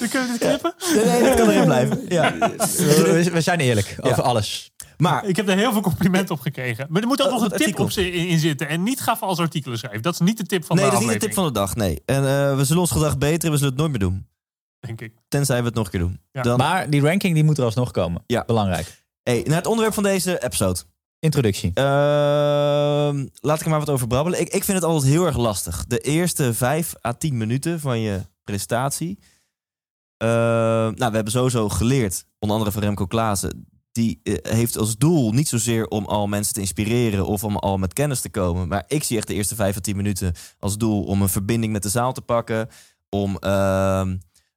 Dan 0.00 0.08
kunnen 0.08 0.32
we 0.32 0.36
dit 0.38 0.48
knippen. 0.48 0.74
Nee, 0.94 1.04
nee, 1.04 1.22
dat 1.22 1.34
kan 1.34 1.48
erin 1.48 1.64
blijven. 1.64 2.04
Ja. 2.08 2.38
we, 2.38 3.30
we 3.32 3.40
zijn 3.40 3.60
eerlijk 3.60 3.96
over 4.00 4.22
alles. 4.22 4.72
Maar 4.96 5.24
Ik 5.24 5.36
heb 5.36 5.48
er 5.48 5.56
heel 5.56 5.72
veel 5.72 5.80
complimenten 5.80 6.34
op 6.34 6.40
gekregen. 6.40 6.86
Maar 6.88 7.02
er 7.02 7.08
moet 7.08 7.22
ook 7.22 7.26
Oh, 7.26 7.32
nog 7.32 7.50
een 7.50 7.58
tip 7.58 7.78
op 7.78 7.90
in, 7.90 8.12
in 8.12 8.38
zitten. 8.38 8.68
En 8.68 8.82
niet 8.82 9.00
ga 9.00 9.16
als 9.20 9.38
artikelen 9.38 9.78
schrijven. 9.78 10.02
Dat 10.02 10.12
is 10.12 10.20
niet 10.20 10.36
de 10.36 10.46
tip 10.46 10.64
van 10.64 10.76
nee, 10.76 10.84
de 10.84 10.90
dat 10.90 11.00
is 11.00 11.06
niet 11.06 11.20
de 11.20 11.26
tip 11.26 11.34
van 11.34 11.44
de 11.44 11.52
dag. 11.52 11.76
Nee. 11.76 12.02
En 12.04 12.16
eh, 12.16 12.56
we 12.56 12.64
zullen 12.64 12.82
ons 12.82 12.90
gedrag 12.90 13.18
beteren. 13.18 13.50
We 13.50 13.56
zullen 13.56 13.72
het 13.72 13.80
nooit 13.80 13.90
meer 13.90 14.00
doen. 14.00 14.26
Denk 14.80 15.00
ik. 15.00 15.12
Tenzij 15.28 15.58
we 15.60 15.66
het 15.66 15.74
nog 15.74 15.84
een 15.84 15.90
keer 15.90 16.00
doen. 16.00 16.20
Ja. 16.32 16.42
Dan, 16.42 16.58
Maar 16.58 16.90
die 16.90 17.00
ranking 17.00 17.34
die 17.34 17.44
moet 17.44 17.58
er 17.58 17.64
alsnog 17.64 17.90
komen. 17.90 18.22
Ja. 18.26 18.44
Belangrijk. 18.46 19.04
hey, 19.22 19.42
naar 19.46 19.56
het 19.56 19.66
onderwerp 19.66 19.94
van 19.94 20.02
deze 20.02 20.44
episode. 20.44 20.80
Introductie. 21.18 21.70
Ehm, 21.74 23.26
laat 23.40 23.58
ik 23.58 23.64
er 23.64 23.70
maar 23.70 23.78
wat 23.78 23.90
over 23.90 24.06
brabbelen. 24.06 24.40
Ik, 24.40 24.48
ik 24.48 24.64
vind 24.64 24.78
het 24.78 24.86
altijd 24.86 25.12
heel 25.12 25.26
erg 25.26 25.36
lastig. 25.36 25.84
De 25.86 25.98
eerste 25.98 26.54
vijf 26.54 26.94
à 27.06 27.12
tien 27.12 27.36
minuten 27.36 27.80
van 27.80 28.00
je 28.00 28.20
presentatie. 28.44 29.18
Ehm, 30.16 30.92
nou, 30.94 31.08
we 31.10 31.14
hebben 31.14 31.32
sowieso 31.32 31.68
geleerd, 31.68 32.26
onder 32.38 32.56
andere 32.56 32.74
van 32.74 32.82
Remco 32.82 33.06
Klaassen. 33.06 33.66
Die 33.92 34.20
eh, 34.22 34.34
heeft 34.56 34.78
als 34.78 34.96
doel 34.96 35.32
niet 35.32 35.48
zozeer 35.48 35.88
om 35.88 36.04
al 36.04 36.26
mensen 36.26 36.54
te 36.54 36.60
inspireren 36.60 37.26
of 37.26 37.44
om 37.44 37.56
al 37.56 37.78
met 37.78 37.92
kennis 37.92 38.20
te 38.20 38.30
komen. 38.30 38.68
Maar 38.68 38.84
ik 38.86 39.02
zie 39.02 39.16
echt 39.16 39.26
de 39.26 39.34
eerste 39.34 39.54
vijf 39.54 39.76
à 39.76 39.80
tien 39.80 39.96
minuten 39.96 40.34
als 40.58 40.78
doel 40.78 41.04
om 41.04 41.22
een 41.22 41.28
verbinding 41.28 41.72
met 41.72 41.82
de 41.82 41.88
zaal 41.88 42.12
te 42.12 42.22
pakken. 42.22 42.68
Om 43.08 43.36
ehm, 43.36 44.16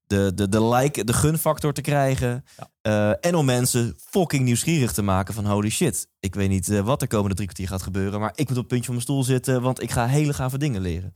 de, 0.09 0.31
de, 0.35 0.49
de 0.49 0.63
like, 0.63 1.03
de 1.03 1.13
gunfactor 1.13 1.73
te 1.73 1.81
krijgen. 1.81 2.45
Eh, 2.81 3.25
en 3.25 3.35
om 3.35 3.45
mensen 3.45 3.95
fucking 3.97 4.43
nieuwsgierig 4.43 4.91
te 4.91 5.01
maken 5.01 5.33
van 5.33 5.45
holy 5.45 5.69
shit. 5.69 6.07
Ik 6.19 6.35
weet 6.35 6.49
niet 6.49 6.69
eh, 6.69 6.79
wat 6.79 7.01
er 7.01 7.07
komende 7.07 7.35
drie 7.35 7.47
kwartier 7.47 7.67
gaat 7.67 7.81
gebeuren. 7.81 8.19
Maar 8.19 8.31
ik 8.35 8.49
moet 8.49 8.57
op 8.57 8.63
het 8.63 8.67
puntje 8.67 8.85
van 8.85 8.93
mijn 8.93 9.05
stoel 9.05 9.23
zitten, 9.23 9.61
want 9.61 9.81
ik 9.81 9.91
ga 9.91 10.07
hele 10.07 10.33
gave 10.33 10.57
dingen 10.57 10.81
leren. 10.81 11.13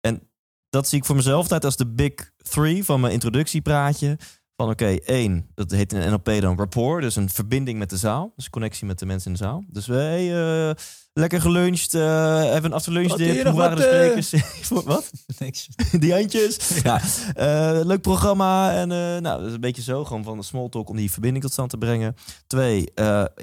En 0.00 0.30
dat 0.68 0.88
zie 0.88 0.98
ik 0.98 1.04
voor 1.04 1.16
mezelf 1.16 1.42
altijd 1.42 1.64
als 1.64 1.76
de 1.76 1.86
big 1.86 2.12
three 2.36 2.84
van 2.84 3.00
mijn 3.00 3.12
introductiepraatje. 3.12 4.18
Van 4.56 4.70
oké, 4.70 4.96
één, 5.04 5.46
dat 5.54 5.70
heet 5.70 5.92
in 5.92 6.10
NLP 6.10 6.40
dan 6.40 6.56
rapport. 6.56 7.02
Dus 7.02 7.16
een 7.16 7.30
verbinding 7.30 7.78
met 7.78 7.90
de 7.90 7.96
zaal. 7.96 8.32
Dus 8.36 8.50
connectie 8.50 8.86
met 8.86 8.98
de 8.98 9.06
mensen 9.06 9.30
in 9.30 9.36
de 9.36 9.44
zaal. 9.44 9.64
Dus 9.68 9.86
wij 9.86 10.34
eh, 10.68 10.74
lekker 11.12 11.40
geluncht, 11.40 11.94
eh 11.94 12.36
hebben 12.42 12.64
een 12.64 12.76
afterlunch 12.76 13.12
dip. 13.12 13.46
Hoe 13.46 13.54
waren 13.54 13.76
de 13.76 13.82
wat, 13.82 13.92
eh? 13.92 14.22
sprekers? 14.22 14.68
Wat? 14.84 15.10
Niks. 15.38 15.68
die 16.00 16.12
handjes. 16.12 16.80
Ja, 16.82 17.00
leuk 17.84 18.00
programma. 18.00 18.72
En 18.72 18.88
nou, 19.22 19.22
dat 19.22 19.46
is 19.46 19.52
een 19.52 19.60
beetje 19.60 19.82
zo. 19.82 20.04
Gewoon 20.04 20.24
van 20.24 20.36
de 20.36 20.44
small 20.44 20.68
talk 20.68 20.88
om 20.88 20.96
die 20.96 21.12
verbinding 21.12 21.44
tot 21.44 21.52
stand 21.52 21.70
te 21.70 21.78
brengen. 21.78 22.14
Twee, 22.46 22.92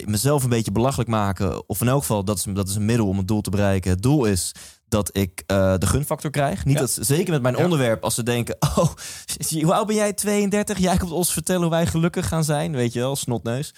mezelf 0.05 0.43
een 0.43 0.49
beetje 0.49 0.71
belachelijk 0.71 1.09
maken. 1.09 1.69
Of 1.69 1.81
in 1.81 1.87
elk 1.87 1.99
geval, 1.99 2.23
dat 2.23 2.37
is, 2.37 2.45
dat 2.53 2.69
is 2.69 2.75
een 2.75 2.85
middel 2.85 3.07
om 3.07 3.17
het 3.17 3.27
doel 3.27 3.41
te 3.41 3.49
bereiken. 3.49 3.91
Het 3.91 4.01
doel 4.01 4.25
is 4.25 4.51
dat 4.93 5.17
ik 5.17 5.43
eh, 5.45 5.73
de 5.77 5.85
gunfactor 5.87 6.31
krijg. 6.31 6.65
Niet 6.65 6.73
Ja. 6.75 6.79
dat, 6.81 6.97
zeker 7.01 7.31
met 7.33 7.41
mijn 7.41 7.55
Ja. 7.57 7.63
onderwerp, 7.63 8.03
als 8.03 8.15
ze 8.15 8.23
denken... 8.23 8.55
Oh, 8.75 8.89
hoe 9.61 9.73
oud 9.73 9.87
ben 9.87 9.95
jij? 9.95 10.13
32? 10.13 10.77
Jij 10.77 10.97
komt 10.97 11.11
ons 11.11 11.33
vertellen 11.33 11.61
hoe 11.61 11.69
wij 11.71 11.85
gelukkig 11.85 12.27
gaan 12.27 12.43
zijn. 12.43 12.71
Weet 12.75 12.93
je 12.93 12.99
wel, 12.99 13.15
snotneus. 13.15 13.73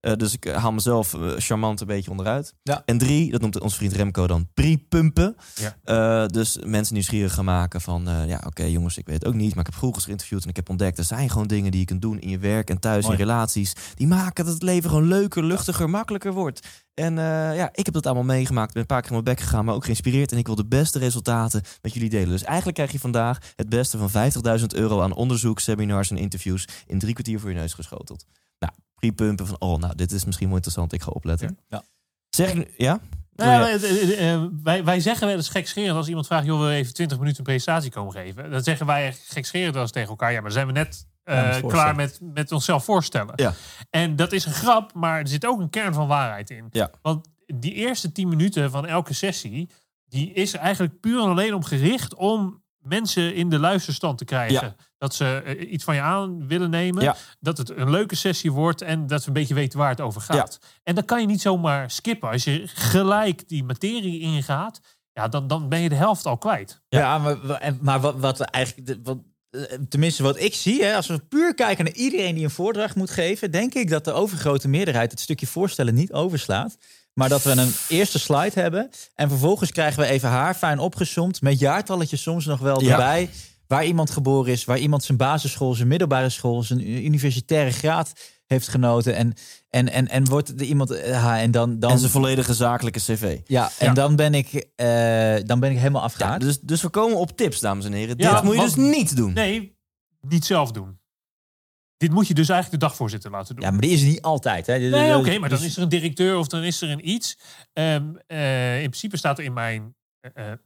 Eh, 0.00 0.12
dus 0.12 0.32
ik 0.32 0.44
eh, 0.44 0.56
haal 0.56 0.72
mezelf 0.72 1.14
eh, 1.14 1.30
charmant 1.36 1.80
een 1.80 1.86
beetje 1.86 2.10
onderuit. 2.10 2.54
Ja. 2.62 2.82
En 2.84 2.98
drie, 2.98 3.30
dat 3.30 3.40
noemt 3.40 3.60
onze 3.60 3.76
vriend 3.76 3.92
Remco 3.92 4.26
dan 4.26 4.48
pre-pumpen. 4.54 5.36
Ja. 5.54 6.26
Dus 6.26 6.58
mensen 6.64 6.94
nieuwsgierig 6.94 7.34
gaan 7.34 7.44
maken 7.44 7.80
van... 7.80 8.08
ja, 8.26 8.40
oké 8.46 8.64
jongens, 8.64 8.98
ik 8.98 9.06
weet 9.06 9.18
het 9.18 9.26
ook 9.26 9.34
niet... 9.34 9.50
maar 9.50 9.64
ik 9.64 9.70
heb 9.70 9.78
vroeger 9.78 10.02
geïnterviewd 10.02 10.42
en 10.42 10.48
ik 10.48 10.56
heb 10.56 10.68
ontdekt... 10.68 10.98
er 10.98 11.04
zijn 11.04 11.30
gewoon 11.30 11.46
dingen 11.46 11.70
die 11.70 11.80
je 11.80 11.86
kunt 11.86 12.02
doen 12.02 12.20
in 12.20 12.28
je 12.28 12.38
werk 12.38 12.70
en 12.70 12.78
thuis, 12.78 13.04
Mooi. 13.04 13.16
in 13.16 13.24
relaties... 13.24 13.72
die 13.94 14.06
maken 14.06 14.44
dat 14.44 14.54
het 14.54 14.62
leven 14.62 14.90
gewoon 14.90 15.08
leuker, 15.08 15.44
luchtiger, 15.44 15.90
makkelijker 15.90 16.32
wordt. 16.32 16.66
En 16.94 17.14
ja, 17.54 17.68
ik 17.72 17.84
heb 17.84 17.94
dat 17.94 18.06
allemaal 18.06 18.24
meegemaakt. 18.24 18.72
ben 18.72 18.82
een 18.82 18.88
paar 18.88 19.00
keer 19.00 19.10
in 19.10 19.22
mijn 19.22 19.36
bek 19.36 19.44
gegaan, 19.44 19.64
maar 19.64 19.74
ook 19.74 19.84
geïnspireerd... 19.84 20.32
en 20.32 20.38
ik 20.38 20.46
wil 20.46 20.56
de 20.56 20.66
beste 20.66 20.98
resultaten 20.98 21.62
met 21.82 21.94
jullie 21.94 22.10
delen. 22.10 22.28
Dus 22.28 22.42
eigenlijk 22.44 22.76
krijg 22.76 22.92
je 22.92 22.98
vandaag 22.98 23.38
het 23.56 23.68
beste 23.68 23.98
van 23.98 24.30
50.000 24.60 24.66
euro... 24.66 25.00
aan 25.00 25.14
onderzoek, 25.14 25.60
seminars 25.60 26.10
en 26.10 26.16
interviews... 26.16 26.68
in 26.86 26.98
drie 26.98 27.12
kwartier 27.12 27.40
voor 27.40 27.50
je 27.50 27.56
neus 27.56 27.74
geschoteld. 27.74 28.26
Nou, 28.58 28.72
pre-pumpen 29.00 29.46
van... 29.46 29.56
oh, 29.58 29.78
nou, 29.78 29.94
dit 29.94 30.12
is 30.12 30.24
misschien 30.24 30.46
wel 30.46 30.56
interessant, 30.56 30.92
ik 30.92 31.02
ga 31.02 31.10
opletten. 31.10 31.58
Ja. 31.68 31.82
Zeg 32.28 32.52
ik. 32.52 32.74
Ja? 32.76 33.00
Nou, 33.34 33.68
ja, 33.68 33.86
eh, 34.16 34.44
wij, 34.62 34.84
wij 34.84 35.00
zeggen 35.00 35.26
wel 35.26 35.36
eens 35.36 35.48
gekscherend 35.48 35.96
als 35.96 36.08
iemand 36.08 36.26
vraagt... 36.26 36.46
joh, 36.46 36.58
wil 36.58 36.70
je 36.70 36.76
even 36.76 36.94
20 36.94 37.18
minuten 37.18 37.38
een 37.38 37.44
presentatie 37.44 37.90
komen 37.90 38.12
geven? 38.12 38.50
Dan 38.50 38.62
zeggen 38.62 38.86
wij 38.86 39.12
gekscherend 39.12 39.76
eens 39.76 39.90
tegen 39.90 40.08
elkaar... 40.08 40.32
ja, 40.32 40.40
maar 40.40 40.50
zijn 40.50 40.66
we 40.66 40.72
net 40.72 41.06
eh, 41.22 41.56
klaar 41.66 41.94
met, 41.94 42.18
met 42.22 42.52
onszelf 42.52 42.84
voorstellen. 42.84 43.32
Ja. 43.36 43.54
En 43.90 44.16
dat 44.16 44.32
is 44.32 44.44
een 44.44 44.52
grap, 44.52 44.94
maar 44.94 45.20
er 45.20 45.28
zit 45.28 45.46
ook 45.46 45.60
een 45.60 45.70
kern 45.70 45.94
van 45.94 46.06
waarheid 46.06 46.50
in. 46.50 46.66
Ja. 46.70 46.90
Want 47.02 47.28
die 47.46 47.72
eerste 47.72 48.12
10 48.12 48.28
minuten 48.28 48.70
van 48.70 48.86
elke 48.86 49.14
sessie... 49.14 49.70
die 50.04 50.32
is 50.32 50.54
eigenlijk 50.54 51.00
puur 51.00 51.22
en 51.22 51.28
alleen 51.28 51.54
om 51.54 51.64
gericht 51.64 52.14
om 52.14 52.59
mensen 52.80 53.34
in 53.34 53.50
de 53.50 53.58
luisterstand 53.58 54.18
te 54.18 54.24
krijgen. 54.24 54.66
Ja. 54.66 54.74
Dat 54.98 55.14
ze 55.14 55.42
eh, 55.44 55.72
iets 55.72 55.84
van 55.84 55.94
je 55.94 56.00
aan 56.00 56.46
willen 56.46 56.70
nemen. 56.70 57.02
Ja. 57.02 57.16
Dat 57.40 57.58
het 57.58 57.70
een 57.70 57.90
leuke 57.90 58.16
sessie 58.16 58.52
wordt 58.52 58.82
en 58.82 59.06
dat 59.06 59.20
we 59.20 59.26
een 59.26 59.32
beetje 59.32 59.54
weten 59.54 59.78
waar 59.78 59.90
het 59.90 60.00
over 60.00 60.20
gaat. 60.20 60.58
En 60.82 60.94
dan 60.94 61.04
kan 61.04 61.20
je 61.20 61.26
niet 61.26 61.40
zomaar 61.40 61.90
skippen. 61.90 62.30
Als 62.30 62.44
je 62.44 62.62
gelijk 62.66 63.48
die 63.48 63.64
materie 63.64 64.20
ingaat, 64.20 64.80
ja, 65.12 65.28
dan, 65.28 65.46
dan 65.46 65.68
ben 65.68 65.80
je 65.80 65.88
de 65.88 65.94
helft 65.94 66.26
al 66.26 66.38
kwijt. 66.38 66.82
Ja, 66.88 67.18
maar, 67.18 67.36
maar 67.80 68.00
wat, 68.00 68.18
wat 68.18 68.40
eigenlijk, 68.40 68.98
wat, 69.02 69.18
eh, 69.50 69.62
tenminste 69.88 70.22
wat 70.22 70.40
ik 70.40 70.54
zie, 70.54 70.84
hè, 70.84 70.96
als 70.96 71.06
we 71.06 71.18
puur 71.18 71.54
kijken 71.54 71.84
naar 71.84 71.94
iedereen 71.94 72.34
die 72.34 72.44
een 72.44 72.50
voordracht 72.50 72.94
moet 72.94 73.10
geven, 73.10 73.50
denk 73.50 73.74
ik 73.74 73.90
dat 73.90 74.04
de 74.04 74.12
overgrote 74.12 74.68
meerderheid 74.68 75.10
het 75.10 75.20
stukje 75.20 75.46
voorstellen 75.46 75.94
niet 75.94 76.12
overslaat. 76.12 76.76
Maar 77.20 77.28
dat 77.28 77.42
we 77.42 77.50
een 77.50 77.72
eerste 77.88 78.18
slide 78.18 78.60
hebben 78.60 78.90
en 79.14 79.28
vervolgens 79.28 79.72
krijgen 79.72 80.00
we 80.02 80.08
even 80.08 80.28
haar 80.28 80.54
fijn 80.54 80.78
opgesomd 80.78 81.42
met 81.42 81.58
jaartalletjes 81.58 82.22
soms 82.22 82.44
nog 82.46 82.58
wel 82.60 82.82
Ja. 82.82 82.90
erbij. 82.90 83.30
Waar 83.66 83.84
iemand 83.84 84.10
geboren 84.10 84.52
is, 84.52 84.64
waar 84.64 84.78
iemand 84.78 85.04
zijn 85.04 85.18
basisschool, 85.18 85.74
zijn 85.74 85.88
middelbare 85.88 86.28
school, 86.28 86.62
zijn 86.62 87.04
universitaire 87.04 87.70
graad 87.70 88.12
heeft 88.46 88.68
genoten. 88.68 89.14
En, 89.14 89.32
en, 89.70 89.92
en, 89.92 90.08
en 90.08 90.24
wordt 90.28 90.48
er 90.48 90.62
iemand. 90.62 90.90
eh, 90.90 91.22
ha, 91.22 91.40
en 91.40 91.50
dan, 91.50 91.78
dan, 91.78 91.90
En 91.90 91.98
zijn 91.98 92.10
volledige 92.10 92.54
zakelijke 92.54 92.98
cv. 92.98 93.38
ja, 93.46 93.70
en 93.78 93.86
Ja. 93.86 93.92
dan 93.92 94.16
ben 94.16 94.34
ik, 94.34 94.52
eh, 94.76 94.86
dan 95.44 95.60
ben 95.60 95.70
ik 95.70 95.76
helemaal 95.78 96.00
Ja, 96.00 96.06
afgehaakt. 96.06 96.40
dus, 96.42 96.60
dus 96.60 96.82
we 96.82 96.88
komen 96.88 97.16
op 97.16 97.36
tips, 97.36 97.60
dames 97.60 97.84
en 97.84 97.92
heren. 97.92 98.14
Ja, 98.18 98.32
Dit 98.34 98.42
moet 98.42 98.54
je 98.54 98.60
want- 98.60 98.74
dus 98.74 98.84
niet 98.94 99.16
doen. 99.16 99.32
Nee, 99.32 99.76
niet 100.20 100.44
zelf 100.44 100.72
doen. 100.72 100.98
Dit 102.00 102.12
moet 102.12 102.26
je 102.26 102.34
dus 102.34 102.48
eigenlijk 102.48 102.80
de 102.80 102.86
dagvoorzitter 102.86 103.30
laten 103.30 103.54
doen. 103.54 103.64
Ja, 103.64 103.70
maar 103.70 103.80
die 103.80 103.90
is 103.90 104.00
er 104.00 104.08
niet 104.08 104.22
altijd. 104.22 104.66
Hè. 104.66 104.78
Nee, 104.78 105.16
oké, 105.16 105.38
maar 105.38 105.48
dan 105.48 105.62
is 105.62 105.76
er 105.76 105.82
een 105.82 105.88
directeur 105.88 106.38
of 106.38 106.46
dan 106.46 106.62
is 106.62 106.82
er 106.82 106.90
een 106.90 107.08
iets. 107.08 107.38
Ehm, 107.72 108.04
eh, 108.26 108.74
in 108.74 108.88
principe 108.88 109.16
staat 109.16 109.38
er 109.38 109.44
in 109.44 109.52
mijn 109.52 109.94
eh, 110.20 110.50
eh, 110.50 110.58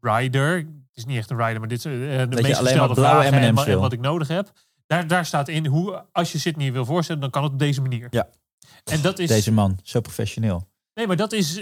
rider, 0.00 0.56
het 0.56 0.66
is 0.94 1.04
niet 1.04 1.16
echt 1.16 1.30
een 1.30 1.36
rider, 1.36 1.58
maar 1.58 1.68
dit 1.68 1.78
is 1.78 1.84
eh, 1.84 1.92
de 1.92 2.26
je 2.36 2.42
meest 2.42 2.58
gestelde 2.58 2.94
vragen 2.94 3.32
en, 3.32 3.54
wat 3.78 3.92
ik 3.92 4.00
nodig 4.00 4.28
heb. 4.28 4.52
Daar, 4.86 5.06
daar 5.06 5.26
staat 5.26 5.48
in 5.48 5.66
hoe, 5.66 6.04
als 6.12 6.32
je 6.32 6.38
Sydney 6.38 6.72
wil 6.72 6.84
voorstellen, 6.84 7.20
dan 7.20 7.30
kan 7.30 7.42
het 7.42 7.52
op 7.52 7.58
deze 7.58 7.80
manier. 7.80 8.06
Ja. 8.10 8.28
En 8.84 9.00
dat 9.00 9.18
is, 9.18 9.28
Deze 9.28 9.52
man, 9.52 9.78
zo 9.82 10.00
professioneel. 10.00 10.68
nee, 10.94 11.06
maar 11.06 11.16
dat 11.16 11.32
is 11.32 11.60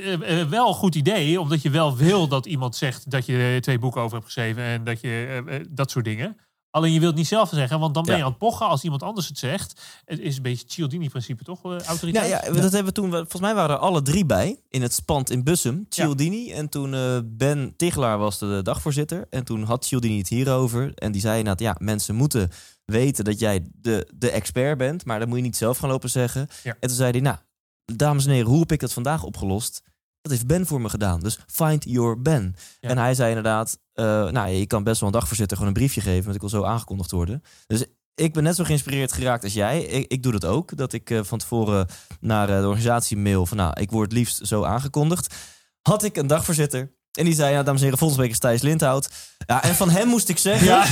wel 0.48 0.68
een 0.68 0.74
goed 0.74 0.94
idee, 0.94 1.40
omdat 1.40 1.62
je 1.62 1.70
wel 1.70 1.96
wil 1.96 2.28
dat 2.28 2.46
iemand 2.46 2.76
zegt 2.76 3.10
dat 3.10 3.26
je 3.26 3.58
twee 3.60 3.78
boeken 3.78 4.00
over 4.00 4.12
hebt 4.12 4.24
geschreven 4.24 4.62
en 4.62 4.84
dat 4.84 5.00
je 5.00 5.66
dat 5.70 5.90
soort 5.90 6.04
dingen. 6.04 6.36
Alleen 6.78 6.92
je 6.92 7.00
wilt 7.00 7.14
niet 7.14 7.26
zelf 7.26 7.48
zeggen, 7.52 7.78
want 7.80 7.94
dan 7.94 8.02
ben 8.04 8.12
je 8.12 8.18
Ja. 8.18 8.24
aan 8.24 8.30
het 8.30 8.38
pochen 8.40 8.66
als 8.66 8.82
iemand 8.84 9.02
anders 9.02 9.28
het 9.28 9.38
zegt. 9.38 9.80
Het 10.04 10.18
is 10.20 10.36
een 10.36 10.42
beetje 10.42 10.64
Cialdini-principe, 10.68 11.44
toch? 11.44 11.64
eh, 11.64 11.70
Ja, 11.78 11.84
autoriteit? 11.84 12.28
ja, 12.28 12.40
dat 12.40 12.62
hebben 12.72 12.84
we 12.84 12.92
toen. 12.92 13.10
Volgens 13.10 13.40
mij 13.40 13.54
waren 13.54 13.76
er 13.76 13.80
alle 13.82 14.02
drie 14.02 14.26
bij 14.26 14.60
in 14.68 14.82
het 14.82 14.92
spand 14.92 15.30
in 15.30 15.44
Bussum. 15.44 15.86
Cialdini 15.88 16.52
en 16.52 16.68
toen 16.68 16.94
eh, 16.94 17.18
Ben 17.24 17.74
Tigelaar 17.76 18.18
was 18.18 18.38
de 18.38 18.60
dagvoorzitter. 18.62 19.26
En 19.30 19.44
toen 19.44 19.62
had 19.62 19.84
Cialdini 19.84 20.18
het 20.18 20.28
hierover. 20.28 20.94
En 20.94 21.12
die 21.12 21.20
zei 21.20 21.38
inderdaad, 21.38 21.60
ja, 21.60 21.76
mensen 21.84 22.14
moeten 22.14 22.50
weten 22.84 23.24
dat 23.24 23.38
jij 23.38 23.66
de, 23.72 24.08
de 24.14 24.30
expert 24.30 24.78
bent. 24.78 25.04
Maar 25.04 25.18
dat 25.18 25.28
moet 25.28 25.36
je 25.36 25.42
niet 25.44 25.56
zelf 25.56 25.78
gaan 25.78 25.88
lopen 25.90 26.10
zeggen. 26.10 26.48
Ja. 26.62 26.76
En 26.80 26.88
toen 26.88 26.96
zei 26.96 27.10
hij, 27.10 27.20
nou, 27.20 27.36
dames 27.84 28.24
en 28.26 28.30
heren, 28.32 28.48
hoe 28.50 28.60
heb 28.60 28.72
ik 28.72 28.80
dat 28.80 28.92
vandaag 28.92 29.22
opgelost? 29.22 29.82
Dat 30.20 30.32
heeft 30.32 30.46
Ben 30.46 30.66
voor 30.66 30.80
me 30.80 30.88
gedaan. 30.88 31.20
Dus 31.20 31.38
find 31.46 31.84
your 31.84 32.22
Ben. 32.22 32.54
Ja. 32.80 32.88
En 32.88 32.98
hij 32.98 33.14
zei 33.14 33.28
inderdaad, 33.28 33.78
eh, 33.98 34.30
nou, 34.30 34.48
je 34.48 34.66
kan 34.66 34.82
best 34.82 35.00
wel 35.00 35.08
een 35.08 35.14
dagvoorzitter 35.14 35.56
gewoon 35.56 35.72
een 35.72 35.78
briefje 35.78 36.00
geven. 36.00 36.22
Want 36.22 36.34
ik 36.34 36.40
wil 36.40 36.50
zo 36.50 36.62
aangekondigd 36.62 37.10
worden. 37.10 37.42
Dus 37.66 37.84
ik 38.14 38.32
ben 38.32 38.42
net 38.42 38.56
zo 38.56 38.64
geïnspireerd 38.64 39.12
geraakt 39.12 39.44
als 39.44 39.52
jij. 39.52 39.82
Ik, 39.82 40.12
ik 40.12 40.22
doe 40.22 40.32
dat 40.32 40.44
ook. 40.44 40.76
Dat 40.76 40.92
ik 40.92 41.10
eh, 41.10 41.20
van 41.22 41.38
tevoren 41.38 41.86
naar 42.20 42.48
eh, 42.48 42.60
de 42.60 42.66
organisatie 42.66 43.16
mail 43.16 43.46
van, 43.46 43.56
nou, 43.56 43.80
ik 43.80 43.90
word 43.90 44.12
liefst 44.12 44.46
zo 44.46 44.64
aangekondigd. 44.64 45.34
Had 45.82 46.04
ik 46.04 46.16
een 46.16 46.26
dagvoorzitter. 46.26 46.96
En 47.12 47.24
die 47.24 47.34
zei, 47.34 47.52
ja, 47.52 47.62
dames 47.62 47.78
en 47.78 47.84
heren, 47.84 47.98
volgende 47.98 48.22
week 48.22 48.32
is 48.32 48.38
Thijs 48.38 48.62
Lindhout. 48.62 49.10
Ja, 49.46 49.62
en 49.62 49.74
van 49.74 49.90
hem 49.90 50.08
moest 50.08 50.28
ik 50.28 50.38
zeggen... 50.38 50.66
Ja, 50.66 50.86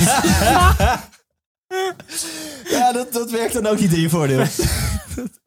dat, 2.93 3.13
dat 3.13 3.31
werkt 3.31 3.53
dan 3.53 3.67
ook 3.67 3.79
niet 3.79 3.93
in 3.93 4.01
je 4.01 4.09
voordeel. 4.09 4.45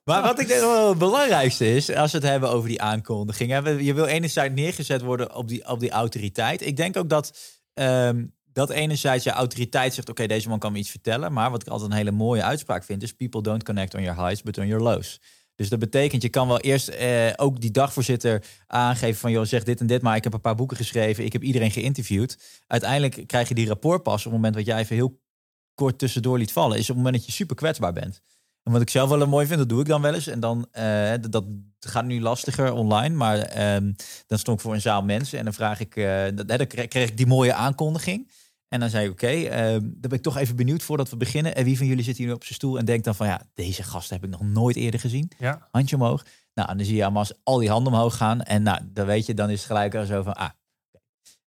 Maar 0.04 0.22
wat 0.22 0.40
ik 0.40 0.48
denk 0.48 0.60
wel 0.60 0.88
het 0.88 0.98
belangrijkste 0.98 1.74
is, 1.74 1.94
als 1.94 2.12
we 2.12 2.18
het 2.18 2.26
hebben 2.26 2.50
over 2.50 2.68
die 2.68 2.82
aankondiging. 2.82 3.50
Je 3.80 3.94
wil 3.94 4.06
enerzijds 4.06 4.54
neergezet 4.54 5.02
worden 5.02 5.34
op 5.34 5.48
die, 5.48 5.68
op 5.68 5.80
die 5.80 5.90
autoriteit. 5.90 6.66
Ik 6.66 6.76
denk 6.76 6.96
ook 6.96 7.08
dat, 7.08 7.38
ehm, 7.74 8.26
dat 8.52 8.70
enerzijds 8.70 9.24
je 9.24 9.30
autoriteit 9.30 9.94
zegt, 9.94 10.08
oké, 10.08 10.26
deze 10.26 10.48
man 10.48 10.58
kan 10.58 10.72
me 10.72 10.78
iets 10.78 10.90
vertellen. 10.90 11.32
Maar 11.32 11.50
wat 11.50 11.62
ik 11.62 11.68
altijd 11.68 11.90
een 11.90 11.96
hele 11.96 12.10
mooie 12.10 12.42
uitspraak 12.42 12.84
vind, 12.84 13.02
is 13.02 13.12
people 13.12 13.42
don't 13.42 13.64
connect 13.64 13.94
on 13.94 14.02
your 14.02 14.26
highs, 14.26 14.42
but 14.42 14.58
on 14.58 14.66
your 14.66 14.82
lows. 14.82 15.20
Dus 15.54 15.68
dat 15.68 15.78
betekent, 15.78 16.22
je 16.22 16.28
kan 16.28 16.48
wel 16.48 16.60
eerst 16.60 16.88
eh, 16.88 17.32
ook 17.36 17.60
die 17.60 17.70
dagvoorzitter 17.70 18.44
aangeven 18.66 19.20
van, 19.20 19.30
joh, 19.30 19.44
zeg 19.44 19.64
dit 19.64 19.80
en 19.80 19.86
dit, 19.86 20.02
maar 20.02 20.16
ik 20.16 20.24
heb 20.24 20.32
een 20.32 20.40
paar 20.40 20.54
boeken 20.54 20.76
geschreven, 20.76 21.24
ik 21.24 21.32
heb 21.32 21.42
iedereen 21.42 21.70
geïnterviewd. 21.70 22.62
Uiteindelijk 22.66 23.26
krijg 23.26 23.48
je 23.48 23.54
die 23.54 23.66
rapport 23.66 24.02
pas 24.02 24.18
op 24.18 24.24
het 24.24 24.32
moment 24.32 24.54
wat 24.54 24.66
jij 24.66 24.78
even 24.78 24.96
heel 24.96 25.20
kort 25.74 25.98
tussendoor 25.98 26.38
liet 26.38 26.52
vallen, 26.52 26.76
is 26.76 26.82
op 26.82 26.88
het 26.88 26.96
moment 26.96 27.14
dat 27.14 27.26
je 27.26 27.32
super 27.32 27.56
kwetsbaar 27.56 27.92
bent. 27.92 28.20
En 28.70 28.76
wat 28.76 28.84
ik 28.84 28.90
zelf 28.90 29.08
wel 29.08 29.26
mooi 29.26 29.46
vind, 29.46 29.58
dat 29.58 29.68
doe 29.68 29.80
ik 29.80 29.86
dan 29.86 30.02
wel 30.02 30.14
eens. 30.14 30.26
En 30.26 30.40
dan, 30.40 30.66
eh, 30.72 31.10
dat, 31.20 31.32
dat 31.32 31.44
gaat 31.78 32.04
nu 32.04 32.20
lastiger 32.20 32.72
online. 32.72 33.14
Maar 33.14 33.38
ehm, 33.38 33.92
dan 34.26 34.38
stond 34.38 34.56
ik 34.58 34.62
voor 34.64 34.74
een 34.74 34.80
zaal 34.80 35.02
mensen. 35.02 35.38
En 35.38 35.44
dan 35.44 35.52
vraag 35.54 35.80
ik, 35.80 35.96
eh, 35.96 36.22
dat- 36.34 36.48
dan 36.48 36.66
kreeg 36.66 36.88
kreeg 36.88 37.08
ik 37.08 37.16
die 37.16 37.26
mooie 37.26 37.54
aankondiging. 37.54 38.30
En 38.68 38.80
dan 38.80 38.90
zei 38.90 39.04
ik, 39.04 39.10
oké, 39.10 39.26
ehm, 39.26 39.80
dan 39.80 40.00
ben 40.00 40.12
ik 40.12 40.22
toch 40.22 40.36
even 40.36 40.56
benieuwd 40.56 40.82
voordat 40.82 41.10
we 41.10 41.16
beginnen. 41.16 41.54
En 41.54 41.64
wie 41.64 41.76
van 41.76 41.86
jullie 41.86 42.04
zit 42.04 42.16
hier 42.16 42.26
nu 42.26 42.32
op 42.32 42.42
zijn 42.44 42.54
stoel 42.54 42.78
en 42.78 42.84
denkt 42.84 43.04
dan 43.04 43.14
van, 43.14 43.26
ja, 43.26 43.40
deze 43.54 43.82
gast 43.82 44.10
heb 44.10 44.24
ik 44.24 44.30
nog 44.30 44.42
nooit 44.42 44.76
eerder 44.76 45.00
gezien. 45.00 45.30
Ja. 45.38 45.68
Handje 45.70 45.96
omhoog. 45.96 46.24
Nou, 46.54 46.68
en 46.68 46.76
dan 46.76 46.86
zie 46.86 46.96
je 46.96 47.02
allemaal 47.04 47.26
al 47.42 47.58
die 47.58 47.70
handen 47.70 47.92
omhoog 47.92 48.16
gaan. 48.16 48.42
En 48.42 48.62
nou, 48.62 48.78
dan 48.92 49.06
weet 49.06 49.26
je, 49.26 49.34
dan 49.34 49.50
is 49.50 49.58
het 49.58 49.66
gelijk 49.66 49.94
al 49.94 50.04
zo 50.04 50.22
van, 50.22 50.34
ah. 50.34 50.48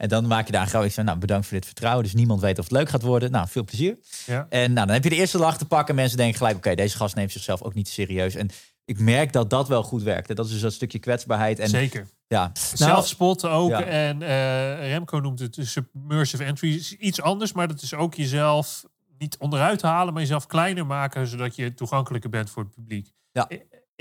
En 0.02 0.08
dan 0.08 0.28
maak 0.28 0.46
je 0.46 0.52
daar 0.52 0.62
een 0.62 0.68
grap. 0.68 0.84
Ik 0.84 0.92
zeg, 0.92 1.06
nou, 1.06 1.18
bedankt 1.18 1.46
voor 1.46 1.58
dit 1.58 1.66
vertrouwen. 1.66 2.04
Dus 2.04 2.14
niemand 2.14 2.42
weet 2.42 2.60
of 2.60 2.64
het 2.64 2.74
leuk 2.74 2.90
gaat 2.90 3.02
worden. 3.02 3.32
Nou, 3.32 3.48
veel 3.48 3.64
plezier. 3.64 3.98
Ja. 4.26 4.46
En 4.50 4.74
nou, 4.74 4.86
dan 4.86 4.96
heb 4.96 5.04
je 5.04 5.10
de 5.10 5.16
eerste 5.16 5.38
lach 5.38 5.58
te 5.58 5.66
pakken. 5.66 5.96
Mensen 5.96 6.18
denken 6.18 6.38
gelijk, 6.38 6.56
oké, 6.56 6.76
deze 6.76 6.98
gast 6.98 7.16
neemt 7.16 7.32
zichzelf 7.32 7.62
ook 7.62 7.74
niet 7.74 7.88
serieus. 7.88 8.36
En 8.36 8.50
ik 8.86 9.00
merk 9.00 9.34
dat 9.34 9.50
dat 9.50 9.68
wel 9.68 9.84
goed 9.84 10.04
werkt. 10.04 10.36
Dat 10.36 10.46
is 10.46 10.52
dus 10.52 10.62
dat 10.62 10.74
stukje 10.74 11.00
kwetsbaarheid. 11.00 11.60
En 11.60 11.70
Zeker. 11.70 12.08
ja, 12.28 12.52
Zelfspot 12.74 13.46
ook. 13.46 13.70
Ja. 13.70 13.84
En 13.84 14.22
eh, 14.22 14.90
Remco 14.90 15.18
noemt 15.20 15.40
het 15.40 15.54
de 15.54 15.66
submersive 15.66 16.44
entry. 16.44 16.76
Is 16.76 16.96
Iets 16.96 17.22
anders, 17.22 17.54
maar 17.54 17.68
dat 17.68 17.82
is 17.82 17.94
ook 17.94 18.16
jezelf 18.16 18.86
niet 19.18 19.38
onderuit 19.38 19.82
halen, 19.82 20.14
maar 20.14 20.22
jezelf 20.22 20.48
kleiner 20.48 20.86
maken, 20.86 21.28
zodat 21.28 21.56
je 21.56 21.74
toegankelijker 21.74 22.30
bent 22.30 22.50
voor 22.50 22.64
het 22.64 22.74
publiek. 22.74 23.12
Ja. 23.32 23.50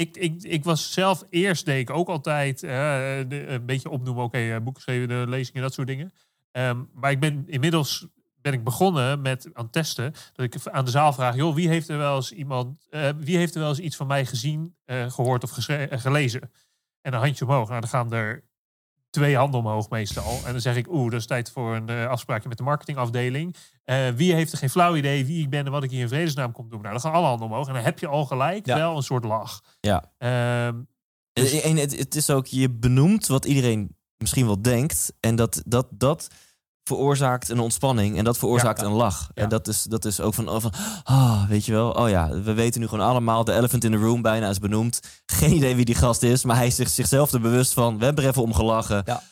Ik, 0.01 0.17
ik, 0.17 0.43
ik 0.43 0.65
was 0.65 0.93
zelf 0.93 1.25
eerst, 1.31 1.65
deed 1.65 1.81
ik 1.81 1.91
ook 1.91 2.09
altijd 2.09 2.63
eh, 2.63 3.19
een 3.29 3.67
beetje 3.67 3.91
opnoemen, 3.91 4.25
oké, 4.25 4.39
eh, 4.39 4.85
de 4.85 5.25
lezingen, 5.29 5.63
dat 5.63 5.75
soort 5.75 5.87
dingen. 5.87 6.13
Ehm, 6.53 6.83
maar 6.93 7.11
ik 7.11 7.21
ben 7.21 7.45
inmiddels 7.47 8.09
ben 8.41 8.53
ik 8.53 8.65
begonnen 8.65 9.23
met 9.23 9.51
aan 9.53 9.65
het 9.65 9.73
testen. 9.73 10.13
Dat 10.33 10.55
ik 10.55 10.67
aan 10.67 10.85
de 10.85 10.91
zaal 10.91 11.13
vraag: 11.13 11.37
joh, 11.37 11.55
wie 11.55 11.69
heeft 11.69 11.89
er 11.89 11.99
wel 11.99 12.17
eens 12.17 12.33
iemand, 12.33 12.87
eh, 12.91 13.09
wie 13.19 13.37
heeft 13.37 13.55
er 13.55 13.61
wel 13.61 13.69
eens 13.69 13.79
iets 13.79 13.97
van 13.97 14.07
mij 14.07 14.27
gezien, 14.27 14.77
eh, 14.85 15.11
gehoord 15.11 15.43
of 15.43 15.51
gelezen? 15.91 16.51
En 17.01 17.13
een 17.13 17.21
handje 17.21 17.45
omhoog. 17.45 17.69
Nou, 17.69 17.81
dan 17.81 17.91
gaan 17.91 18.13
er 18.13 18.45
twee 19.11 19.37
handen 19.37 19.61
omhoog 19.61 19.91
meestal. 19.91 20.39
En 20.47 20.53
dan 20.53 20.61
zeg 20.61 20.77
ik, 20.77 20.93
oeh, 20.93 21.11
dat 21.11 21.21
is 21.21 21.27
tijd 21.27 21.51
voor 21.51 21.75
een 21.77 21.89
eh, 21.89 22.07
afspraakje 22.07 22.49
met 22.49 22.59
de 22.59 22.65
marketingafdeling. 22.65 23.57
Eh, 23.85 24.09
wie 24.09 24.35
heeft 24.35 24.53
er 24.53 24.59
geen 24.59 24.71
flauw 24.71 24.97
idee 24.97 25.27
wie 25.27 25.43
ik 25.43 25.51
ben 25.51 25.65
en 25.67 25.73
wat 25.73 25.83
ik 25.83 25.91
hier 25.91 26.01
in 26.01 26.09
vredesnaam 26.09 26.53
kom 26.53 26.69
doen? 26.69 26.81
Nou, 26.81 26.93
dan 26.93 27.01
gaan 27.01 27.13
alle 27.13 27.27
handen 27.27 27.47
omhoog. 27.47 27.67
En 27.69 27.75
dan 27.75 27.83
heb 27.83 27.99
je 27.99 28.07
al 28.07 28.27
gelijk 28.27 28.67
Ja. 28.67 28.77
wel 28.77 28.97
een 28.97 29.03
soort 29.03 29.25
lach. 29.25 29.61
Ja. 29.81 30.05
Ehm, 30.19 30.75
Dus- 31.33 31.61
En 31.61 31.77
het, 31.77 31.99
het 31.99 32.15
is 32.15 32.31
ook, 32.31 32.47
je 32.47 32.71
benoemt 32.71 33.27
wat 33.27 33.45
iedereen 33.45 33.97
misschien 34.17 34.47
wel 34.47 34.63
denkt. 34.63 35.13
En 35.21 35.37
dat, 35.37 35.63
dat, 35.67 35.87
dat 35.91 36.29
veroorzaakt 36.85 37.49
een 37.49 37.59
ontspanning. 37.61 38.19
En 38.19 38.25
dat 38.25 38.39
veroorzaakt 38.39 38.81
Ja. 38.81 38.87
een 38.87 38.93
lach. 38.93 39.31
Ja. 39.35 39.43
En 39.43 39.49
dat 39.49 39.69
is, 39.69 39.83
dat 39.83 40.05
is 40.05 40.21
ook 40.21 40.35
van, 40.35 40.49
oh, 40.49 40.61
van, 40.61 40.73
ah, 41.03 41.49
weet 41.49 41.65
je 41.65 41.73
wel. 41.73 41.91
Oh 41.91 42.09
ja, 42.09 42.29
we 42.29 42.53
weten 42.53 42.81
nu 42.81 42.89
gewoon 42.89 43.07
allemaal, 43.09 43.45
de 43.45 43.53
elephant 43.53 43.85
in 43.85 43.91
the 43.91 43.97
room 43.97 44.23
bijna 44.23 44.49
is 44.49 44.59
benoemd. 44.59 45.01
Geen 45.27 45.55
idee 45.55 45.75
wie 45.77 45.85
die 45.85 45.95
gast 45.95 46.23
is, 46.23 46.45
maar 46.45 46.57
hij 46.57 46.67
is 46.67 46.77
zich, 46.77 46.89
zichzelf 46.89 47.33
er 47.33 47.41
bewust 47.41 47.73
van. 47.73 47.99
We 47.99 48.05
hebben 48.05 48.25
er 48.25 48.31
even 48.31 48.43
om 48.43 48.55
gelachen. 48.55 49.03
Ja. 49.05 49.23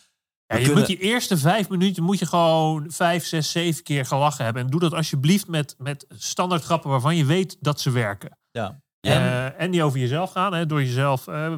Je 0.46 0.56
kunnen- 0.56 0.74
moet 0.78 0.86
die 0.86 0.98
eerste 0.98 1.36
vijf 1.38 1.68
minuten 1.68 2.02
moet 2.02 2.18
je 2.18 2.26
gewoon 2.26 2.84
vijf, 2.88 3.26
zes, 3.26 3.50
zeven 3.50 3.82
keer 3.82 4.06
gelachen 4.06 4.44
hebben. 4.44 4.62
En 4.62 4.68
doe 4.70 4.80
dat 4.80 4.92
alsjeblieft 4.94 5.48
met, 5.48 5.74
met 5.78 6.06
standaard 6.08 6.64
grappen 6.64 6.90
waarvan 6.90 7.16
je 7.16 7.24
weet 7.24 7.56
dat 7.60 7.80
ze 7.80 7.90
werken. 7.90 8.38
ja. 8.50 8.80
Eh, 9.00 9.60
en 9.60 9.70
die 9.70 9.82
over 9.82 9.98
jezelf 9.98 10.30
gaan, 10.30 10.54
hè, 10.54 10.66
door 10.66 10.82
jezelf 10.82 11.26
eh, 11.26 11.52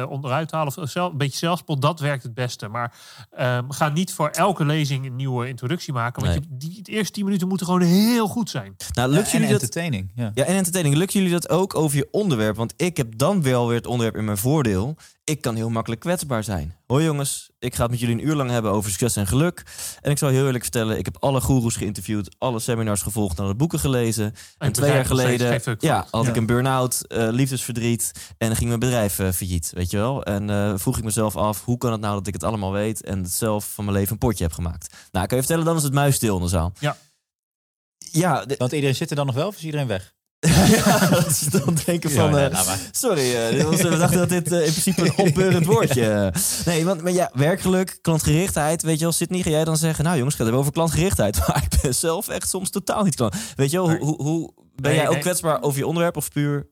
eh, 0.00 0.10
onderuit 0.10 0.48
te 0.48 0.56
halen. 0.56 0.76
Of 0.76 0.90
zelf, 0.90 1.12
een 1.12 1.18
beetje 1.18 1.38
zelfspot, 1.38 1.82
dat 1.82 2.00
werkt 2.00 2.22
het 2.22 2.34
beste. 2.34 2.68
Maar 2.68 2.94
ehm, 3.30 3.70
ga 3.70 3.88
niet 3.88 4.12
voor 4.12 4.28
elke 4.28 4.64
lezing 4.64 5.06
een 5.06 5.16
nieuwe 5.16 5.48
introductie 5.48 5.92
maken. 5.92 6.22
Want 6.22 6.34
Nee. 6.34 6.44
je, 6.50 6.56
die, 6.68 6.82
de 6.82 6.90
eerste 6.92 7.12
tien 7.12 7.24
minuten 7.24 7.48
moeten 7.48 7.66
gewoon 7.66 7.82
heel 7.82 8.28
goed 8.28 8.50
zijn. 8.50 8.76
Nou, 8.92 9.10
lukt 9.10 9.24
en 9.26 9.32
jullie 9.32 9.46
dat? 9.46 9.60
entertaining. 9.60 10.12
Ja. 10.14 10.30
Ja, 10.34 10.44
en 10.44 10.54
entertaining. 10.54 10.96
Lukt 10.96 11.12
jullie 11.12 11.30
dat 11.30 11.48
ook 11.48 11.74
over 11.74 11.96
je 11.96 12.08
onderwerp? 12.10 12.56
Want 12.56 12.74
ik 12.76 12.96
heb 12.96 13.18
dan 13.18 13.42
wel 13.42 13.66
weer 13.66 13.76
het 13.76 13.86
onderwerp 13.86 14.16
in 14.16 14.24
mijn 14.24 14.36
voordeel. 14.38 14.96
Ik 15.24 15.40
kan 15.40 15.54
heel 15.54 15.70
makkelijk 15.70 16.00
kwetsbaar 16.00 16.44
zijn. 16.44 16.76
Hoi 16.86 17.04
jongens, 17.04 17.50
ik 17.58 17.74
ga 17.74 17.82
het 17.82 17.90
met 17.90 18.00
jullie 18.00 18.14
een 18.16 18.26
uur 18.26 18.34
lang 18.34 18.50
hebben 18.50 18.70
over 18.70 18.90
succes 18.90 19.16
en 19.16 19.26
geluk. 19.26 19.62
En 20.00 20.10
ik 20.10 20.18
zal 20.18 20.28
heel 20.28 20.44
eerlijk 20.46 20.62
vertellen, 20.62 20.98
ik 20.98 21.04
heb 21.04 21.16
alle 21.20 21.40
goeroes 21.40 21.76
geïnterviewd, 21.76 22.34
alle 22.38 22.60
seminars 22.60 23.02
gevolgd, 23.02 23.40
alle 23.40 23.54
boeken 23.54 23.78
gelezen. 23.78 24.34
En, 24.58 24.72
twee 24.72 24.92
jaar 24.92 25.04
geleden 25.04 25.60
ja, 25.78 26.06
had 26.10 26.24
Ja. 26.24 26.30
ik 26.30 26.36
een 26.36 26.46
burn-out, 26.46 27.06
eh, 27.06 27.28
liefdesverdriet 27.30 28.12
en 28.38 28.56
ging 28.56 28.68
mijn 28.68 28.80
bedrijf 28.80 29.18
eh, 29.18 29.30
failliet, 29.32 29.70
weet 29.74 29.90
je 29.90 29.96
wel. 29.96 30.24
En 30.24 30.50
eh, 30.50 30.72
vroeg 30.76 30.98
ik 30.98 31.04
mezelf 31.04 31.36
af, 31.36 31.64
hoe 31.64 31.78
kan 31.78 31.92
het 31.92 32.00
nou 32.00 32.14
dat 32.14 32.26
ik 32.26 32.32
het 32.32 32.44
allemaal 32.44 32.72
weet 32.72 33.02
en 33.02 33.18
het 33.22 33.32
zelf 33.32 33.72
van 33.74 33.84
mijn 33.84 33.96
leven 33.96 34.12
een 34.12 34.18
potje 34.18 34.44
heb 34.44 34.52
gemaakt? 34.52 34.90
Nou, 35.10 35.22
ik 35.24 35.28
kan 35.28 35.38
je 35.38 35.44
vertellen, 35.44 35.64
dan 35.64 35.74
was 35.74 35.82
het 35.82 35.92
muisstil 35.94 36.36
in 36.36 36.42
de 36.42 36.48
zaal. 36.48 36.72
Ja. 36.78 36.96
Ja, 37.98 38.44
de- 38.44 38.54
Want 38.58 38.72
iedereen 38.72 38.94
zit 38.96 39.10
er 39.10 39.16
dan 39.16 39.26
nog 39.26 39.34
wel 39.34 39.46
of 39.46 39.56
is 39.56 39.64
iedereen 39.64 39.86
weg? 39.86 40.14
ja, 40.76 41.08
dat 41.08 41.26
is 41.26 41.40
dan 41.40 41.76
denken 41.84 42.10
van... 42.10 42.34
Ja, 42.34 42.50
eh, 42.50 42.72
Sorry, 42.90 43.34
eh, 43.34 43.50
dit 43.50 43.62
was, 43.62 43.82
we 43.96 43.96
dachten 43.96 44.18
dat 44.18 44.28
dit 44.28 44.52
eh, 44.52 44.66
in 44.66 44.72
principe 44.72 45.02
een 45.02 45.26
opbeurend 45.26 45.66
woordje. 45.74 46.32
Nee, 46.64 46.84
want 46.84 47.02
maar 47.02 47.12
ja, 47.12 47.30
werkgeluk, 47.34 47.98
klantgerichtheid, 48.00 48.82
weet 48.82 48.98
je 48.98 49.04
wel, 49.04 49.12
Sydney, 49.12 49.42
ga 49.42 49.50
jij 49.50 49.64
dan 49.64 49.76
zeggen, 49.76 50.04
nou 50.04 50.16
jongens, 50.16 50.34
het 50.34 50.42
hebben 50.42 50.60
over 50.60 50.72
klantgerichtheid, 50.72 51.38
maar 51.38 51.62
ik 51.70 51.80
ben 51.82 51.94
zelf 51.94 52.28
echt 52.28 52.48
soms 52.48 52.70
totaal 52.70 53.04
niet 53.04 53.14
klant. 53.14 53.34
Weet 53.56 53.70
je 53.70 53.76
wel, 53.76 53.90
hoe, 53.90 53.98
hoe, 53.98 54.22
hoe 54.22 54.52
ben 54.54 54.90
Nee, 54.90 54.94
jij 54.94 55.06
ook 55.06 55.12
nee. 55.12 55.22
kwetsbaar 55.22 55.62
over 55.62 55.78
je 55.78 55.86
onderwerp 55.86 56.16
of 56.16 56.30
puur 56.30 56.70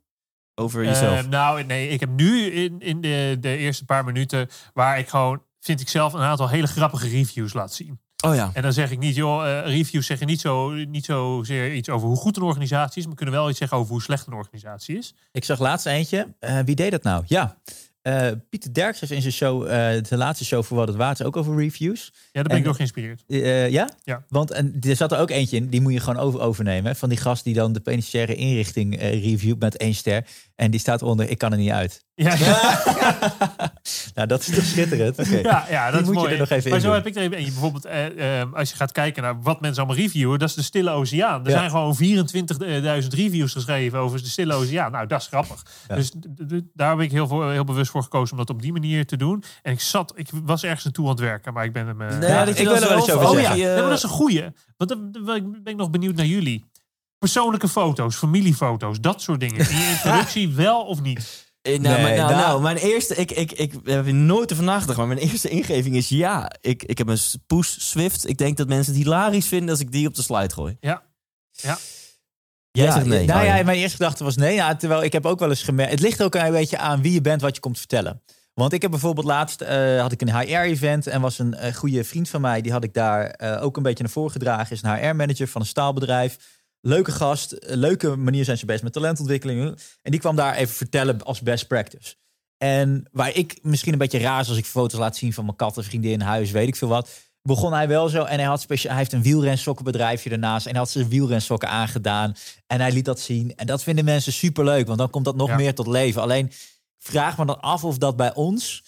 over 0.55 0.85
jezelf? 0.85 1.29
Nou, 1.29 1.65
nee, 1.65 1.89
ik 1.89 2.01
heb 2.01 2.09
nu 2.09 2.47
in, 2.47 2.81
in 2.81 3.01
de, 3.01 3.37
de 3.41 3.57
eerste 3.57 3.85
paar 3.85 4.05
minuten 4.05 4.49
waar 4.73 4.99
ik 4.99 5.09
gewoon, 5.09 5.43
vind 5.61 5.81
ik 5.81 5.89
zelf, 5.89 6.13
een 6.13 6.21
aantal 6.21 6.49
hele 6.49 6.67
grappige 6.67 7.09
reviews 7.09 7.53
laat 7.53 7.73
zien. 7.73 8.01
Oh 8.21 8.35
ja, 8.35 8.51
En 8.53 8.63
dan 8.63 8.73
zeg 8.73 8.91
ik 8.91 8.99
niet, 8.99 9.15
joh, 9.15 9.59
eh, 9.59 9.65
reviews 9.67 10.07
zeggen 10.07 10.27
niet, 10.27 10.41
zo, 10.41 10.71
niet 10.71 11.05
zozeer 11.05 11.75
iets 11.75 11.89
over 11.89 12.09
hoe 12.09 12.17
goed 12.17 12.37
een 12.37 12.43
organisatie 12.43 13.01
is, 13.01 13.07
maar 13.07 13.17
kunnen 13.17 13.35
wel 13.35 13.49
iets 13.49 13.59
zeggen 13.59 13.79
over 13.79 13.93
hoe 13.93 14.03
slecht 14.03 14.27
een 14.27 14.33
organisatie 14.33 14.97
is. 14.99 15.15
Ik 15.33 15.45
zag 15.45 15.59
laatst 15.59 15.87
eentje. 15.87 16.35
Eh, 16.39 16.59
wie 16.65 16.75
deed 16.75 16.91
dat 16.91 17.03
nou? 17.03 17.25
Ja. 17.27 17.57
Eh, 18.03 18.27
Pieter 18.51 18.75
Derks 18.75 19.01
heeft 19.01 19.13
in 19.13 19.21
zijn 19.21 19.33
show, 19.33 19.69
de 20.09 20.17
laatste 20.17 20.45
show 20.45 20.65
voor 20.65 20.77
wat 20.77 20.89
het 20.89 21.21
is, 21.21 21.27
ook 21.27 21.37
over 21.37 21.57
reviews. 21.57 22.11
Ja, 22.13 22.21
daar 22.33 22.43
ben 22.43 22.53
En- 22.53 22.59
ik 22.59 22.65
door 22.65 22.75
geïnspireerd. 22.75 23.25
Ja? 23.73 23.89
Ja. 24.05 24.25
Want 24.29 24.51
en, 24.51 24.77
er 24.81 24.97
zat 24.97 25.13
er 25.13 25.19
ook 25.19 25.31
eentje 25.31 25.57
in, 25.57 25.69
die 25.69 25.81
moet 25.81 25.93
je 25.93 26.01
gewoon 26.01 26.23
over, 26.23 26.41
overnemen. 26.41 26.97
Van 26.97 27.09
die 27.09 27.19
gast 27.19 27.45
die 27.45 27.55
dan 27.55 27.73
de 27.73 27.81
penitentiaire 27.81 28.35
inrichting 28.35 29.01
reviewt 29.01 29.61
met 29.61 29.77
één 29.77 29.95
ster. 29.95 30.27
En 30.61 30.71
die 30.71 30.81
staat 30.81 31.03
onder, 31.03 31.29
ik 31.31 31.39
kan 31.39 31.53
er 31.53 31.59
niet 31.59 31.71
uit. 31.71 32.05
Ja, 32.15 32.37
Nou, 34.15 34.29
dat 34.29 34.41
is 34.41 34.55
toch 34.55 34.65
schitterend. 34.65 35.17
ja, 35.43 35.67
ja, 35.71 35.91
dat 35.91 36.01
is 36.01 36.07
moet 36.07 36.15
je 36.15 36.21
mooi. 36.21 36.33
er 36.33 36.39
nog 36.39 36.49
even 36.51 36.69
maar 36.71 36.79
in 36.79 36.85
zo 36.85 36.87
doen. 36.87 36.97
heb 36.97 37.07
ik 37.07 37.15
er 37.17 37.23
even 37.23 37.37
eentje. 37.37 37.53
Bijvoorbeeld, 37.53 37.85
eh, 37.85 38.41
eh, 38.41 38.53
als 38.53 38.71
je 38.71 38.77
gaat 38.77 38.93
kijken 38.93 39.23
naar 39.23 39.43
wat 39.43 39.61
mensen 39.61 39.83
allemaal 39.83 40.03
reviewen, 40.03 40.39
dat 40.39 40.49
is 40.49 40.55
de 40.55 40.63
Stille 40.63 40.91
Oceaan. 40.91 41.45
Er 41.45 41.51
Ja. 41.51 41.59
zijn 41.59 41.71
gewoon 41.71 41.97
24.000 41.97 43.15
reviews 43.15 43.53
geschreven 43.53 43.99
over 43.99 44.23
de 44.23 44.29
Stille 44.29 44.55
Oceaan. 44.55 44.93
Nou, 44.93 45.07
dat 45.07 45.21
is 45.21 45.27
grappig. 45.27 45.63
Ja. 45.89 45.95
Dus 45.95 46.13
daar 46.75 46.91
heb 46.91 47.01
ik 47.01 47.11
heel, 47.11 47.27
voor, 47.29 47.51
heel 47.51 47.65
bewust 47.65 47.91
voor 47.91 48.03
gekozen 48.03 48.33
om 48.33 48.39
dat 48.39 48.51
op 48.51 48.63
die 48.63 48.73
manier 48.73 49.07
te 49.07 49.17
doen. 49.17 49.43
En 49.63 49.73
ik 49.73 49.81
zat, 49.81 50.13
ik 50.17 50.29
was 50.45 50.63
ergens 50.63 50.85
naartoe 50.85 51.05
aan 51.05 51.11
het 51.11 51.21
werken, 51.21 51.53
maar 51.53 51.65
ik 51.65 51.73
ben 51.73 51.87
hem. 51.87 52.01
eh, 52.01 52.19
Nee, 52.19 52.29
Ja, 52.31 52.45
ik 52.45 52.57
wil 52.57 52.75
er 52.75 52.81
wel 52.89 52.99
over 52.99 53.29
Oh 53.29 53.41
ja, 53.41 53.55
nee, 53.55 53.65
maar 53.67 53.83
dat 53.83 53.93
is 53.93 54.03
een 54.03 54.09
goeie. 54.09 54.45
Want 54.77 54.91
dan 54.91 55.11
ben 55.63 55.73
ik 55.73 55.77
nog 55.77 55.91
benieuwd 55.91 56.15
naar 56.15 56.27
jullie. 56.27 56.65
Persoonlijke 57.21 57.69
foto's, 57.69 58.17
familiefoto's, 58.17 59.01
dat 59.01 59.23
soort 59.23 59.41
dingen. 59.41 59.69
In 59.71 59.77
je 59.79 59.89
introductie 59.91 60.55
wel 60.55 60.83
of 60.85 61.01
niet? 61.01 61.49
Eh, 61.63 61.79
Nou, 61.79 61.95
Nee, 61.95 62.03
maar, 62.03 62.17
nou, 62.17 62.31
nou- 62.31 62.43
nou, 62.47 62.63
mijn 62.63 62.77
eerste, 62.77 63.15
ik, 63.15 63.31
ik, 63.31 63.53
ik 63.53 63.73
heb 63.85 64.07
er 64.07 64.15
nooit 64.15 64.53
over 64.53 64.65
nagedacht, 64.65 64.99
maar 64.99 65.07
mijn 65.07 65.19
eerste 65.19 65.49
ingeving 65.49 65.97
is 65.97 66.09
ja. 66.09 66.51
Ik, 66.61 66.83
ik 66.83 66.99
heb 66.99 67.09
een 67.09 67.19
poes 67.47 67.89
Swift. 67.89 68.29
Ik 68.29 68.39
denk 68.39 68.57
dat 68.57 68.69
mensen 68.69 68.93
het 68.95 69.03
hilarisch 69.03 69.47
vinden 69.47 69.71
als 69.71 69.81
ik 69.81 69.93
die 69.93 70.07
op 70.07 70.15
de 70.15 70.23
slide 70.23 70.55
gooi. 70.55 70.77
Ja. 70.81 71.03
Ja. 71.51 71.79
Jij 72.71 72.91
zegt 72.91 73.07
nee. 73.07 73.27
Nou 73.27 73.41
Oh, 73.41 73.47
ja, 73.47 73.63
mijn 73.65 73.79
eerste 73.79 73.97
gedachte 73.97 74.25
was 74.25 74.37
nee. 74.37 74.55
Ja, 74.55 74.77
terwijl 74.77 75.03
ik 75.03 75.13
heb 75.13 75.27
ook 75.27 75.39
wel 75.39 75.49
eens 75.49 75.63
gemerkt. 75.63 75.91
Het 75.93 76.01
ligt 76.01 76.23
ook 76.23 76.35
een 76.35 76.53
beetje 76.53 76.79
aan 76.79 77.03
wie 77.03 77.13
je 77.13 77.21
bent, 77.21 77.41
wat 77.41 77.55
je 77.55 77.61
komt 77.61 77.79
vertellen. 77.79 78.23
Want 78.55 78.73
ik 78.73 78.83
heb 78.83 78.91
bijvoorbeeld 78.91 79.27
laatst 79.27 79.61
eh, 79.61 80.01
had 80.01 80.13
ik 80.13 80.21
een 80.21 80.39
HR-event 80.39 81.07
en 81.07 81.21
was 81.21 81.39
een 81.39 81.55
eh, 81.55 81.75
goede 81.75 82.05
vriend 82.05 82.29
van 82.29 82.41
mij. 82.41 82.61
Die 82.61 82.73
had 82.73 82.85
ik 82.85 82.95
daar 82.95 83.27
eh, 83.27 83.63
ook 83.63 83.77
een 83.77 83.83
beetje 83.83 84.03
naar 84.03 84.13
voren 84.13 84.31
gedragen. 84.31 84.73
Is 84.77 84.83
een 84.83 84.95
HR-manager 84.97 85.49
van 85.49 85.61
een 85.61 85.67
staalbedrijf. 85.67 86.37
Leuke 86.81 87.13
gast, 87.13 87.53
eh, 87.53 87.77
leuke 87.77 88.17
manier 88.17 88.45
zijn 88.45 88.59
ze 88.59 88.67
bezig 88.67 88.83
met 88.83 88.93
talentontwikkeling. 88.93 89.79
En 90.03 90.11
die 90.11 90.21
kwam 90.21 90.37
daar 90.37 90.55
even 90.55 90.75
vertellen 90.75 91.23
als 91.23 91.41
best 91.41 91.67
practice. 91.67 92.15
En 92.57 93.09
waar 93.13 93.37
ik 93.37 93.59
misschien 93.63 93.93
een 93.93 93.99
beetje 93.99 94.19
raar 94.19 94.41
is 94.41 94.49
als 94.49 94.57
ik 94.59 94.65
foto's 94.65 94.99
laat 95.01 95.17
zien 95.17 95.33
van 95.33 95.45
mijn 95.45 95.57
katten, 95.57 95.85
vriendin, 95.85 96.21
huis, 96.21 96.51
weet 96.51 96.69
ik 96.69 96.77
veel 96.77 96.89
wat. 96.89 97.09
Begon 97.43 97.73
hij 97.73 97.89
wel 97.89 98.09
zo 98.09 98.25
en 98.25 98.39
hij, 98.39 98.47
had 98.49 98.61
speciaal, 98.61 98.91
hij 98.93 99.01
heeft 99.01 99.13
een 99.13 99.23
wielrensokkenbedrijfje 99.23 100.31
ernaast 100.31 100.65
en 100.67 100.71
hij 100.73 100.81
had 100.81 100.91
zijn 100.91 101.09
wielrensokken 101.09 101.69
aangedaan. 101.69 102.35
En 102.67 102.81
hij 102.81 102.93
liet 102.93 103.05
dat 103.05 103.21
zien. 103.21 103.57
En 103.57 103.67
dat 103.67 103.83
vinden 103.83 104.05
mensen 104.05 104.33
superleuk, 104.33 104.87
want 104.87 104.99
dan 104.99 105.11
komt 105.11 105.25
dat 105.25 105.37
nog 105.37 105.49
Ja. 105.49 105.57
meer 105.57 105.75
tot 105.75 105.87
leven. 105.87 106.23
Alleen 106.23 106.53
vraag 106.99 107.39
me 107.39 107.45
dan 107.47 107.61
af 107.61 107.85
of 107.85 107.99
dat 107.99 108.17
bij 108.17 108.35
ons. 108.35 108.83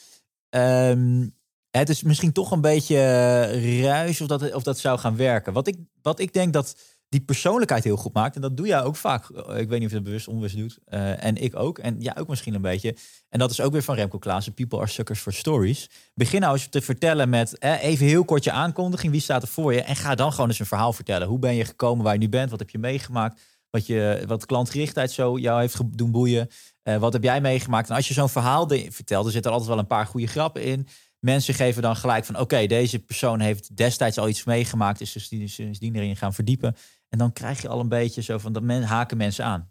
ehm, 0.48 1.26
het 1.70 1.88
is 1.88 2.02
misschien 2.02 2.32
toch 2.32 2.50
een 2.50 2.60
beetje 2.60 2.96
eh, 2.96 3.82
ruis 3.82 4.20
of 4.20 4.26
dat, 4.26 4.52
of 4.54 4.62
dat 4.62 4.78
zou 4.78 4.98
gaan 4.98 5.16
werken. 5.16 5.52
Wat 5.52 5.66
ik, 5.66 5.76
wat 6.02 6.18
ik 6.18 6.32
denk 6.32 6.52
dat 6.52 6.76
die 7.12 7.20
persoonlijkheid 7.20 7.84
heel 7.84 7.96
goed 7.96 8.12
maakt. 8.12 8.34
En 8.34 8.40
dat 8.40 8.56
doe 8.56 8.66
jij 8.66 8.82
ook 8.82 8.96
vaak. 8.96 9.28
Ik 9.30 9.68
weet 9.68 9.78
niet 9.78 9.84
of 9.84 9.92
je 9.92 10.02
bewust 10.02 10.28
onbewust 10.28 10.56
doet. 10.56 10.78
Eh, 10.84 11.24
en 11.24 11.36
ik 11.36 11.56
ook. 11.56 11.78
En 11.78 11.96
jij 12.00 12.16
ook 12.16 12.28
misschien 12.28 12.54
een 12.54 12.62
beetje. 12.62 12.96
En 13.28 13.38
dat 13.38 13.50
is 13.50 13.60
ook 13.60 13.72
weer 13.72 13.82
van 13.82 13.94
Remco 13.94 14.18
Klaassen. 14.18 14.54
People 14.54 14.78
are 14.78 14.86
suckers 14.86 15.20
for 15.20 15.32
stories. 15.32 15.90
Begin 16.14 16.40
nou 16.40 16.52
eens 16.52 16.68
te 16.68 16.80
vertellen 16.80 17.28
met 17.28 17.58
eh, 17.58 17.82
even 17.82 18.06
heel 18.06 18.24
kort 18.24 18.44
je 18.44 18.52
aankondiging. 18.52 19.12
Wie 19.12 19.20
staat 19.20 19.42
er 19.42 19.48
voor 19.48 19.72
je? 19.74 19.82
En 19.82 19.96
ga 19.96 20.14
dan 20.14 20.32
gewoon 20.32 20.48
eens 20.48 20.58
een 20.58 20.66
verhaal 20.66 20.92
vertellen. 20.92 21.28
Hoe 21.28 21.38
ben 21.38 21.54
je 21.54 21.64
gekomen 21.64 22.04
waar 22.04 22.12
je 22.12 22.18
nu 22.18 22.28
bent? 22.28 22.50
Wat 22.50 22.58
heb 22.58 22.70
je 22.70 22.78
meegemaakt? 22.78 23.40
wat, 23.70 23.86
je, 23.86 24.24
wat 24.26 24.46
klantgerichtheid 24.46 25.10
zo 25.10 25.38
jou 25.38 25.60
heeft 25.60 25.96
doen 25.98 26.10
boeien. 26.10 26.48
Eh, 26.82 26.96
wat 26.96 27.12
heb 27.12 27.22
jij 27.22 27.40
meegemaakt? 27.40 27.88
En 27.88 27.96
als 27.96 28.08
je 28.08 28.14
zo'n 28.14 28.28
verhaal 28.28 28.68
vertelt, 28.68 29.26
er 29.26 29.32
zitten 29.32 29.50
altijd 29.50 29.70
wel 29.70 29.78
een 29.78 29.86
paar 29.86 30.06
goede 30.06 30.26
grappen 30.26 30.62
in. 30.62 30.86
Mensen 31.18 31.54
geven 31.54 31.82
dan 31.82 31.96
gelijk 31.96 32.24
van, 32.24 32.38
oké, 32.38 32.66
deze 32.66 32.98
persoon 32.98 33.40
heeft 33.40 33.76
destijds 33.76 34.18
al 34.18 34.28
iets 34.28 34.44
meegemaakt, 34.44 35.00
is 35.00 35.12
dus 35.12 35.28
die- 35.28 35.48
sindsdien 35.48 35.94
erin 35.94 36.16
gaan 36.16 36.34
verdiepen. 36.34 36.76
En 37.12 37.18
dan 37.18 37.32
krijg 37.32 37.62
je 37.62 37.68
al 37.68 37.80
een 37.80 37.88
beetje 37.88 38.22
zo 38.22 38.38
van, 38.38 38.52
dat 38.52 38.62
men, 38.62 38.82
haken 38.82 39.16
mensen 39.16 39.44
aan. 39.44 39.66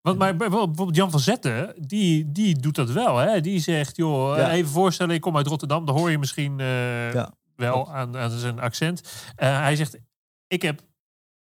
Want 0.00 0.18
maar 0.18 0.36
bijvoorbeeld 0.36 0.96
Jan 0.96 1.10
van 1.10 1.20
Zetten, 1.20 1.74
die, 1.86 2.32
die 2.32 2.56
doet 2.58 2.74
dat 2.74 2.90
wel. 2.90 3.16
Hè? 3.16 3.40
Die 3.40 3.60
zegt, 3.60 3.96
joh, 3.96 4.36
Ja. 4.36 4.48
eh, 4.48 4.54
even 4.54 4.70
voorstellen, 4.70 5.14
ik 5.14 5.20
kom 5.20 5.36
uit 5.36 5.46
Rotterdam. 5.46 5.84
Dan 5.84 5.96
hoor 5.96 6.10
je 6.10 6.18
misschien 6.18 6.60
eh, 6.60 7.12
Ja. 7.12 7.30
wel 7.56 7.92
aan, 7.92 8.16
aan 8.16 8.30
zijn 8.30 8.60
accent. 8.60 9.02
Eh, 9.36 9.58
hij 9.58 9.76
zegt, 9.76 9.98
ik 10.46 10.62
heb, 10.62 10.80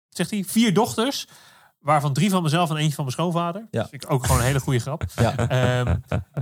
zegt 0.09 0.31
hij, 0.31 0.45
vier 0.45 0.75
dochters. 0.75 1.27
Waarvan 1.79 2.13
drie 2.13 2.31
van 2.31 2.43
mezelf 2.43 2.71
en 2.71 2.77
eentje 2.77 2.95
van 2.95 3.05
mijn 3.05 3.17
schoonvader. 3.17 3.67
Ja. 3.71 3.89
Vind 3.89 4.05
ik 4.05 4.11
ook 4.13 4.23
gewoon 4.25 4.41
een 4.41 4.47
hele 4.47 4.61
goede 4.61 4.79
grap. 4.79 5.05
Ja. 5.15 5.37
Ehm, 5.37 5.97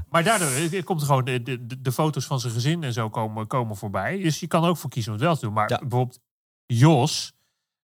maar 0.09 0.25
daardoor 0.25 0.83
komt 0.85 1.01
er 1.01 1.07
gewoon 1.07 1.25
de, 1.25 1.43
de, 1.43 1.81
de- 1.83 1.93
foto's 1.93 2.25
van 2.27 2.41
zijn 2.41 2.53
gezin 2.53 2.83
en 2.83 2.93
zo 2.93 3.11
komen, 3.11 3.47
komen 3.47 3.77
voorbij. 3.77 4.19
Dus 4.23 4.41
je 4.41 4.47
kan 4.47 4.63
er 4.63 4.69
ook 4.69 4.77
voor 4.77 4.91
kiezen 4.91 5.13
om 5.13 5.19
het 5.19 5.27
wel 5.27 5.37
te 5.37 5.45
doen. 5.45 5.53
Maar 5.55 5.71
Ja. 5.71 5.79
bijvoorbeeld 5.79 6.19
Jos. 6.67 7.33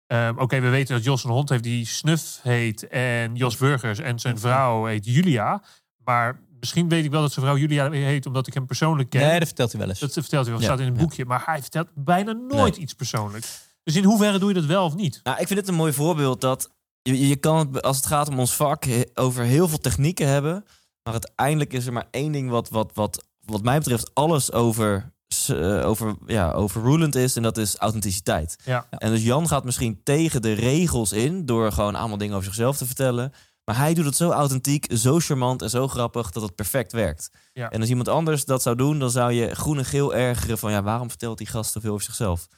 Ehm, 0.07 0.39
Oké, 0.39 0.61
we 0.61 0.69
weten 0.69 0.95
dat 0.95 1.05
Jos 1.05 1.25
een 1.25 1.31
hond 1.31 1.49
heeft 1.49 1.63
die 1.63 1.87
Snuf 1.87 2.39
heet. 2.43 2.89
En 2.89 3.35
Jos 3.35 3.57
Burgers. 3.57 3.99
En 3.99 4.19
zijn 4.19 4.39
vrouw 4.39 4.85
heet 4.85 5.05
Julia. 5.05 5.63
Maar 6.05 6.41
misschien 6.61 6.89
weet 6.89 7.05
ik 7.05 7.11
wel 7.11 7.21
dat 7.21 7.33
zijn 7.33 7.45
vrouw 7.45 7.59
Julia 7.59 7.91
heet 7.91 8.27
omdat 8.27 8.47
ik 8.47 8.55
hem 8.55 8.67
persoonlijk 8.67 9.11
ken. 9.11 9.21
Nee, 9.21 9.39
dat 9.39 9.47
vertelt 9.47 9.71
hij 9.71 9.81
wel 9.81 9.89
eens. 9.89 9.99
Dat 9.99 10.13
vertelt 10.13 10.47
hij 10.47 10.55
wel, 10.55 10.63
Ja, 10.63 10.67
staat 10.69 10.81
in 10.81 10.87
een 10.87 10.95
ja. 10.95 11.01
boekje. 11.01 11.25
Maar 11.25 11.43
hij 11.47 11.61
vertelt 11.61 11.89
bijna 11.95 12.33
nooit 12.33 12.77
iets 12.77 12.95
persoonlijks. 12.95 13.73
Dus 13.83 13.97
in 13.97 14.05
hoeverre 14.05 14.39
doe 14.39 14.49
je 14.49 14.55
dat 14.55 14.65
wel 14.65 14.85
of 14.85 14.95
niet? 14.95 15.21
Nou, 15.23 15.41
ik 15.41 15.47
vind 15.47 15.59
het 15.59 15.69
een 15.69 15.75
mooi 15.75 15.93
voorbeeld 15.93 16.41
dat 16.41 16.71
je, 17.03 17.29
je 17.29 17.37
kan 17.37 17.59
het, 17.59 17.83
als 17.83 17.97
het 17.97 18.07
gaat 18.07 18.29
om 18.29 18.39
ons 18.39 18.55
vak, 18.55 18.85
over 19.15 19.45
heel 19.45 19.69
veel 19.69 19.79
technieken 19.79 20.29
hebben. 20.29 20.65
Maar 21.03 21.13
uiteindelijk 21.13 21.73
is 21.73 21.87
er 21.87 21.93
maar 21.93 22.09
één 22.11 22.33
ding 22.33 22.51
wat, 22.51 22.69
wat, 22.69 22.91
wat, 22.95 23.27
wat 23.41 23.63
mij 23.63 23.79
betreft 23.79 24.11
alles 24.15 24.53
over, 24.53 25.13
eh, 25.49 25.89
over, 25.89 26.17
ja, 26.27 26.53
overrulend 26.53 27.15
is. 27.15 27.37
En 27.37 27.43
dat 27.43 27.57
is 27.57 27.77
authenticiteit. 27.77 28.57
Ja. 28.65 28.87
En 28.91 29.11
dus 29.11 29.23
Jan 29.23 29.49
gaat 29.49 29.65
misschien 29.65 30.01
tegen 30.03 30.43
de 30.43 30.53
regels 30.53 31.13
in 31.13 31.47
door 31.47 31.73
gewoon 31.73 31.95
allemaal 31.95 32.19
dingen 32.19 32.35
over 32.35 32.47
zichzelf 32.47 32.77
te 32.77 32.87
vertellen. 32.87 33.33
Maar 33.65 33.77
hij 33.77 33.95
doet 33.95 34.05
het 34.05 34.17
zo 34.17 34.31
authentiek, 34.31 34.87
zo 34.97 35.19
charmant 35.19 35.63
en 35.63 35.71
zo 35.71 35.89
grappig 35.89 36.31
dat 36.31 36.43
het 36.43 36.55
perfect 36.55 36.93
werkt. 36.93 37.31
Ja. 37.53 37.71
En 37.71 37.81
als 37.81 37.89
iemand 37.89 38.09
anders 38.09 38.45
dat 38.45 38.63
zou 38.63 38.77
doen, 38.77 38.99
dan 38.99 39.11
zou 39.11 39.33
je 39.33 39.55
groen 39.55 39.79
en 39.79 39.85
geel 39.85 40.15
ergeren 40.15 40.59
van 40.59 40.71
ja, 40.71 40.83
waarom 40.83 41.09
vertelt 41.09 41.39
die 41.39 41.47
gast 41.47 41.73
zoveel 41.73 41.93
over 41.93 42.05
zichzelf? 42.05 42.49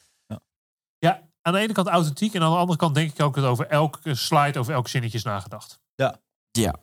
Ja, 0.98 1.22
aan 1.42 1.52
de 1.52 1.58
ene 1.58 1.72
kant 1.72 1.88
authentiek. 1.88 2.34
En 2.34 2.42
aan 2.42 2.50
de 2.50 2.56
andere 2.56 2.78
kant 2.78 2.94
denk 2.94 3.12
ik 3.12 3.20
ook 3.20 3.34
dat 3.34 3.44
over 3.44 3.66
elke 3.66 4.14
slide, 4.14 4.58
over 4.58 4.72
elk 4.72 4.88
zinnetje 4.88 5.18
is 5.18 5.24
nagedacht. 5.24 5.80
Ja. 6.50 6.74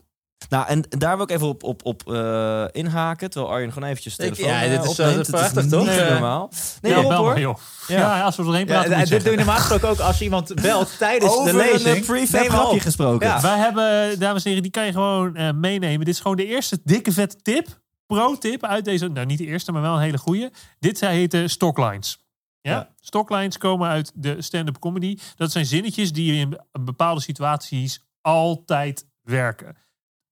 Nou, 0.50 0.68
en 0.68 0.84
daar 0.90 1.16
wil 1.16 1.26
ik 1.26 1.32
even 1.32 1.48
op, 1.48 1.64
op, 1.64 1.86
op 1.86 2.12
eh, 2.12 2.66
inhaken. 2.72 3.30
Terwijl 3.30 3.54
Arjen 3.54 3.72
gewoon 3.74 3.90
eventjes 3.90 4.16
telefoon 4.16 4.48
ja, 4.48 4.64
eh, 4.64 4.70
dit 4.70 4.84
is, 4.84 4.90
opneemt. 4.90 5.12
eh, 5.12 5.18
Het 5.18 5.30
prachtig, 5.32 5.62
niet 5.62 5.72
toch? 5.72 5.88
Eh, 5.88 6.10
normaal. 6.10 6.52
Nee, 6.82 6.92
ja, 6.92 7.00
op, 7.02 7.08
bel 7.10 7.18
hoor. 7.18 7.28
maar, 7.28 7.40
joh. 7.40 7.58
Ja. 7.88 7.98
Ja. 7.98 8.22
als 8.24 8.36
we 8.36 8.42
er 8.42 8.48
doorheen 8.48 8.68
Ja, 8.68 8.74
praten, 8.74 8.98
moet 8.98 9.08
je 9.08 9.14
dit 9.16 9.24
doen 9.24 9.32
we 9.32 9.38
normaal 9.38 9.58
gesproken 9.58 9.90
ook 9.90 10.00
als 10.00 10.22
iemand 10.22 10.56
belt 10.62 10.98
tijdens 11.00 11.32
Over 11.32 11.52
de 11.52 11.58
lezing. 11.58 11.96
een 11.96 12.04
prefab 12.06 12.48
grapje 12.48 12.80
gesproken. 12.80 13.28
Ja. 13.28 13.42
Wij 13.42 13.58
hebben, 13.58 14.20
dames 14.20 14.44
en 14.44 14.48
heren, 14.48 14.64
die 14.64 14.72
kan 14.72 14.86
je 14.86 14.92
gewoon 14.92 15.36
eh, 15.36 15.52
meenemen. 15.52 16.06
Dit 16.06 16.14
is 16.14 16.22
gewoon 16.22 16.38
de 16.38 16.46
eerste 16.46 16.80
dikke 16.84 17.12
vette 17.12 17.36
tip. 17.42 17.68
Pro-tip 18.06 18.64
uit 18.66 18.86
deze, 18.86 19.08
nou 19.08 19.26
niet 19.26 19.38
de 19.38 19.46
eerste, 19.46 19.72
maar 19.72 19.82
wel 19.82 19.94
een 19.96 20.02
hele 20.02 20.18
goeie. 20.18 20.50
Dit 20.80 20.98
zij 20.98 21.14
heten 21.16 21.50
stocklines. 21.50 22.26
Ja? 22.62 22.72
Ja. 22.72 22.90
Stocklines 23.00 23.58
komen 23.58 23.90
uit 23.90 24.12
de 24.16 24.42
stand-up 24.42 24.80
comedy. 24.80 25.18
Dat 25.36 25.52
zijn 25.52 25.66
zinnetjes 25.66 26.14
die 26.14 26.34
in 26.40 26.60
bepaalde 26.72 27.22
situaties 27.22 28.04
altijd 28.22 29.06
werken. 29.24 29.76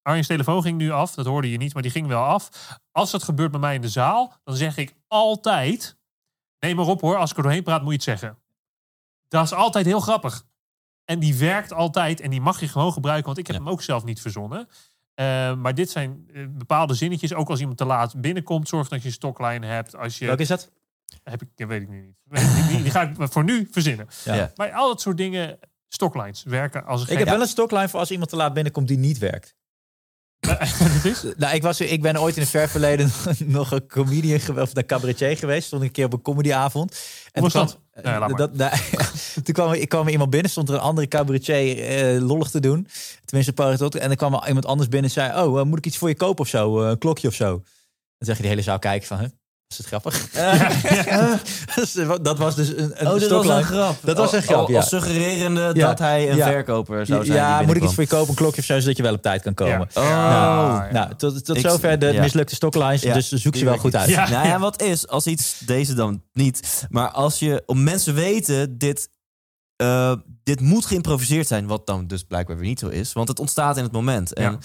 Arjen's 0.02 0.28
telefoon 0.28 0.62
ging 0.62 0.78
nu 0.78 0.92
af, 0.92 1.14
dat 1.14 1.26
hoorde 1.26 1.52
je 1.52 1.58
niet, 1.58 1.74
maar 1.74 1.82
die 1.84 1.92
ging 1.92 2.08
wel 2.08 2.24
af. 2.24 2.50
Als 2.92 3.12
dat 3.12 3.24
gebeurt 3.24 3.52
bij 3.52 3.60
mij 3.60 3.76
in 3.76 3.82
de 3.82 3.90
zaal, 3.90 4.34
dan 4.44 4.56
zeg 4.56 4.78
ik 4.78 4.94
altijd... 5.08 5.98
Neem 6.60 6.76
maar 6.76 6.88
op 6.88 7.02
hoor, 7.02 7.18
als 7.18 7.32
ik 7.32 7.38
er 7.38 7.44
doorheen 7.44 7.64
praat 7.64 7.82
moet 7.82 7.90
je 8.04 8.12
het 8.12 8.20
zeggen. 8.20 8.38
Dat 9.28 9.44
is 9.44 9.54
altijd 9.54 9.86
heel 9.86 10.00
grappig. 10.00 10.44
En 11.06 11.20
die 11.20 11.36
werkt 11.36 11.74
altijd 11.74 12.20
en 12.20 12.30
die 12.30 12.42
mag 12.42 12.60
je 12.60 12.68
gewoon 12.68 12.94
gebruiken, 12.94 13.26
want 13.26 13.38
ik 13.38 13.48
heb 13.48 13.56
Ja. 13.56 13.62
hem 13.62 13.72
ook 13.72 13.82
zelf 13.82 14.04
niet 14.04 14.22
verzonnen. 14.22 14.68
Eh, 15.14 15.56
maar 15.56 15.76
dit 15.76 15.90
zijn 15.90 16.30
eh, 16.34 16.46
bepaalde 16.50 16.94
zinnetjes. 16.94 17.34
Ook 17.34 17.50
als 17.50 17.60
iemand 17.60 17.78
te 17.78 17.86
laat 17.86 18.22
binnenkomt, 18.22 18.68
zorg 18.68 18.88
dat 18.88 19.02
je 19.02 19.08
een 19.08 19.14
stockline 19.14 19.66
hebt. 19.66 19.96
Als 19.96 20.18
je, 20.20 20.26
Welke 20.26 20.42
is 20.42 20.48
dat? 20.48 20.72
heb 21.24 21.42
ik, 21.42 21.48
ja, 21.56 21.68
weet 21.68 21.82
ik 21.82 21.90
nu 21.90 22.02
niet. 22.02 22.18
Die 22.84 22.92
ga 22.92 23.02
ik 23.02 23.16
voor 23.32 23.44
nu 23.44 23.68
verzinnen. 23.72 24.08
Ja. 24.24 24.34
Ja. 24.34 24.52
Maar 24.56 24.72
al 24.72 24.88
dat 24.88 25.02
soort 25.02 25.18
dingen, 25.18 25.60
stocklines, 25.88 26.44
werken 26.44 26.86
als 26.86 27.02
een 27.02 27.12
Ik 27.12 27.18
heb 27.18 27.28
wel 27.28 27.42
een 27.42 27.48
stockline 27.48 27.90
voor 27.90 28.00
als 28.00 28.12
iemand 28.12 28.30
te 28.30 28.36
laat 28.36 28.54
binnenkomt 28.54 28.88
die 28.88 28.98
niet 28.98 29.18
werkt. 29.18 29.56
Is? 31.04 31.24
Nou, 31.38 31.56
ik, 31.56 31.62
was, 31.62 31.82
ik 31.82 32.02
ben 32.02 32.22
ooit 32.22 32.36
in 32.36 32.42
het 32.42 32.52
ver 32.52 32.70
verleden 32.70 33.12
nog 33.46 33.72
een 33.72 33.88
comedian 33.88 34.40
geweest, 34.40 34.68
of 34.72 34.78
een 34.78 34.86
cabaretier 34.86 35.38
geweest. 35.38 35.68
Stond 35.68 35.82
ik 35.82 35.88
een 35.88 35.94
keer 35.94 36.06
op 36.06 36.14
een 36.14 36.22
comedyavond. 36.22 37.00
En 37.32 37.42
was 37.42 37.52
toen 37.52 37.62
dat? 37.62 37.70
kwam- 37.92 38.04
Nee, 38.04 38.20
laat 38.20 38.30
maar. 38.30 38.38
dat, 38.38 38.56
nou, 38.56 38.72
toen 39.44 39.54
kwam, 39.54 39.72
er- 39.72 39.88
kwam 39.88 40.08
iemand 40.08 40.30
binnen, 40.30 40.52
stond 40.52 40.70
er 40.70 40.76
een 40.76 40.82
andere 40.82 41.08
cabaretier 41.08 41.84
eh, 41.86 42.22
lollig 42.22 42.50
te 42.50 42.60
doen. 42.60 42.88
Tenminste, 43.26 43.54
een 43.58 43.66
paar 43.66 43.78
tot. 43.78 43.96
En 43.96 44.08
dan 44.08 44.18
kwam 44.18 44.34
er 44.34 44.48
iemand 44.48 44.66
anders 44.66 44.90
binnen 44.90 45.10
en 45.10 45.16
zei: 45.16 45.44
Oh, 45.46 45.60
eh, 45.60 45.66
moet 45.66 45.78
ik 45.78 45.86
iets 45.86 45.98
voor 45.98 46.10
je 46.10 46.16
kopen 46.16 46.44
of 46.44 46.50
zo? 46.50 46.82
Eh, 46.84 46.90
een 46.90 46.98
klokje 46.98 47.28
of 47.28 47.34
zo? 47.34 47.48
Dan 48.18 48.28
zeg 48.28 48.36
je 48.38 48.42
de 48.42 48.48
hele 48.50 48.62
zaal 48.62 48.80
kijken 48.80 49.08
van, 49.08 49.20
huh? 49.20 49.28
Was 49.72 49.78
het 49.78 49.88
grappig? 49.88 50.28
Eh, 51.96 52.12
dat 52.22 52.38
was 52.38 52.56
dus 52.56 52.68
een, 52.68 52.92
een 52.96 53.08
Oh, 53.08 53.20
dit 53.20 53.30
was 53.30 53.48
een 53.48 53.64
grap. 53.64 53.96
Dat 54.04 54.18
was 54.18 54.32
een 54.32 54.38
Al- 54.40 54.44
grap, 54.46 54.58
al- 54.60 54.72
ja. 54.72 54.78
Als 54.78 54.90
suggererende 54.90 55.72
Ja. 55.74 55.88
dat 55.88 56.00
hij 56.00 56.30
een 56.30 56.36
Ja. 56.36 56.48
verkoper 56.48 57.06
zou 57.06 57.26
zijn. 57.26 57.38
ja, 57.38 57.62
moet 57.62 57.76
ik 57.76 57.84
iets 57.84 57.94
voor 57.94 58.04
je 58.04 58.10
kopen, 58.10 58.30
een 58.30 58.36
klokje 58.36 58.60
of 58.60 58.66
zo, 58.66 58.80
zodat 58.80 58.98
je 58.98 59.04
wel 59.04 59.14
op 59.14 59.22
tijd 59.22 59.42
kan 59.42 59.54
komen. 59.54 59.88
Ja. 59.94 60.02
Oh. 60.02 60.08
Ja, 60.10 60.86
ja. 60.86 60.92
Nou, 60.92 61.16
tot, 61.16 61.46
tot 61.46 61.56
Ik- 61.58 61.62
zover 61.70 62.00
de 62.00 62.06
ja. 62.14 62.22
mislukte 62.22 62.56
stocklines. 62.56 63.02
Ja. 63.02 63.14
Dus 63.14 63.30
zoek 63.32 63.56
ze 63.56 63.66
wel 63.66 63.78
goed 63.78 63.96
uit. 63.96 64.10
Ja. 64.10 64.30
Nou 64.30 64.48
ja, 64.48 64.60
wat 64.60 64.82
is, 64.82 65.08
als 65.08 65.28
iets, 65.28 65.60
deze 65.66 65.94
dan 65.94 66.24
niet, 66.34 66.86
maar 66.90 67.10
als 67.10 67.40
je, 67.40 67.64
om 67.66 67.84
mensen 67.84 68.14
weten, 68.14 68.78
dit, 68.78 69.10
eh, 69.76 70.14
dit 70.44 70.60
moet 70.62 70.86
geïmproviseerd 70.86 71.48
zijn, 71.48 71.68
wat 71.68 71.88
dan 71.88 72.08
dus 72.08 72.24
blijkbaar 72.24 72.58
weer 72.58 72.68
niet 72.68 72.80
zo 72.80 72.88
is, 72.88 73.14
want 73.14 73.28
het 73.28 73.40
ontstaat 73.40 73.78
in 73.78 73.84
het 73.84 73.92
moment. 73.92 74.34
En 74.34 74.60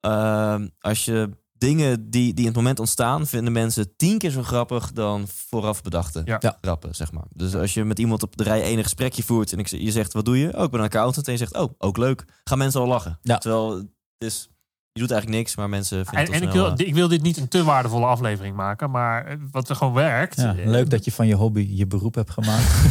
ehm, 0.00 0.66
als 0.80 1.04
je 1.04 1.30
dingen 1.64 2.10
die, 2.10 2.34
die 2.34 2.40
in 2.40 2.46
het 2.46 2.56
moment 2.56 2.78
ontstaan, 2.80 3.26
vinden 3.26 3.52
mensen 3.52 3.96
tien 3.96 4.18
keer 4.18 4.30
zo 4.30 4.42
grappig 4.42 4.92
dan 4.92 5.28
vooraf 5.48 5.82
bedachte 5.82 6.22
Ja. 6.24 6.36
Ja. 6.40 6.58
grappen, 6.60 6.94
zeg 6.94 7.12
maar. 7.12 7.24
Dus 7.30 7.54
als 7.54 7.74
je 7.74 7.84
met 7.84 7.98
iemand 7.98 8.22
op 8.22 8.36
de 8.36 8.42
rij 8.44 8.62
één 8.62 8.76
een 8.76 8.82
gesprekje 8.82 9.22
voert 9.22 9.52
en 9.52 9.58
ik, 9.58 9.68
zeg- 9.68 9.80
je 9.80 9.90
zegt, 9.92 10.12
wat 10.12 10.24
doe 10.24 10.38
je? 10.38 10.56
Oh, 10.56 10.62
ik 10.64 10.70
ben 10.70 10.80
een 10.80 10.86
accountant. 10.86 11.26
En 11.26 11.32
je 11.32 11.38
zegt, 11.38 11.54
oh, 11.56 11.72
ook 11.78 11.96
leuk. 11.96 12.24
Gaan 12.44 12.58
mensen 12.58 12.80
al 12.80 12.86
lachen. 12.86 13.18
Ja. 13.22 13.38
Terwijl, 13.38 13.76
het 13.76 13.86
is, 14.18 14.48
je 14.92 15.00
doet 15.00 15.10
eigenlijk 15.10 15.40
niks, 15.40 15.56
maar 15.56 15.68
mensen 15.68 16.06
vinden 16.06 16.26
En, 16.26 16.32
het 16.32 16.42
en 16.42 16.48
ik, 16.48 16.54
wil, 16.54 16.72
eh, 16.76 16.86
ik 16.86 16.94
wil 16.94 17.08
dit 17.08 17.22
niet 17.22 17.36
een 17.36 17.48
te 17.48 17.64
waardevolle 17.64 18.06
aflevering 18.06 18.56
maken, 18.56 18.90
maar 18.90 19.24
eh, 19.26 19.36
wat 19.50 19.68
er 19.68 19.76
gewoon 19.76 19.92
werkt. 19.92 20.36
Ja, 20.40 20.56
eh, 20.56 20.66
leuk 20.66 20.90
dat 20.90 21.04
je 21.04 21.12
van 21.12 21.26
je 21.26 21.34
hobby 21.34 21.66
je 21.70 21.86
beroep 21.86 22.14
hebt 22.14 22.30
gemaakt. 22.30 22.72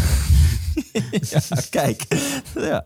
ja, 1.31 1.39
kijk. 1.69 2.05
ja. 2.71 2.85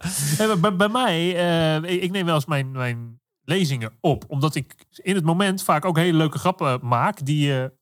Bij, 0.61 0.75
bij 0.75 0.89
mij, 0.89 1.35
eh, 1.35 1.91
ik 1.93 2.01
ik 2.01 2.11
neem 2.11 2.25
wel 2.25 2.35
eens 2.35 2.45
mijn, 2.45 2.71
mijn 2.71 3.19
lezingen 3.47 3.91
op. 4.01 4.23
Omdat 4.27 4.55
ik 4.55 4.85
in 5.01 5.15
het 5.15 5.25
moment 5.25 5.63
vaak 5.63 5.85
ook 5.85 5.97
hele 5.97 6.17
leuke 6.17 6.37
grappen 6.37 6.79
maak. 6.81 7.25
Die 7.25 7.47
je 7.47 7.73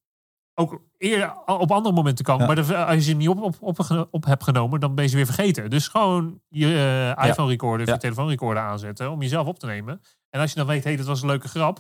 ook 0.54 0.82
eerder 0.98 1.34
op 1.46 1.72
andere 1.72 1.96
momenten 1.96 2.26
kan. 2.26 2.38
Ja. 2.40 2.46
Maar 2.46 2.56
de- 2.56 2.86
als 2.86 2.96
je 2.96 3.02
ze 3.02 3.14
niet 3.14 3.30
op, 3.30 3.42
op, 3.42 3.56
op, 3.60 4.08
op 4.12 4.26
hebt 4.26 4.44
genomen, 4.44 4.80
dan 4.80 4.96
ben 4.96 5.04
je 5.04 5.10
ze 5.10 5.16
weer 5.16 5.26
vergeten. 5.26 5.70
Dus 5.70 5.88
gewoon 5.88 6.42
je 6.50 7.14
eh, 7.18 7.28
iPhone 7.28 7.50
recorder 7.50 7.82
of 7.82 7.88
Ja. 7.88 7.94
je 7.94 8.00
telefoon 8.00 8.28
recorder 8.28 8.64
aanzetten. 8.64 9.12
Om 9.12 9.22
jezelf 9.22 9.48
op 9.48 9.60
te 9.60 9.66
nemen. 9.66 10.02
En 10.30 10.42
als 10.42 10.50
je 10.52 10.58
dan 10.58 10.68
weet, 10.68 10.84
hé, 10.84 10.90
hey, 10.90 10.98
dat 10.98 11.06
was 11.08 11.22
een 11.22 11.28
leuke 11.28 11.48
grap. 11.48 11.80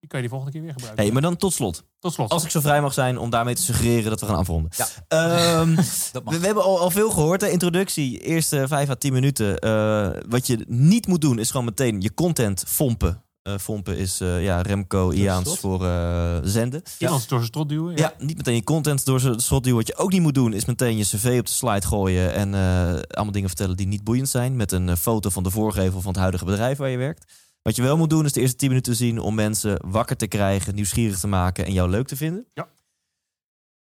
Die 0.00 0.08
kan 0.08 0.20
je 0.22 0.28
die 0.28 0.28
volgende 0.28 0.52
keer 0.52 0.62
weer 0.62 0.72
gebruiken. 0.72 1.02
Hey, 1.04 1.12
maar 1.12 1.22
dan 1.22 1.36
tot 1.36 1.52
slot. 1.52 1.84
Tot 1.98 2.12
slot. 2.12 2.30
Als 2.30 2.44
ik 2.44 2.50
zo 2.50 2.60
vrij 2.60 2.80
mag 2.80 2.92
zijn 2.92 3.18
om 3.18 3.30
daarmee 3.30 3.54
te 3.54 3.62
suggereren 3.62 4.10
dat 4.10 4.20
we 4.20 4.26
gaan 4.26 4.36
afronden. 4.36 4.70
Ja. 4.76 4.86
Ehm, 5.08 5.74
Dat 6.12 6.22
we, 6.24 6.38
we 6.38 6.46
hebben 6.46 6.64
al, 6.64 6.80
al 6.80 6.90
veel 6.90 7.10
gehoord. 7.10 7.40
De 7.40 7.50
introductie, 7.50 8.18
eerste 8.18 8.68
vijf 8.68 8.88
à 8.88 8.94
tien 8.94 9.12
minuten. 9.12 9.58
Eh, 9.58 10.08
wat 10.28 10.46
je 10.46 10.64
niet 10.68 11.06
moet 11.06 11.20
doen 11.20 11.38
is 11.38 11.50
gewoon 11.50 11.66
meteen 11.66 12.00
je 12.00 12.14
content 12.14 12.64
fompen. 12.66 13.24
Eh 13.42 13.54
fompen 13.60 13.96
is 13.98 14.20
eh, 14.20 14.42
ja, 14.44 14.62
Remco 14.62 15.10
Iaans 15.10 15.40
strot. 15.42 15.58
voor 15.58 15.86
eh, 15.86 16.36
zenden. 16.42 16.82
Iemand 16.98 17.20
door 17.28 17.38
zijn 17.38 17.50
strot 17.50 17.68
duwen. 17.68 17.96
Ja. 17.96 18.12
niet 18.18 18.36
meteen 18.36 18.54
je 18.54 18.64
content 18.64 19.04
door 19.04 19.20
zijn 19.20 19.40
schot 19.40 19.64
duwen. 19.64 19.78
Wat 19.78 19.86
je 19.86 19.96
ook 19.96 20.12
niet 20.12 20.22
moet 20.22 20.34
doen 20.34 20.52
is 20.52 20.64
meteen 20.64 20.96
je 20.96 21.04
cv 21.04 21.36
op 21.38 21.46
de 21.46 21.52
slide 21.52 21.86
gooien. 21.86 22.32
En 22.34 22.54
eh, 22.54 23.00
allemaal 23.10 23.32
dingen 23.32 23.48
vertellen 23.48 23.76
die 23.76 23.86
niet 23.86 24.04
boeiend 24.04 24.28
zijn. 24.28 24.56
Met 24.56 24.72
een 24.72 24.96
foto 24.96 25.30
van 25.30 25.42
de 25.42 25.50
voorgevel 25.50 26.00
van 26.00 26.10
het 26.10 26.20
huidige 26.20 26.44
bedrijf 26.44 26.78
waar 26.78 26.88
je 26.90 26.96
werkt. 26.96 27.24
Wat 27.66 27.76
je 27.76 27.82
wel 27.82 27.96
moet 27.96 28.10
doen 28.10 28.24
is 28.24 28.32
de 28.32 28.40
eerste 28.40 28.56
10 28.56 28.68
minuten 28.68 28.96
zien 28.96 29.18
om 29.18 29.34
mensen 29.34 29.80
wakker 29.86 30.16
te 30.16 30.26
krijgen, 30.26 30.74
nieuwsgierig 30.74 31.18
te 31.18 31.26
maken 31.26 31.66
en 31.66 31.72
jou 31.72 31.90
leuk 31.90 32.06
te 32.06 32.16
vinden. 32.16 32.46
Ja. 32.54 32.68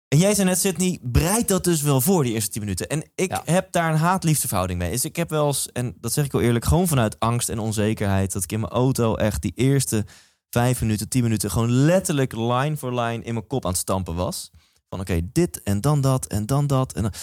En 0.08 0.18
jij 0.18 0.34
zei 0.36 0.48
net, 0.48 0.60
Sydney, 0.60 1.00
bereid 1.02 1.48
dat 1.48 1.64
dus 1.64 1.82
wel 1.82 2.02
voor, 2.02 2.24
die 2.24 2.34
eerste 2.34 2.50
10 2.50 2.62
minuten. 2.62 2.88
En 2.88 3.12
ik 3.16 3.32
Ja. 3.32 3.42
heb 3.46 3.72
daar 3.72 3.92
een 3.92 3.98
haat-liefde 4.00 4.48
verhouding 4.48 4.80
mee. 4.80 4.92
Dus 4.92 5.06
ik 5.06 5.16
heb 5.16 5.30
wel 5.30 5.48
eens, 5.48 5.72
en 5.72 5.96
dat 6.00 6.14
zeg 6.14 6.26
ik 6.26 6.32
wel 6.32 6.42
eerlijk, 6.42 6.66
gewoon 6.66 6.88
vanuit 6.88 7.20
angst 7.20 7.50
en 7.50 7.60
onzekerheid, 7.60 8.32
dat 8.32 8.44
ik 8.44 8.52
in 8.52 8.60
mijn 8.60 8.72
auto 8.72 9.16
echt 9.16 9.42
die 9.42 9.54
eerste 9.56 10.06
5 10.50 10.82
minuten, 10.82 11.10
10 11.10 11.24
minuten 11.24 11.52
gewoon 11.52 11.72
letterlijk 11.72 12.36
line 12.36 12.78
voor 12.78 13.00
line 13.00 13.24
in 13.24 13.34
mijn 13.34 13.48
kop 13.48 13.66
aan 13.66 13.72
het 13.72 13.80
stampen 13.80 14.16
was. 14.16 14.52
Van 14.90 15.00
oké, 15.00 15.20
dit 15.32 15.64
en 15.64 15.82
dan 15.82 16.02
dat 16.02 16.26
en 16.26 16.46
dan 16.46 16.68
dat. 16.68 16.94
En 16.94 17.02
dan... 17.02 17.14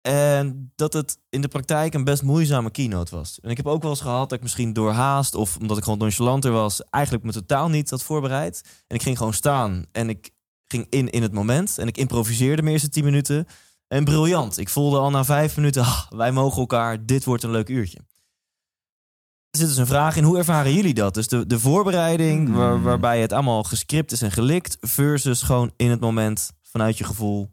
En 0.00 0.72
dat 0.76 0.92
het 0.92 1.18
in 1.28 1.40
de 1.40 1.48
praktijk 1.48 1.94
een 1.94 2.04
best 2.04 2.22
moeizame 2.22 2.70
keynote 2.70 3.16
was. 3.16 3.40
En 3.40 3.50
ik 3.50 3.56
heb 3.56 3.66
ook 3.66 3.82
wel 3.82 3.90
eens 3.90 4.00
gehad 4.00 4.28
dat 4.28 4.38
ik 4.38 4.42
misschien 4.42 4.72
door 4.72 4.92
haast 4.92 5.34
of 5.34 5.56
omdat 5.56 5.76
ik 5.76 5.82
gewoon 5.84 5.98
nonchalanter 5.98 6.50
was, 6.52 6.82
eigenlijk 6.84 7.24
me 7.24 7.32
totaal 7.32 7.68
niet 7.68 7.90
had 7.90 8.02
voorbereid. 8.02 8.60
En 8.86 8.96
ik 8.96 9.02
ging 9.02 9.16
gewoon 9.16 9.34
staan 9.34 9.86
en 9.92 10.08
ik 10.08 10.30
ging 10.66 10.86
in 10.88 11.10
in 11.10 11.22
het 11.22 11.32
moment 11.32 11.78
en 11.78 11.86
ik 11.86 11.96
improviseerde 11.96 12.62
de 12.62 12.70
eerste 12.70 12.88
tien 12.88 13.04
minuten. 13.04 13.46
En 13.88 14.04
briljant. 14.04 14.58
Ik 14.58 14.68
voelde 14.68 14.98
al 14.98 15.10
na 15.10 15.24
vijf 15.24 15.56
minuten, 15.56 15.82
ah, 15.82 16.10
wij 16.10 16.32
mogen 16.32 16.60
elkaar, 16.60 17.06
dit 17.06 17.24
wordt 17.24 17.42
een 17.42 17.50
leuk 17.50 17.68
uurtje. 17.68 17.98
Er 19.50 19.58
zit 19.58 19.68
dus 19.68 19.76
een 19.76 19.86
vraag 19.86 20.16
in, 20.16 20.24
hoe 20.24 20.38
ervaren 20.38 20.74
jullie 20.74 20.94
dat? 20.94 21.14
Dus 21.14 21.28
de, 21.28 21.46
de 21.46 21.58
voorbereiding, 21.60 22.52
waar- 22.54 22.82
waarbij 22.82 23.20
het 23.20 23.32
allemaal 23.32 23.62
gescript 23.62 24.12
is 24.12 24.22
en 24.22 24.30
gelikt, 24.30 24.76
versus 24.80 25.42
gewoon 25.42 25.72
in 25.76 25.90
het 25.90 26.00
moment 26.00 26.52
vanuit 26.62 26.98
je 26.98 27.04
gevoel 27.04 27.50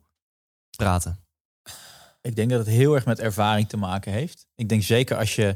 praten. 0.75 1.19
Ik 2.21 2.35
denk 2.35 2.49
dat 2.49 2.59
het 2.59 2.67
heel 2.75 2.95
erg 2.95 3.05
met 3.05 3.19
ervaring 3.19 3.69
te 3.69 3.77
maken 3.77 4.11
heeft. 4.11 4.45
Ik 4.55 4.69
denk 4.69 4.83
zeker 4.83 5.17
als 5.17 5.35
je. 5.35 5.55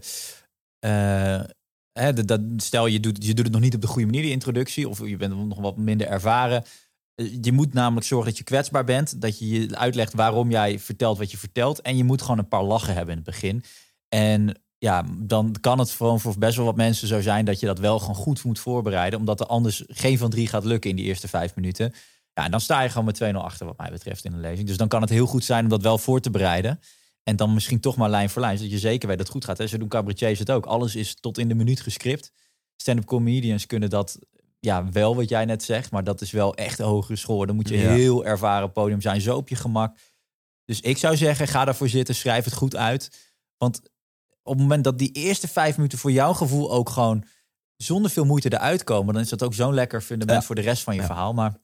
eh, 0.79 2.09
dat, 2.25 2.41
stel 2.57 2.85
je 2.87 2.99
doet, 2.99 3.25
je 3.25 3.33
doet 3.33 3.45
het 3.45 3.53
nog 3.53 3.61
niet 3.63 3.75
op 3.75 3.81
de 3.81 3.87
goede 3.87 4.05
manier, 4.05 4.21
die 4.21 4.31
introductie, 4.31 4.89
of 4.89 5.07
je 5.07 5.17
bent 5.17 5.47
nog 5.47 5.59
wat 5.59 5.77
minder 5.77 6.07
ervaren. 6.07 6.63
Eh, 7.15 7.37
Je 7.41 7.51
moet 7.51 7.73
namelijk 7.73 8.05
zorgen 8.05 8.29
dat 8.29 8.37
je 8.37 8.43
kwetsbaar 8.43 8.83
bent. 8.83 9.21
Dat 9.21 9.39
je 9.39 9.49
je 9.49 9.77
uitlegt 9.77 10.13
waarom 10.13 10.49
jij 10.51 10.79
vertelt 10.79 11.17
wat 11.17 11.31
je 11.31 11.37
vertelt. 11.37 11.81
En 11.81 11.97
je 11.97 12.03
moet 12.03 12.21
gewoon 12.21 12.37
een 12.37 12.47
paar 12.47 12.63
lachen 12.63 12.93
hebben 12.93 13.15
in 13.17 13.21
het 13.25 13.29
begin. 13.29 13.63
En 14.09 14.61
ja, 14.77 15.05
dan 15.17 15.55
kan 15.61 15.79
het 15.79 15.89
gewoon 15.91 16.19
voor 16.19 16.37
best 16.37 16.55
wel 16.55 16.65
wat 16.65 16.75
mensen 16.75 17.07
zo 17.07 17.21
zijn 17.21 17.45
dat 17.45 17.59
je 17.59 17.65
dat 17.65 17.79
wel 17.79 17.99
gewoon 17.99 18.15
goed 18.15 18.43
moet 18.43 18.59
voorbereiden. 18.59 19.19
Omdat 19.19 19.39
er 19.39 19.45
anders 19.45 19.83
geen 19.87 20.17
van 20.17 20.29
drie 20.29 20.47
gaat 20.47 20.65
lukken 20.65 20.89
in 20.89 20.95
die 20.95 21.05
eerste 21.05 21.27
vijf 21.27 21.55
minuten. 21.55 21.93
Ja, 22.33 22.43
en 22.45 22.51
dan 22.51 22.59
sta 22.61 22.81
je 22.81 22.89
gewoon 22.89 23.05
met 23.05 23.21
2-0 23.23 23.35
achter 23.35 23.65
wat 23.65 23.77
mij 23.77 23.91
betreft 23.91 24.25
in 24.25 24.31
de 24.31 24.37
lezing. 24.37 24.67
Dus 24.67 24.77
dan 24.77 24.87
kan 24.87 25.01
het 25.01 25.09
heel 25.09 25.25
goed 25.25 25.43
zijn 25.43 25.63
om 25.63 25.69
dat 25.69 25.81
wel 25.81 25.97
voor 25.97 26.19
te 26.19 26.29
bereiden. 26.29 26.79
En 27.23 27.35
dan 27.35 27.53
misschien 27.53 27.79
toch 27.79 27.95
maar 27.95 28.09
lijn 28.09 28.29
voor 28.29 28.41
lijn, 28.41 28.57
zodat 28.57 28.71
je 28.71 28.79
zeker 28.79 29.07
weet 29.07 29.17
dat 29.17 29.27
het 29.27 29.35
goed 29.35 29.45
gaat. 29.45 29.57
Hè? 29.57 29.67
Zo 29.67 29.77
doen 29.77 29.87
cabaretiers 29.87 30.39
het 30.39 30.51
ook. 30.51 30.65
Alles 30.65 30.95
is 30.95 31.15
tot 31.19 31.37
in 31.37 31.47
de 31.47 31.53
minuut 31.55 31.81
gescript. 31.81 32.31
Stand-up 32.75 33.05
comedians 33.05 33.65
kunnen 33.65 33.89
dat 33.89 34.19
ja, 34.59 34.89
wel 34.91 35.15
wat 35.15 35.29
jij 35.29 35.45
net 35.45 35.63
zegt, 35.63 35.91
maar 35.91 36.03
dat 36.03 36.21
is 36.21 36.31
wel 36.31 36.55
echt 36.55 36.79
een 36.79 36.85
hogere 36.85 37.15
school. 37.15 37.45
Dan 37.45 37.55
moet 37.55 37.69
je 37.69 37.77
Ja. 37.77 37.91
heel 37.93 38.25
ervaren 38.25 38.71
podium 38.71 39.01
zijn, 39.01 39.21
zo 39.21 39.35
op 39.35 39.49
je 39.49 39.55
gemak. 39.55 39.97
Dus 40.65 40.79
ik 40.81 40.97
zou 40.97 41.17
zeggen, 41.17 41.47
ga 41.47 41.65
daarvoor 41.65 41.89
zitten, 41.89 42.15
schrijf 42.15 42.45
het 42.45 42.53
goed 42.53 42.75
uit. 42.75 43.31
Want 43.57 43.81
op 44.43 44.53
het 44.53 44.61
moment 44.61 44.83
dat 44.83 44.97
die 44.99 45.11
eerste 45.11 45.47
vijf 45.47 45.75
minuten 45.75 45.97
voor 45.97 46.11
jouw 46.11 46.33
gevoel 46.33 46.71
ook 46.71 46.89
gewoon 46.89 47.25
zonder 47.77 48.11
veel 48.11 48.25
moeite 48.25 48.53
eruit 48.53 48.83
komen, 48.83 49.13
dan 49.13 49.23
is 49.23 49.29
dat 49.29 49.43
ook 49.43 49.53
zo'n 49.53 49.73
lekker 49.73 50.01
fundament 50.01 50.39
Ja. 50.39 50.45
voor 50.45 50.55
de 50.55 50.61
rest 50.61 50.83
van 50.83 50.93
je 50.93 50.99
Ja. 50.99 51.05
verhaal. 51.05 51.33
Maar 51.33 51.55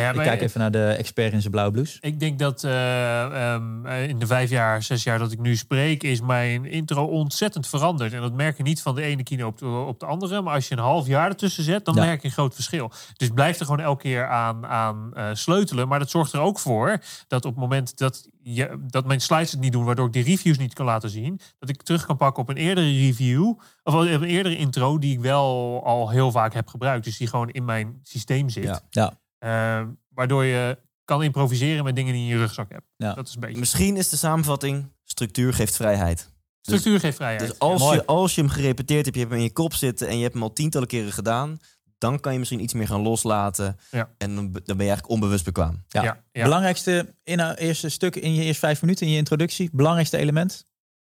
Ja, 0.00 0.10
ik 0.12 0.16
kijk 0.16 0.40
even 0.40 0.60
naar 0.60 0.70
de 0.70 0.86
expert 0.86 1.32
in 1.32 1.40
zijn 1.40 1.52
blauwe 1.52 1.72
blouse. 1.72 1.98
Ik 2.00 2.20
denk 2.20 2.38
dat 2.38 2.64
eh, 2.64 3.52
ehm, 3.52 3.86
eh, 3.86 4.08
in 4.08 4.18
de 4.18 4.26
vijf 4.26 4.50
jaar, 4.50 4.82
zes 4.82 5.02
jaar 5.02 5.18
dat 5.18 5.32
ik 5.32 5.38
nu 5.38 5.56
spreek, 5.56 6.02
is 6.02 6.20
mijn 6.20 6.64
intro 6.64 7.04
ontzettend 7.04 7.66
veranderd. 7.66 8.12
En 8.12 8.20
dat 8.20 8.32
merk 8.32 8.56
je 8.56 8.62
niet 8.62 8.82
van 8.82 8.94
de 8.94 9.02
ene 9.02 9.22
kino 9.22 9.46
op 9.46 9.58
de, 9.58 9.66
op 9.66 10.00
de 10.00 10.06
andere. 10.06 10.42
Maar 10.42 10.54
als 10.54 10.68
je 10.68 10.74
een 10.74 10.82
half 10.82 11.06
jaar 11.06 11.28
ertussen 11.28 11.64
zet, 11.64 11.84
dan 11.84 11.94
Ja. 11.94 12.04
merk 12.04 12.20
je 12.22 12.26
een 12.28 12.32
groot 12.34 12.54
verschil. 12.54 12.90
Dus 13.16 13.28
blijf 13.28 13.58
er 13.58 13.64
gewoon 13.64 13.80
elke 13.80 14.02
keer 14.02 14.28
aan, 14.28 14.66
aan 14.66 15.10
eh, 15.14 15.28
sleutelen. 15.32 15.88
Maar 15.88 15.98
dat 15.98 16.10
zorgt 16.10 16.32
er 16.32 16.40
ook 16.40 16.58
voor 16.58 16.98
dat 17.28 17.44
op 17.44 17.52
het 17.52 17.60
moment 17.60 17.98
dat, 17.98 18.28
je, 18.42 18.78
dat 18.86 19.06
mijn 19.06 19.20
slides 19.20 19.50
het 19.50 19.60
niet 19.60 19.72
doen, 19.72 19.84
waardoor 19.84 20.06
ik 20.06 20.12
die 20.12 20.24
reviews 20.24 20.58
niet 20.58 20.74
kan 20.74 20.86
laten 20.86 21.10
zien, 21.10 21.40
dat 21.58 21.68
ik 21.68 21.82
terug 21.82 22.06
kan 22.06 22.16
pakken 22.16 22.42
op 22.42 22.48
een 22.48 22.56
eerdere 22.56 22.86
review. 22.86 23.52
Of 23.82 23.94
een 23.94 24.22
eerdere 24.22 24.56
intro 24.56 24.98
die 24.98 25.12
ik 25.12 25.20
wel 25.20 25.80
al 25.84 26.10
heel 26.10 26.30
vaak 26.30 26.54
heb 26.54 26.68
gebruikt. 26.68 27.04
Dus 27.04 27.16
die 27.16 27.26
gewoon 27.28 27.50
in 27.50 27.64
mijn 27.64 27.98
systeem 28.02 28.48
zit. 28.48 28.64
Ja. 28.64 28.80
Ja. 28.90 29.22
Eh, 29.44 29.82
waardoor 30.08 30.44
je 30.44 30.78
kan 31.04 31.22
improviseren 31.22 31.84
met 31.84 31.96
dingen 31.96 32.12
die 32.12 32.22
je 32.22 32.28
in 32.28 32.34
je 32.36 32.40
rugzak 32.42 32.72
hebt. 32.72 32.86
Ja. 32.96 33.12
Dat 33.14 33.28
is 33.28 33.34
een 33.34 33.40
beetje. 33.40 33.58
Misschien 33.58 33.96
is 33.96 34.08
de 34.08 34.16
samenvatting, 34.16 34.92
structuur 35.04 35.54
geeft 35.54 35.76
vrijheid. 35.76 36.32
Structuur 36.60 37.00
geeft 37.00 37.16
vrijheid. 37.16 37.40
Dus 37.48 37.58
als 37.58 37.92
je, 37.92 38.06
als 38.06 38.34
je 38.34 38.40
hem 38.40 38.50
gerepeteerd 38.50 39.04
hebt, 39.04 39.14
je 39.14 39.20
hebt 39.20 39.32
hem 39.32 39.40
in 39.42 39.48
je 39.48 39.52
kop 39.54 39.74
zitten 39.74 40.08
en 40.08 40.16
je 40.16 40.22
hebt 40.22 40.34
hem 40.34 40.42
al 40.42 40.52
tientallen 40.52 40.88
keren 40.88 41.12
gedaan, 41.12 41.58
dan 41.98 42.20
kan 42.20 42.32
je 42.32 42.38
misschien 42.38 42.62
iets 42.62 42.72
meer 42.72 42.86
gaan 42.86 43.00
loslaten. 43.00 43.78
Ja. 43.90 44.10
En 44.18 44.34
dan, 44.34 44.52
dan 44.52 44.62
ben 44.64 44.76
je 44.76 44.82
eigenlijk 44.92 45.08
onbewust 45.08 45.44
bekwaam. 45.44 45.84
Ja. 45.88 46.02
ja, 46.02 46.22
ja. 46.32 46.42
Belangrijkste 46.44 47.14
in 47.22 47.38
het 47.38 47.58
eerste 47.58 47.88
stuk, 47.88 48.16
in 48.16 48.34
je 48.34 48.42
eerste 48.42 48.60
vijf 48.66 48.80
minuten, 48.82 49.06
in 49.06 49.12
je 49.12 49.18
introductie. 49.18 49.68
Belangrijkste 49.72 50.16
element, 50.16 50.64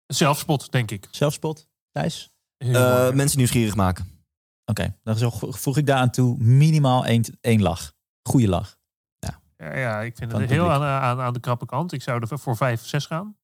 Zelfspot, 0.07 0.71
denk 0.71 0.91
ik. 0.91 1.07
zelfspot. 1.11 1.67
Thijs? 1.91 2.29
Eh, 2.57 3.11
mensen 3.11 3.37
nieuwsgierig 3.37 3.75
maken. 3.75 4.09
Oké, 4.65 4.95
dan 5.03 5.17
zo- 5.17 5.31
voeg 5.39 5.77
ik 5.77 5.85
daaraan 5.85 6.11
toe 6.11 6.37
minimaal 6.37 7.05
één, 7.05 7.23
één 7.41 7.61
lach. 7.61 7.93
Goeie 8.23 8.47
lach. 8.47 8.77
ja, 9.57 9.75
ja, 9.77 10.01
ik 10.01 10.15
vind 10.17 10.31
van 10.31 10.41
het 10.41 10.49
het 10.49 10.59
heel 10.59 10.71
aan, 10.71 10.83
aan, 10.83 11.19
aan 11.19 11.33
de 11.33 11.39
krappe 11.39 11.65
kant. 11.65 11.93
Ik 11.93 12.01
zou 12.01 12.25
er 12.29 12.39
voor 12.39 12.55
vijf, 12.57 12.85
zes 12.85 13.05
gaan. 13.05 13.35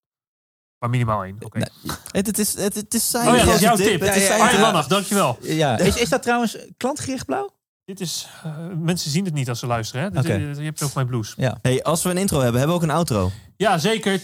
Maar 0.80 0.90
minimaal 0.90 1.24
één. 1.24 1.38
Oké. 1.40 1.58
Nee, 1.58 1.70
Het, 2.12 2.28
het, 2.28 2.38
is, 2.40 2.54
het, 2.58 2.76
het 2.76 2.94
is 2.94 3.10
zijn 3.10 3.28
Oh 3.28 3.36
ja, 3.38 3.46
dat 3.46 3.54
is 3.54 3.60
jouw 3.60 3.76
tip. 3.76 3.86
tip. 3.86 4.00
Het 4.00 4.16
is 4.16 4.16
Ja, 4.16 4.22
ja, 4.22 4.28
zijn 4.28 4.40
Arjen 4.40 4.56
tip. 4.56 4.62
Lannach, 4.64 4.88
dankjewel. 4.88 5.38
Ja, 5.42 5.78
is, 5.78 5.96
is 5.96 6.10
dat 6.10 6.22
trouwens 6.24 6.58
klantgericht 6.78 7.26
blauw? 7.26 7.56
Dit 7.86 8.00
is, 8.00 8.28
eh, 8.44 8.52
mensen 8.80 9.12
zien 9.12 9.26
het 9.26 9.34
niet 9.34 9.50
als 9.50 9.60
ze 9.60 9.68
luisteren. 9.68 10.04
Hè? 10.04 10.10
Dit- 10.10 10.20
Oké. 10.20 10.34
je 10.34 10.62
hebt 10.64 10.84
ook 10.84 10.94
mijn 10.94 11.08
blues. 11.08 11.34
Ja. 11.38 11.58
Hey, 11.62 11.84
als 11.84 12.04
we 12.04 12.10
een 12.10 12.18
intro 12.18 12.40
hebben, 12.40 12.60
hebben 12.60 12.78
we 12.78 12.84
ook 12.84 12.90
een 12.90 12.96
outro. 12.96 13.32
Ja, 13.58 13.78
zeker. 13.78 14.22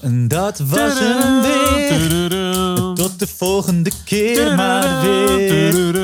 En 0.00 0.28
dat 0.28 0.58
was 0.58 0.98
hem 0.98 1.40
weer. 1.40 2.94
Tot 2.94 3.18
de 3.18 3.26
volgende 3.26 3.90
keer 4.04 4.54
maar 4.54 5.00
weer. 5.00 6.03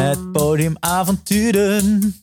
Met 0.00 0.32
podiumavonturen. 0.32 2.14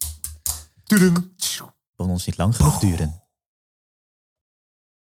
Kon 1.95 2.09
ons 2.09 2.25
niet 2.25 2.37
lang 2.37 2.55
genoeg 2.55 2.79
duren. 2.79 3.26